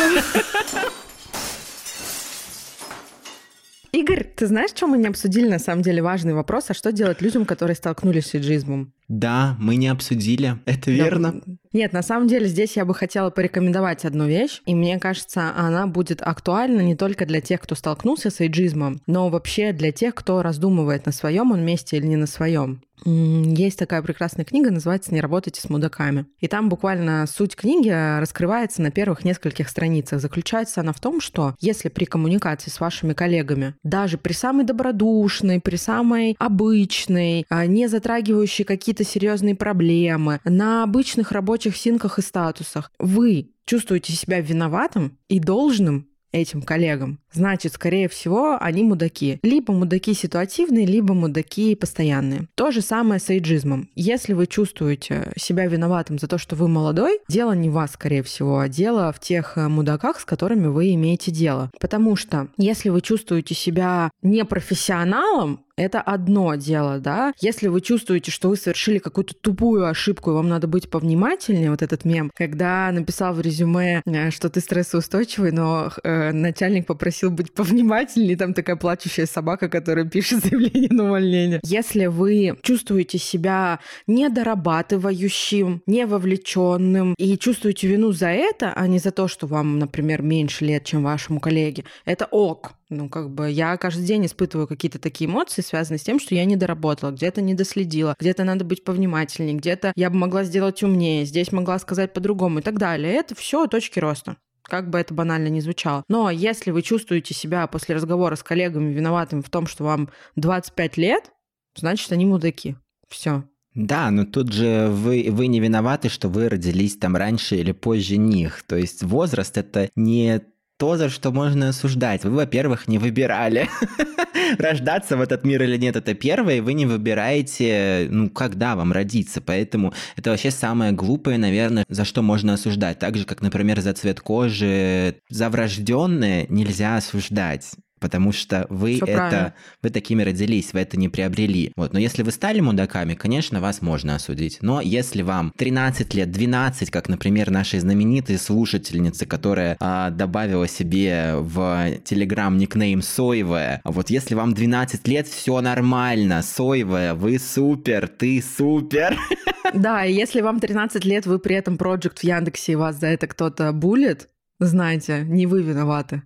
Игорь, 3.92 4.24
ты 4.24 4.46
знаешь, 4.46 4.70
что 4.70 4.86
мы 4.86 5.00
не 5.00 5.08
обсудили 5.08 5.48
на 5.48 5.58
самом 5.58 5.82
деле 5.82 6.04
важный 6.04 6.34
вопрос, 6.34 6.66
а 6.70 6.76
что 6.76 6.92
делать 6.92 7.22
людям, 7.22 7.46
которые 7.46 7.76
столкнулись 7.76 8.28
с 8.28 8.36
иджизмом? 8.36 8.94
Да, 9.08 9.56
мы 9.60 9.78
не 9.78 9.88
обсудили, 9.88 10.58
это 10.66 10.92
верно. 10.92 11.42
Нет, 11.74 11.94
на 11.94 12.02
самом 12.02 12.28
деле 12.28 12.48
здесь 12.48 12.76
я 12.76 12.86
бы 12.86 12.94
хотела 12.94 13.30
порекомендовать 13.30 14.04
одну 14.04 14.28
вещь, 14.28 14.62
и 14.66 14.76
мне 14.76 15.00
кажется, 15.00 15.54
она 15.56 15.88
будет 15.88 16.22
актуальна 16.22 16.82
не 16.82 16.96
только 16.96 17.26
для 17.26 17.40
тех, 17.40 17.62
кто 17.62 17.76
столкнулся 17.76 18.30
с 18.30 18.42
эйджизмом, 18.42 19.02
но 19.08 19.30
вообще 19.30 19.72
для 19.72 19.92
тех, 19.92 20.16
кто 20.16 20.42
раздумывает, 20.42 21.06
на 21.06 21.12
своем 21.12 21.52
он 21.52 21.64
месте 21.64 21.98
или 21.98 22.08
не 22.08 22.16
на 22.16 22.28
своем. 22.28 22.82
Есть 23.06 23.78
такая 23.78 24.02
прекрасная 24.02 24.44
книга, 24.44 24.72
называется 24.72 25.14
«Не 25.14 25.22
работайте 25.22 25.62
с 25.62 25.70
мудаками». 25.70 26.26
И 26.40 26.48
там 26.48 26.68
буквально 26.68 27.26
суть 27.28 27.56
книги 27.56 27.90
раскрывается 28.20 28.82
на 28.82 28.92
первых 28.92 29.24
нескольких 29.24 29.70
страницах. 29.70 30.20
Заключается 30.20 30.82
она 30.82 30.94
в 30.94 31.00
том, 31.00 31.22
что 31.22 31.56
если 31.60 31.90
при 31.90 32.06
коммуникации 32.06 32.72
с 32.72 32.80
вашими 32.80 33.14
коллегами, 33.14 33.76
даже 33.84 34.18
при 34.18 34.34
самой 34.34 34.66
добродушной, 34.66 35.62
при 35.62 35.76
самой 35.76 36.36
обычной, 36.40 37.46
а, 37.50 37.66
не 37.68 37.88
затрагивающей 37.88 38.66
какие-то 38.66 38.97
серьезные 39.04 39.56
проблемы, 39.56 40.40
на 40.44 40.84
обычных 40.84 41.32
рабочих 41.32 41.76
синках 41.78 42.20
и 42.20 42.22
статусах, 42.22 42.92
вы 43.00 43.52
чувствуете 43.66 44.14
себя 44.14 44.40
виноватым 44.40 45.18
и 45.28 45.40
должным 45.40 46.08
этим 46.32 46.62
коллегам, 46.62 47.20
значит, 47.32 47.74
скорее 47.74 48.08
всего, 48.10 48.58
они 48.60 48.84
мудаки. 48.84 49.40
Либо 49.44 49.74
мудаки 49.74 50.14
ситуативные, 50.14 50.86
либо 50.86 51.14
мудаки 51.14 51.76
постоянные. 51.76 52.48
То 52.56 52.72
же 52.72 52.82
самое 52.82 53.20
с 53.20 53.30
эйджизмом. 53.30 53.90
Если 53.96 54.34
вы 54.34 54.48
чувствуете 54.48 55.32
себя 55.38 55.66
виноватым 55.68 56.20
за 56.20 56.28
то, 56.28 56.38
что 56.38 56.56
вы 56.56 56.68
молодой, 56.68 57.20
дело 57.28 57.54
не 57.54 57.70
в 57.70 57.74
вас, 57.74 57.94
скорее 57.94 58.24
всего, 58.24 58.60
а 58.60 58.68
дело 58.68 59.12
в 59.12 59.20
тех 59.20 59.58
э, 59.58 59.68
мудаках, 59.68 60.20
с 60.20 60.26
которыми 60.26 60.68
вы 60.68 60.94
имеете 60.94 61.32
дело. 61.32 61.72
Потому 61.80 62.16
что 62.16 62.48
если 62.58 62.90
вы 62.90 63.02
чувствуете 63.02 63.56
себя 63.56 64.12
непрофессионалом, 64.22 65.62
это 65.78 66.02
одно 66.02 66.56
дело, 66.56 67.00
да. 67.00 67.34
Если 67.40 67.68
вы 67.68 67.82
чувствуете, 67.82 68.32
что 68.32 68.50
вы 68.50 68.58
совершили 68.58 68.98
какую-то 68.98 69.36
тупую 69.36 69.88
ошибку, 69.88 70.32
и 70.32 70.34
вам 70.34 70.50
надо 70.50 70.68
быть 70.68 70.90
повнимательнее, 70.90 71.70
вот 71.70 71.82
этот 71.82 72.04
мем, 72.04 72.32
когда 72.36 72.92
написал 72.92 73.34
в 73.34 73.42
резюме, 73.42 74.02
э, 74.06 74.32
что 74.32 74.50
ты 74.50 74.60
стрессоустойчивый, 74.60 75.52
но 75.52 75.92
э, 76.04 76.32
начальник 76.32 76.88
попросил 76.88 77.30
быть 77.30 77.54
повнимательнее, 77.54 78.36
там 78.36 78.54
такая 78.54 78.76
плачущая 78.76 79.28
собака, 79.28 79.70
которая 79.70 80.06
пишет 80.06 80.44
заявление 80.44 80.90
на 80.92 81.06
увольнение. 81.06 81.60
Если 81.64 82.08
вы 82.08 82.58
чувствуете 82.64 83.20
себя 83.20 83.80
недорабатывающим, 84.08 85.84
не 85.86 86.06
вовлеченным 86.06 87.14
и 87.18 87.38
чувствуете 87.38 87.88
вину 87.88 88.12
за 88.12 88.30
это, 88.30 88.74
а 88.74 88.88
не 88.88 88.98
за 88.98 89.12
то, 89.12 89.28
что 89.28 89.46
вам, 89.46 89.78
например, 89.78 90.24
меньше 90.24 90.66
лет, 90.66 90.86
чем 90.86 91.04
вашему 91.04 91.40
коллеге, 91.40 91.84
это 92.06 92.26
ок. 92.26 92.74
Ну, 92.90 93.10
как 93.10 93.30
бы 93.30 93.50
я 93.50 93.76
каждый 93.78 94.06
день 94.06 94.26
испытываю 94.26 94.68
какие-то 94.68 94.98
такие 94.98 95.30
эмоции, 95.30 95.62
связанные 95.62 96.00
с 96.00 96.04
тем, 96.04 96.20
что 96.20 96.36
я 96.36 96.46
не 96.46 96.56
доработала, 96.56 97.12
где-то 97.12 97.42
не 97.42 97.54
доследила, 97.54 98.16
где-то 98.18 98.46
надо 98.46 98.64
быть 98.64 98.84
повнимательнее, 98.86 99.56
где-то 99.56 99.92
я 99.96 100.10
бы 100.10 100.16
могла 100.16 100.44
сделать 100.46 100.82
умнее, 100.84 101.26
здесь 101.26 101.52
могла 101.52 101.80
сказать 101.80 102.14
по-другому 102.14 102.60
и 102.60 102.62
так 102.62 102.78
далее. 102.78 103.14
Это 103.14 103.36
все 103.36 103.68
точки 103.68 104.00
роста 104.00 104.38
как 104.68 104.90
бы 104.90 105.00
это 105.00 105.14
банально 105.14 105.48
не 105.48 105.62
звучало. 105.62 106.04
Но 106.10 106.30
если 106.30 106.72
вы 106.72 106.82
чувствуете 106.82 107.34
себя 107.34 107.68
после 107.68 107.96
разговора 107.96 108.36
с 108.36 108.44
коллегами 108.44 108.94
виноватым 108.94 109.42
в 109.42 109.50
том, 109.50 109.66
что 109.66 109.86
вам 109.86 110.10
25 110.36 110.98
лет, 110.98 111.32
значит, 111.76 112.12
они 112.12 112.26
мудаки. 112.26 112.76
Все. 113.08 113.46
Да, 113.74 114.10
но 114.10 114.26
тут 114.26 114.52
же 114.52 114.88
вы, 114.90 115.28
вы 115.30 115.48
не 115.48 115.60
виноваты, 115.60 116.10
что 116.10 116.30
вы 116.30 116.50
родились 116.50 116.98
там 116.98 117.16
раньше 117.16 117.56
или 117.56 117.72
позже 117.72 118.18
них. 118.18 118.64
То 118.64 118.76
есть 118.76 119.04
возраст 119.04 119.58
это 119.58 119.90
не 119.96 120.42
то, 120.78 120.96
за 120.96 121.10
что 121.10 121.32
можно 121.32 121.70
осуждать. 121.70 122.24
Вы, 122.24 122.32
во-первых, 122.32 122.88
не 122.88 122.98
выбирали 122.98 123.68
рождаться 124.60 125.18
в 125.18 125.22
этот 125.22 125.44
мир 125.44 125.64
или 125.64 125.78
нет, 125.78 125.96
это 125.96 126.14
первое, 126.14 126.58
и 126.58 126.62
вы 126.62 126.74
не 126.74 126.86
выбираете, 126.86 128.08
ну, 128.10 128.30
когда 128.30 128.76
вам 128.76 128.92
родиться. 128.92 129.42
Поэтому 129.42 129.94
это 130.16 130.30
вообще 130.32 130.52
самое 130.52 130.92
глупое, 130.92 131.38
наверное, 131.38 131.86
за 131.90 132.06
что 132.06 132.22
можно 132.22 132.54
осуждать. 132.54 133.00
Так 133.00 133.18
же, 133.18 133.26
как, 133.26 133.42
например, 133.42 133.82
за 133.82 133.94
цвет 133.94 134.22
кожи, 134.22 135.16
за 135.30 135.50
врожденное 135.50 136.46
нельзя 136.50 136.98
осуждать 136.98 137.72
потому 138.00 138.32
что 138.32 138.66
вы 138.70 138.96
Всё 138.96 139.06
это, 139.06 139.18
правильно. 139.18 139.54
вы 139.82 139.90
такими 139.90 140.24
родились, 140.24 140.74
вы 140.74 140.80
это 140.80 140.98
не 140.98 141.10
приобрели. 141.10 141.72
Вот, 141.76 141.94
но 141.94 142.00
если 142.00 142.24
вы 142.24 142.32
стали 142.32 142.60
мудаками, 142.60 143.14
конечно, 143.14 143.62
вас 143.62 143.82
можно 143.82 144.16
осудить. 144.16 144.60
Но 144.62 144.82
если 144.82 145.22
вам 145.22 145.54
13 145.58 146.14
лет, 146.14 146.32
12, 146.32 146.90
как, 146.92 147.10
например, 147.10 147.50
нашей 147.52 147.80
знаменитой 147.80 148.38
слушательницы, 148.38 149.26
которая 149.26 149.78
а, 149.80 150.10
добавила 150.10 150.68
себе 150.68 151.36
в 151.38 151.98
Телеграм 152.04 152.58
никнейм 152.58 153.02
Соевая, 153.02 153.82
вот 153.84 154.10
если 154.10 154.36
вам 154.36 154.54
12 154.54 155.08
лет, 155.08 155.28
все 155.28 155.62
нормально, 155.62 156.42
Соевая, 156.42 157.14
вы 157.14 157.40
супер, 157.40 158.08
ты 158.08 158.42
супер. 158.42 159.18
Да, 159.74 160.06
и 160.06 160.14
если 160.14 160.40
вам 160.40 160.62
13 160.62 161.04
лет, 161.04 161.26
вы 161.26 161.40
при 161.40 161.56
этом 161.56 161.78
проект 161.78 162.20
в 162.20 162.24
Яндексе, 162.24 162.72
и 162.72 162.76
вас 162.76 163.00
за 163.00 163.08
это 163.08 163.28
кто-то 163.28 163.74
булит, 163.74 164.30
знаете, 164.60 165.24
не 165.28 165.46
вы 165.46 165.62
виноваты. 165.62 166.24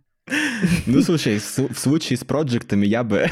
Ну, 0.86 1.02
слушай, 1.02 1.40
в 1.40 1.78
случае 1.78 2.18
с 2.18 2.24
проектами 2.24 2.86
я 2.86 3.04
бы 3.04 3.30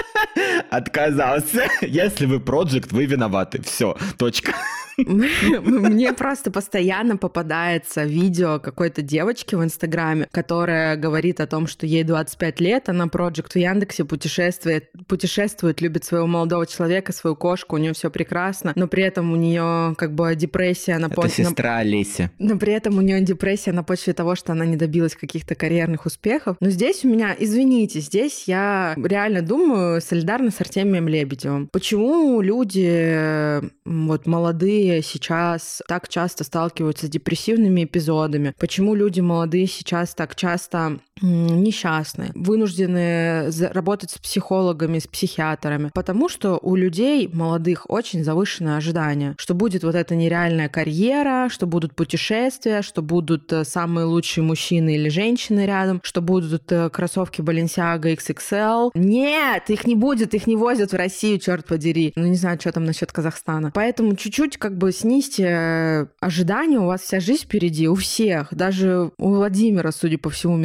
отказался. 0.70 1.68
Если 1.80 2.26
вы 2.26 2.40
проект, 2.40 2.92
вы 2.92 3.06
виноваты. 3.06 3.62
Все, 3.62 3.96
точка. 4.16 4.54
Мне 4.96 6.12
просто 6.12 6.50
постоянно 6.50 7.16
попадается 7.16 8.04
видео 8.04 8.58
какой-то 8.58 9.02
девочки 9.02 9.54
в 9.54 9.64
Инстаграме, 9.64 10.28
которая 10.30 10.96
говорит 10.96 11.40
о 11.40 11.46
том, 11.46 11.66
что 11.66 11.86
ей 11.86 12.04
25 12.04 12.60
лет, 12.60 12.88
она 12.88 13.06
проект 13.08 13.54
в 13.54 13.56
Яндексе 13.56 14.04
путешествует, 14.04 14.90
путешествует, 15.06 15.80
любит 15.80 16.04
своего 16.04 16.26
молодого 16.26 16.66
человека, 16.66 17.12
свою 17.12 17.36
кошку, 17.36 17.76
у 17.76 17.78
нее 17.78 17.92
все 17.94 18.10
прекрасно, 18.10 18.72
но 18.76 18.86
при 18.86 19.02
этом 19.02 19.32
у 19.32 19.36
нее 19.36 19.94
как 19.96 20.14
бы 20.14 20.34
депрессия 20.34 20.98
на 20.98 21.08
почве... 21.08 21.44
Это 21.44 21.50
сестра 21.50 21.78
Олеся. 21.78 22.30
Но 22.38 22.58
при 22.58 22.72
этом 22.72 22.98
у 22.98 23.00
нее 23.00 23.20
депрессия 23.20 23.72
на 23.72 23.82
почве 23.82 24.12
того, 24.12 24.34
что 24.34 24.52
она 24.52 24.66
не 24.66 24.76
добилась 24.76 25.16
каких-то 25.16 25.54
карьерных 25.54 26.06
успехов. 26.06 26.56
Но 26.60 26.70
здесь 26.70 27.04
у 27.04 27.08
меня, 27.08 27.34
извините, 27.38 28.00
здесь 28.00 28.44
я 28.46 28.94
реально 28.96 29.42
думаю 29.42 30.00
солидарно 30.00 30.50
с 30.50 30.60
Артемием 30.60 31.08
Лебедевым. 31.08 31.68
Почему 31.72 32.40
люди 32.40 33.60
вот 33.84 34.26
молодые 34.26 34.83
сейчас 35.02 35.82
так 35.88 36.08
часто 36.08 36.44
сталкиваются 36.44 37.06
с 37.06 37.10
депрессивными 37.10 37.84
эпизодами? 37.84 38.54
Почему 38.58 38.94
люди 38.94 39.20
молодые 39.20 39.66
сейчас 39.66 40.14
так 40.14 40.34
часто 40.34 40.98
несчастны, 41.20 42.30
вынуждены 42.34 43.50
работать 43.72 44.10
с 44.10 44.18
психологами, 44.18 44.98
с 44.98 45.06
психиатрами? 45.06 45.90
Потому 45.94 46.28
что 46.28 46.58
у 46.60 46.74
людей 46.76 47.28
молодых 47.32 47.88
очень 47.90 48.24
завышенные 48.24 48.76
ожидания, 48.76 49.34
что 49.38 49.54
будет 49.54 49.84
вот 49.84 49.94
эта 49.94 50.14
нереальная 50.14 50.68
карьера, 50.68 51.48
что 51.50 51.66
будут 51.66 51.94
путешествия, 51.94 52.82
что 52.82 53.02
будут 53.02 53.52
э, 53.52 53.64
самые 53.64 54.06
лучшие 54.06 54.44
мужчины 54.44 54.96
или 54.96 55.08
женщины 55.08 55.66
рядом, 55.66 56.00
что 56.02 56.20
будут 56.20 56.70
э, 56.72 56.90
кроссовки 56.90 57.40
Balenciaga 57.40 58.16
XXL. 58.16 58.90
Нет, 58.94 59.70
их 59.70 59.86
не 59.86 59.94
будет, 59.94 60.34
их 60.34 60.46
не 60.46 60.56
возят 60.56 60.92
в 60.92 60.96
Россию, 60.96 61.38
черт 61.38 61.66
подери. 61.66 62.12
Ну, 62.16 62.26
не 62.26 62.36
знаю, 62.36 62.58
что 62.60 62.72
там 62.72 62.84
насчет 62.84 63.12
Казахстана. 63.12 63.70
Поэтому 63.74 64.16
чуть-чуть 64.16 64.56
как 64.56 64.76
бы 64.76 64.92
снизьте 64.92 65.44
э, 65.44 66.06
ожидания, 66.20 66.78
у 66.78 66.86
вас 66.86 67.02
вся 67.02 67.20
жизнь 67.20 67.44
впереди, 67.44 67.88
у 67.88 67.94
всех. 67.94 68.48
Даже 68.52 69.10
у 69.18 69.34
Владимира, 69.34 69.92
судя 69.92 70.18
по 70.18 70.30
всему, 70.30 70.56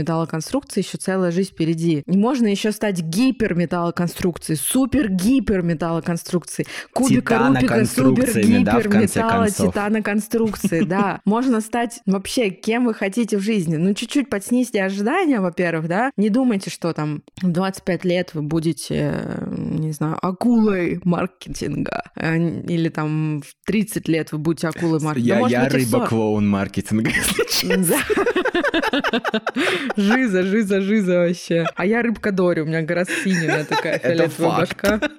металлоконструкции 0.49 0.81
еще 0.81 0.97
целая 0.97 1.31
жизнь 1.31 1.51
впереди. 1.51 2.03
И 2.05 2.17
можно 2.17 2.47
еще 2.47 2.71
стать 2.71 3.01
гиперметаллоконструкцией, 3.01 4.57
супер-гипер 4.57 5.61
металлоконструкцией, 5.61 6.67
кубика 6.93 7.37
Рубика, 7.39 7.85
супер-гипер 7.85 8.97
металла 8.97 9.49
титаноконструкции, 9.49 10.81
да. 10.81 11.21
Можно 11.25 11.61
стать 11.61 11.99
вообще 12.05 12.49
кем 12.49 12.85
вы 12.85 12.93
хотите 12.93 13.37
в 13.37 13.41
жизни. 13.41 13.75
Ну, 13.75 13.93
чуть-чуть 13.93 14.29
подснизьте 14.29 14.83
ожидания, 14.83 15.39
во-первых, 15.39 15.87
да. 15.87 16.11
Не 16.17 16.29
думайте, 16.29 16.69
что 16.69 16.93
там 16.93 17.23
в 17.41 17.51
25 17.51 18.05
лет 18.05 18.33
вы 18.33 18.41
будете, 18.41 19.23
не 19.51 19.91
знаю, 19.91 20.17
акулой 20.21 20.99
маркетинга. 21.03 22.03
Э, 22.15 22.37
или 22.37 22.89
там 22.89 23.41
в 23.41 23.65
30 23.65 23.99
30 23.99 24.07
лет 24.07 24.31
вы 24.31 24.37
будете 24.37 24.67
акулой 24.67 24.99
маркетинга. 24.99 25.47
Я, 25.47 25.63
я 25.63 25.69
рыба-клоун 25.69 26.47
маркетинга, 26.47 27.09
если 27.09 27.43
честно. 27.49 27.97
Жиза, 30.29 30.43
жиза, 30.43 30.81
жиза 30.81 31.19
вообще. 31.19 31.65
А 31.75 31.85
я 31.87 32.03
рыбка 32.03 32.31
Дори, 32.31 32.61
у 32.61 32.65
меня 32.65 32.83
гораздо 32.83 33.13
синяя 33.13 33.65
такая 33.65 33.97
фиолетовая 33.97 34.59
башка. 34.59 34.99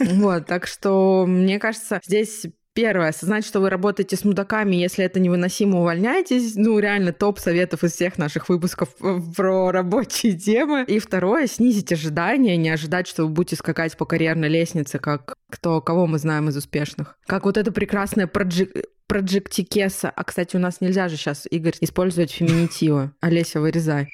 Вот, 0.00 0.46
так 0.46 0.66
что, 0.66 1.24
мне 1.26 1.58
кажется, 1.58 2.00
здесь 2.04 2.46
Первое, 2.78 3.08
осознать, 3.08 3.44
что 3.44 3.58
вы 3.58 3.70
работаете 3.70 4.14
с 4.14 4.24
мудаками, 4.24 4.76
если 4.76 5.04
это 5.04 5.18
невыносимо, 5.18 5.80
увольняйтесь. 5.80 6.54
Ну, 6.54 6.78
реально 6.78 7.12
топ 7.12 7.40
советов 7.40 7.82
из 7.82 7.94
всех 7.94 8.18
наших 8.18 8.48
выпусков 8.48 8.90
про 9.34 9.72
рабочие 9.72 10.34
темы. 10.34 10.84
И 10.86 11.00
второе, 11.00 11.48
снизить 11.48 11.90
ожидания, 11.90 12.56
не 12.56 12.70
ожидать, 12.70 13.08
что 13.08 13.24
вы 13.24 13.30
будете 13.30 13.56
скакать 13.56 13.96
по 13.96 14.04
карьерной 14.04 14.48
лестнице, 14.48 15.00
как 15.00 15.34
кто, 15.50 15.80
кого 15.80 16.06
мы 16.06 16.18
знаем 16.18 16.50
из 16.50 16.56
успешных. 16.56 17.18
Как 17.26 17.46
вот 17.46 17.56
это 17.56 17.72
прекрасное 17.72 18.28
проджи... 18.28 18.70
проджектикеса. 19.08 20.12
А, 20.14 20.22
кстати, 20.22 20.54
у 20.54 20.60
нас 20.60 20.80
нельзя 20.80 21.08
же 21.08 21.16
сейчас, 21.16 21.48
Игорь, 21.50 21.74
использовать 21.80 22.30
феминитивы. 22.30 23.10
Олеся, 23.20 23.60
вырезай. 23.60 24.08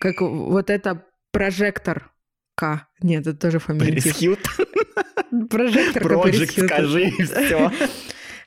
Как 0.00 0.22
вот 0.22 0.70
это 0.70 1.04
прожектор 1.30 2.10
К. 2.54 2.88
Нет, 3.02 3.26
это 3.26 3.38
тоже 3.38 3.58
феминитив. 3.58 4.14
Прожектор 4.14 4.63
Project 6.00 6.66
скажи, 6.66 7.12
все. 7.24 7.70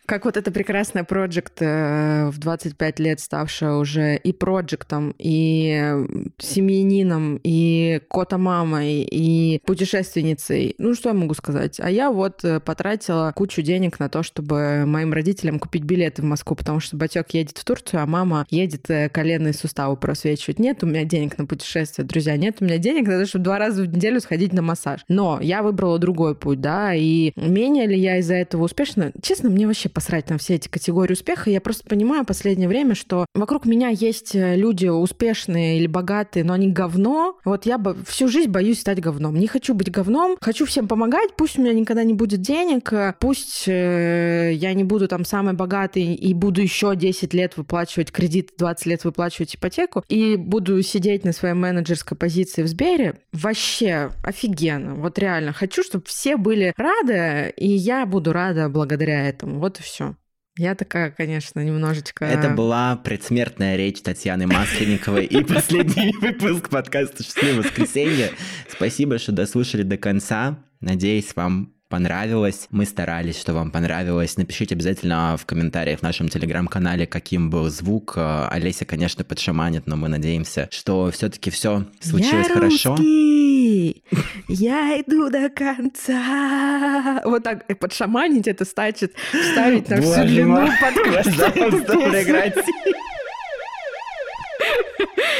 Как 0.07 0.23
вот 0.23 0.37
эта 0.37 0.51
прекрасная 0.51 1.03
проект 1.03 1.61
э, 1.61 2.29
в 2.29 2.39
25 2.39 2.99
лет 2.99 3.19
ставшая 3.19 3.73
уже 3.73 4.15
и 4.15 4.31
проектом, 4.31 5.13
и 5.19 5.93
семьянином, 6.37 7.41
и 7.43 7.99
кота-мамой, 8.09 9.01
и 9.01 9.61
путешественницей. 9.65 10.75
Ну, 10.77 10.95
что 10.95 11.09
я 11.09 11.13
могу 11.13 11.33
сказать? 11.33 11.81
А 11.81 11.91
я 11.91 12.09
вот 12.09 12.45
э, 12.45 12.61
потратила 12.61 13.33
кучу 13.35 13.61
денег 13.61 13.99
на 13.99 14.07
то, 14.07 14.23
чтобы 14.23 14.85
моим 14.85 15.11
родителям 15.11 15.59
купить 15.59 15.83
билеты 15.83 16.21
в 16.21 16.25
Москву, 16.25 16.55
потому 16.55 16.79
что 16.79 16.95
батек 16.95 17.31
едет 17.31 17.57
в 17.57 17.65
Турцию, 17.65 18.01
а 18.01 18.05
мама 18.05 18.47
едет 18.49 18.89
э, 18.89 19.09
коленные 19.09 19.51
суставы 19.51 19.97
просвечивать. 19.97 20.57
Нет 20.57 20.85
у 20.85 20.87
меня 20.87 21.03
денег 21.03 21.37
на 21.37 21.45
путешествие, 21.45 22.07
друзья, 22.07 22.37
нет 22.37 22.59
у 22.61 22.63
меня 22.63 22.77
денег 22.77 23.09
на 23.09 23.19
то, 23.19 23.25
чтобы 23.25 23.43
два 23.43 23.59
раза 23.59 23.83
в 23.83 23.87
неделю 23.87 24.21
сходить 24.21 24.53
на 24.53 24.61
массаж. 24.61 25.01
Но 25.09 25.39
я 25.41 25.61
выбрала 25.63 25.99
другой 25.99 26.33
путь, 26.33 26.61
да, 26.61 26.93
и 26.93 27.33
менее 27.35 27.87
ли 27.87 27.99
я 27.99 28.19
из-за 28.19 28.35
этого 28.35 28.63
успешна? 28.63 29.11
Честно, 29.21 29.49
мне 29.49 29.67
вообще 29.67 29.89
посрать 29.97 30.29
на 30.29 30.37
все 30.37 30.53
эти 30.53 30.67
категории 30.67 31.13
успеха. 31.13 31.49
Я 31.49 31.59
просто 31.59 31.83
понимаю 31.83 32.21
в 32.21 32.27
последнее 32.27 32.69
время, 32.69 32.93
что 32.93 33.25
вокруг 33.33 33.65
меня 33.65 33.89
есть 33.89 34.35
э, 34.35 34.55
люди 34.55 34.85
успешные 34.85 35.79
или 35.79 35.87
богатые, 35.87 36.43
но 36.43 36.53
они 36.53 36.67
говно. 36.67 37.39
Вот 37.43 37.65
я 37.65 37.79
бы 37.79 37.97
всю 38.05 38.27
жизнь 38.27 38.51
боюсь 38.51 38.79
стать 38.79 39.01
говном. 39.01 39.39
Не 39.39 39.47
хочу 39.47 39.73
быть 39.73 39.89
говном, 39.89 40.37
хочу 40.39 40.67
всем 40.67 40.87
помогать, 40.87 41.31
пусть 41.35 41.57
у 41.57 41.63
меня 41.63 41.73
никогда 41.73 42.03
не 42.03 42.13
будет 42.13 42.41
денег, 42.41 42.93
пусть 43.19 43.67
э, 43.67 44.51
я 44.53 44.75
не 44.75 44.83
буду 44.83 45.07
там 45.07 45.25
самый 45.25 45.55
богатый 45.55 46.13
и 46.13 46.33
буду 46.35 46.61
еще 46.61 46.95
10 46.95 47.33
лет 47.33 47.57
выплачивать 47.57 48.11
кредит, 48.11 48.51
20 48.55 48.85
лет 48.85 49.03
выплачивать 49.03 49.55
ипотеку, 49.55 50.03
и 50.07 50.35
буду 50.35 50.79
сидеть 50.83 51.25
на 51.25 51.31
своей 51.31 51.55
менеджерской 51.55 52.15
позиции 52.15 52.61
в 52.61 52.67
Сбере. 52.67 53.15
Вообще 53.33 54.11
офигенно. 54.23 54.93
Вот 54.93 55.17
реально. 55.17 55.53
Хочу, 55.53 55.81
чтобы 55.81 56.03
все 56.05 56.37
были 56.37 56.75
рады, 56.77 57.51
и 57.57 57.67
я 57.67 58.05
буду 58.05 58.31
рада 58.31 58.69
благодаря 58.69 59.27
этому. 59.27 59.59
Вот 59.59 59.79
и 59.79 59.86
все. 59.87 60.15
Я 60.57 60.73
такая, 60.73 61.11
конечно, 61.11 61.59
немножечко... 61.63 62.25
Это 62.25 62.49
была 62.49 62.95
предсмертная 62.95 63.75
речь 63.75 64.01
Татьяны 64.01 64.47
Масленниковой 64.47 65.25
и 65.25 65.43
последний 65.53 66.11
выпуск 66.19 66.69
подкаста 66.69 67.23
«Счастливое 67.23 67.61
воскресенье». 67.61 68.31
Спасибо, 68.67 69.19
что 69.19 69.31
дослушали 69.33 69.83
до 69.83 69.97
конца. 69.97 70.63
Надеюсь, 70.81 71.35
вам 71.35 71.76
понравилось. 71.89 72.67
Мы 72.71 72.85
старались, 72.85 73.39
что 73.39 73.53
вам 73.53 73.71
понравилось. 73.71 74.37
Напишите 74.37 74.75
обязательно 74.75 75.37
в 75.37 75.45
комментариях 75.45 75.99
в 75.99 76.03
нашем 76.03 76.29
телеграм-канале, 76.29 77.07
каким 77.07 77.49
был 77.49 77.69
звук. 77.69 78.13
Э, 78.15 78.47
Олеся, 78.49 78.85
конечно, 78.85 79.23
подшаманит, 79.23 79.87
но 79.87 79.95
мы 79.95 80.07
надеемся, 80.07 80.67
что 80.71 81.11
все-таки 81.11 81.49
все 81.49 81.85
случилось 81.99 82.47
Я 82.47 82.53
хорошо. 82.53 82.89
Русский. 82.91 84.03
Я 84.47 84.99
иду 85.01 85.29
до 85.29 85.49
конца. 85.49 87.21
Вот 87.25 87.43
так 87.43 87.65
подшаманить 87.79 88.47
это 88.47 88.65
значит 88.65 89.13
вставить 89.31 89.89
на 89.89 90.01
всю 90.01 90.23
длину 90.23 90.67
подкаста. 90.81 91.53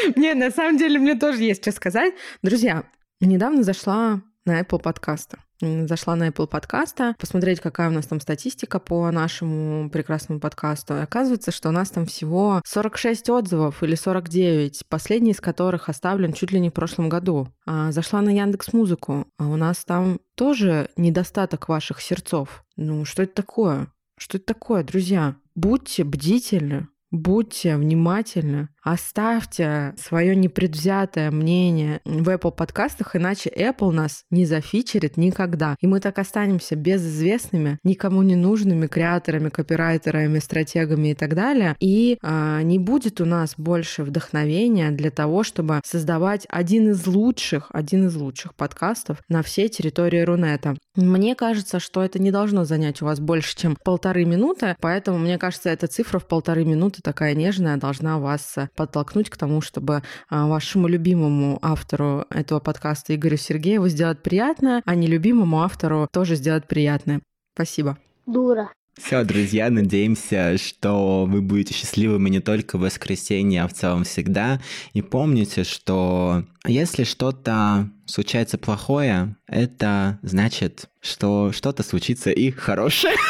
Не, 0.16 0.34
на 0.34 0.52
самом 0.52 0.78
деле 0.78 1.00
мне 1.00 1.16
тоже 1.16 1.44
есть 1.44 1.62
что 1.62 1.72
сказать. 1.72 2.14
Друзья, 2.42 2.84
недавно 3.20 3.64
зашла 3.64 4.22
на 4.46 4.62
Apple 4.62 4.80
подкаста. 4.82 5.40
Зашла 5.60 6.16
на 6.16 6.28
Apple 6.30 6.46
подкаста, 6.46 7.16
посмотреть, 7.18 7.62
какая 7.62 7.90
у 7.90 7.92
нас 7.92 8.06
там 8.06 8.22
статистика 8.22 8.80
по 8.80 9.10
нашему 9.10 9.90
прекрасному 9.90 10.40
подкасту. 10.40 10.96
И 10.96 11.00
оказывается, 11.00 11.52
что 11.52 11.70
у 11.70 11.72
нас 11.72 11.90
там 11.90 12.06
всего 12.06 12.62
46 12.64 13.30
отзывов 13.30 13.82
или 13.82 13.96
49, 13.96 14.86
последний 14.88 15.32
из 15.32 15.42
которых 15.42 15.90
оставлен 15.90 16.34
чуть 16.34 16.52
ли 16.52 16.60
не 16.60 16.70
в 16.70 16.74
прошлом 16.74 17.10
году. 17.10 17.48
А 17.66 17.92
зашла 17.92 18.22
на 18.22 18.30
Яндекс 18.30 18.72
Музыку, 18.74 19.26
а 19.40 19.48
у 19.48 19.56
нас 19.56 19.84
там 19.84 20.20
тоже 20.36 20.90
недостаток 20.96 21.70
ваших 21.70 22.02
сердцов. 22.02 22.64
Ну, 22.76 23.04
что 23.06 23.24
это 23.24 23.34
такое? 23.34 23.88
Что 24.16 24.38
это 24.38 24.46
такое, 24.46 24.84
друзья? 24.84 25.38
Будьте 25.56 26.04
бдительны, 26.04 26.88
Будьте 27.10 27.78
внимательны, 27.78 28.68
оставьте 28.92 29.94
свое 29.98 30.36
непредвзятое 30.36 31.30
мнение 31.30 32.00
в 32.06 32.30
Apple 32.30 32.54
подкастах, 32.54 33.16
иначе 33.16 33.50
Apple 33.50 33.92
нас 33.92 34.24
не 34.32 34.46
зафичерит 34.46 35.18
никогда. 35.18 35.76
И 35.82 35.88
мы 35.88 36.00
так 36.00 36.18
останемся 36.20 36.76
безызвестными, 36.76 37.80
никому 37.84 38.22
не 38.22 38.36
нужными 38.36 38.88
креаторами, 38.88 39.50
копирайтерами, 39.50 40.40
стратегами 40.40 41.10
и 41.10 41.14
так 41.16 41.36
далее. 41.36 41.76
И 41.80 42.18
э, 42.22 42.62
не 42.64 42.80
будет 42.80 43.20
у 43.20 43.26
нас 43.26 43.56
больше 43.58 44.04
вдохновения 44.04 44.92
для 44.92 45.12
того, 45.12 45.44
чтобы 45.44 45.82
создавать 45.84 46.46
один 46.50 46.92
из 46.92 47.06
лучших, 47.06 47.70
один 47.74 48.08
из 48.08 48.16
лучших 48.16 48.56
подкастов 48.56 49.22
на 49.28 49.44
всей 49.44 49.68
территории 49.68 50.22
Рунета. 50.22 50.78
Мне 50.96 51.36
кажется, 51.36 51.80
что 51.80 52.04
это 52.04 52.20
не 52.20 52.32
должно 52.32 52.64
занять 52.64 53.02
у 53.02 53.06
вас 53.06 53.20
больше, 53.20 53.58
чем 53.58 53.78
полторы 53.84 54.24
минуты, 54.24 54.78
поэтому 54.80 55.18
мне 55.18 55.38
кажется, 55.38 55.70
эта 55.70 55.88
цифра 55.88 56.20
в 56.20 56.28
полторы 56.28 56.64
минуты 56.64 57.02
такая 57.04 57.36
нежная 57.36 57.76
должна 57.76 58.18
вас 58.20 58.56
подтолкнуть 58.78 59.30
к 59.30 59.36
тому, 59.36 59.60
чтобы 59.60 60.04
а, 60.30 60.48
вашему 60.48 60.88
любимому 60.88 61.60
автору 61.62 62.26
этого 62.30 62.62
подкаста 62.62 63.14
Игорю 63.14 63.36
Сергееву 63.36 63.90
сделать 63.90 64.24
приятное, 64.24 64.82
а 64.86 64.96
нелюбимому 64.96 65.62
автору 65.62 66.08
тоже 66.14 66.36
сделать 66.36 66.68
приятное. 66.68 67.22
Спасибо. 67.54 67.98
Дура. 68.26 68.70
Все, 68.98 69.24
друзья, 69.24 69.70
надеемся, 69.70 70.58
что 70.58 71.26
вы 71.26 71.42
будете 71.42 71.74
счастливыми 71.74 72.30
не 72.30 72.40
только 72.40 72.78
в 72.78 72.82
воскресенье, 72.82 73.64
а 73.64 73.68
в 73.68 73.74
целом 73.74 74.04
всегда. 74.04 74.60
И 74.94 75.02
помните, 75.02 75.64
что 75.64 76.44
если 76.66 77.04
что-то 77.04 77.90
случается 78.06 78.58
плохое, 78.58 79.36
это 79.48 80.18
значит, 80.24 80.90
что 81.00 81.52
что-то 81.54 81.84
случится 81.84 82.32
и 82.32 82.52
хорошее. 82.52 83.16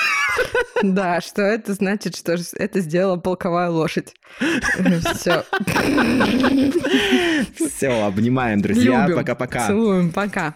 Да, 0.84 1.22
что 1.22 1.42
это 1.42 1.74
значит, 1.74 2.16
что 2.16 2.38
это 2.54 2.82
сделала 2.82 3.18
полковая 3.18 3.72
лошадь. 3.72 4.14
Все. 5.16 5.44
Все, 7.56 8.06
обнимаем, 8.06 8.62
друзья. 8.62 9.10
Пока-пока. 9.12 9.66
Целуем, 9.66 10.12
пока. 10.12 10.54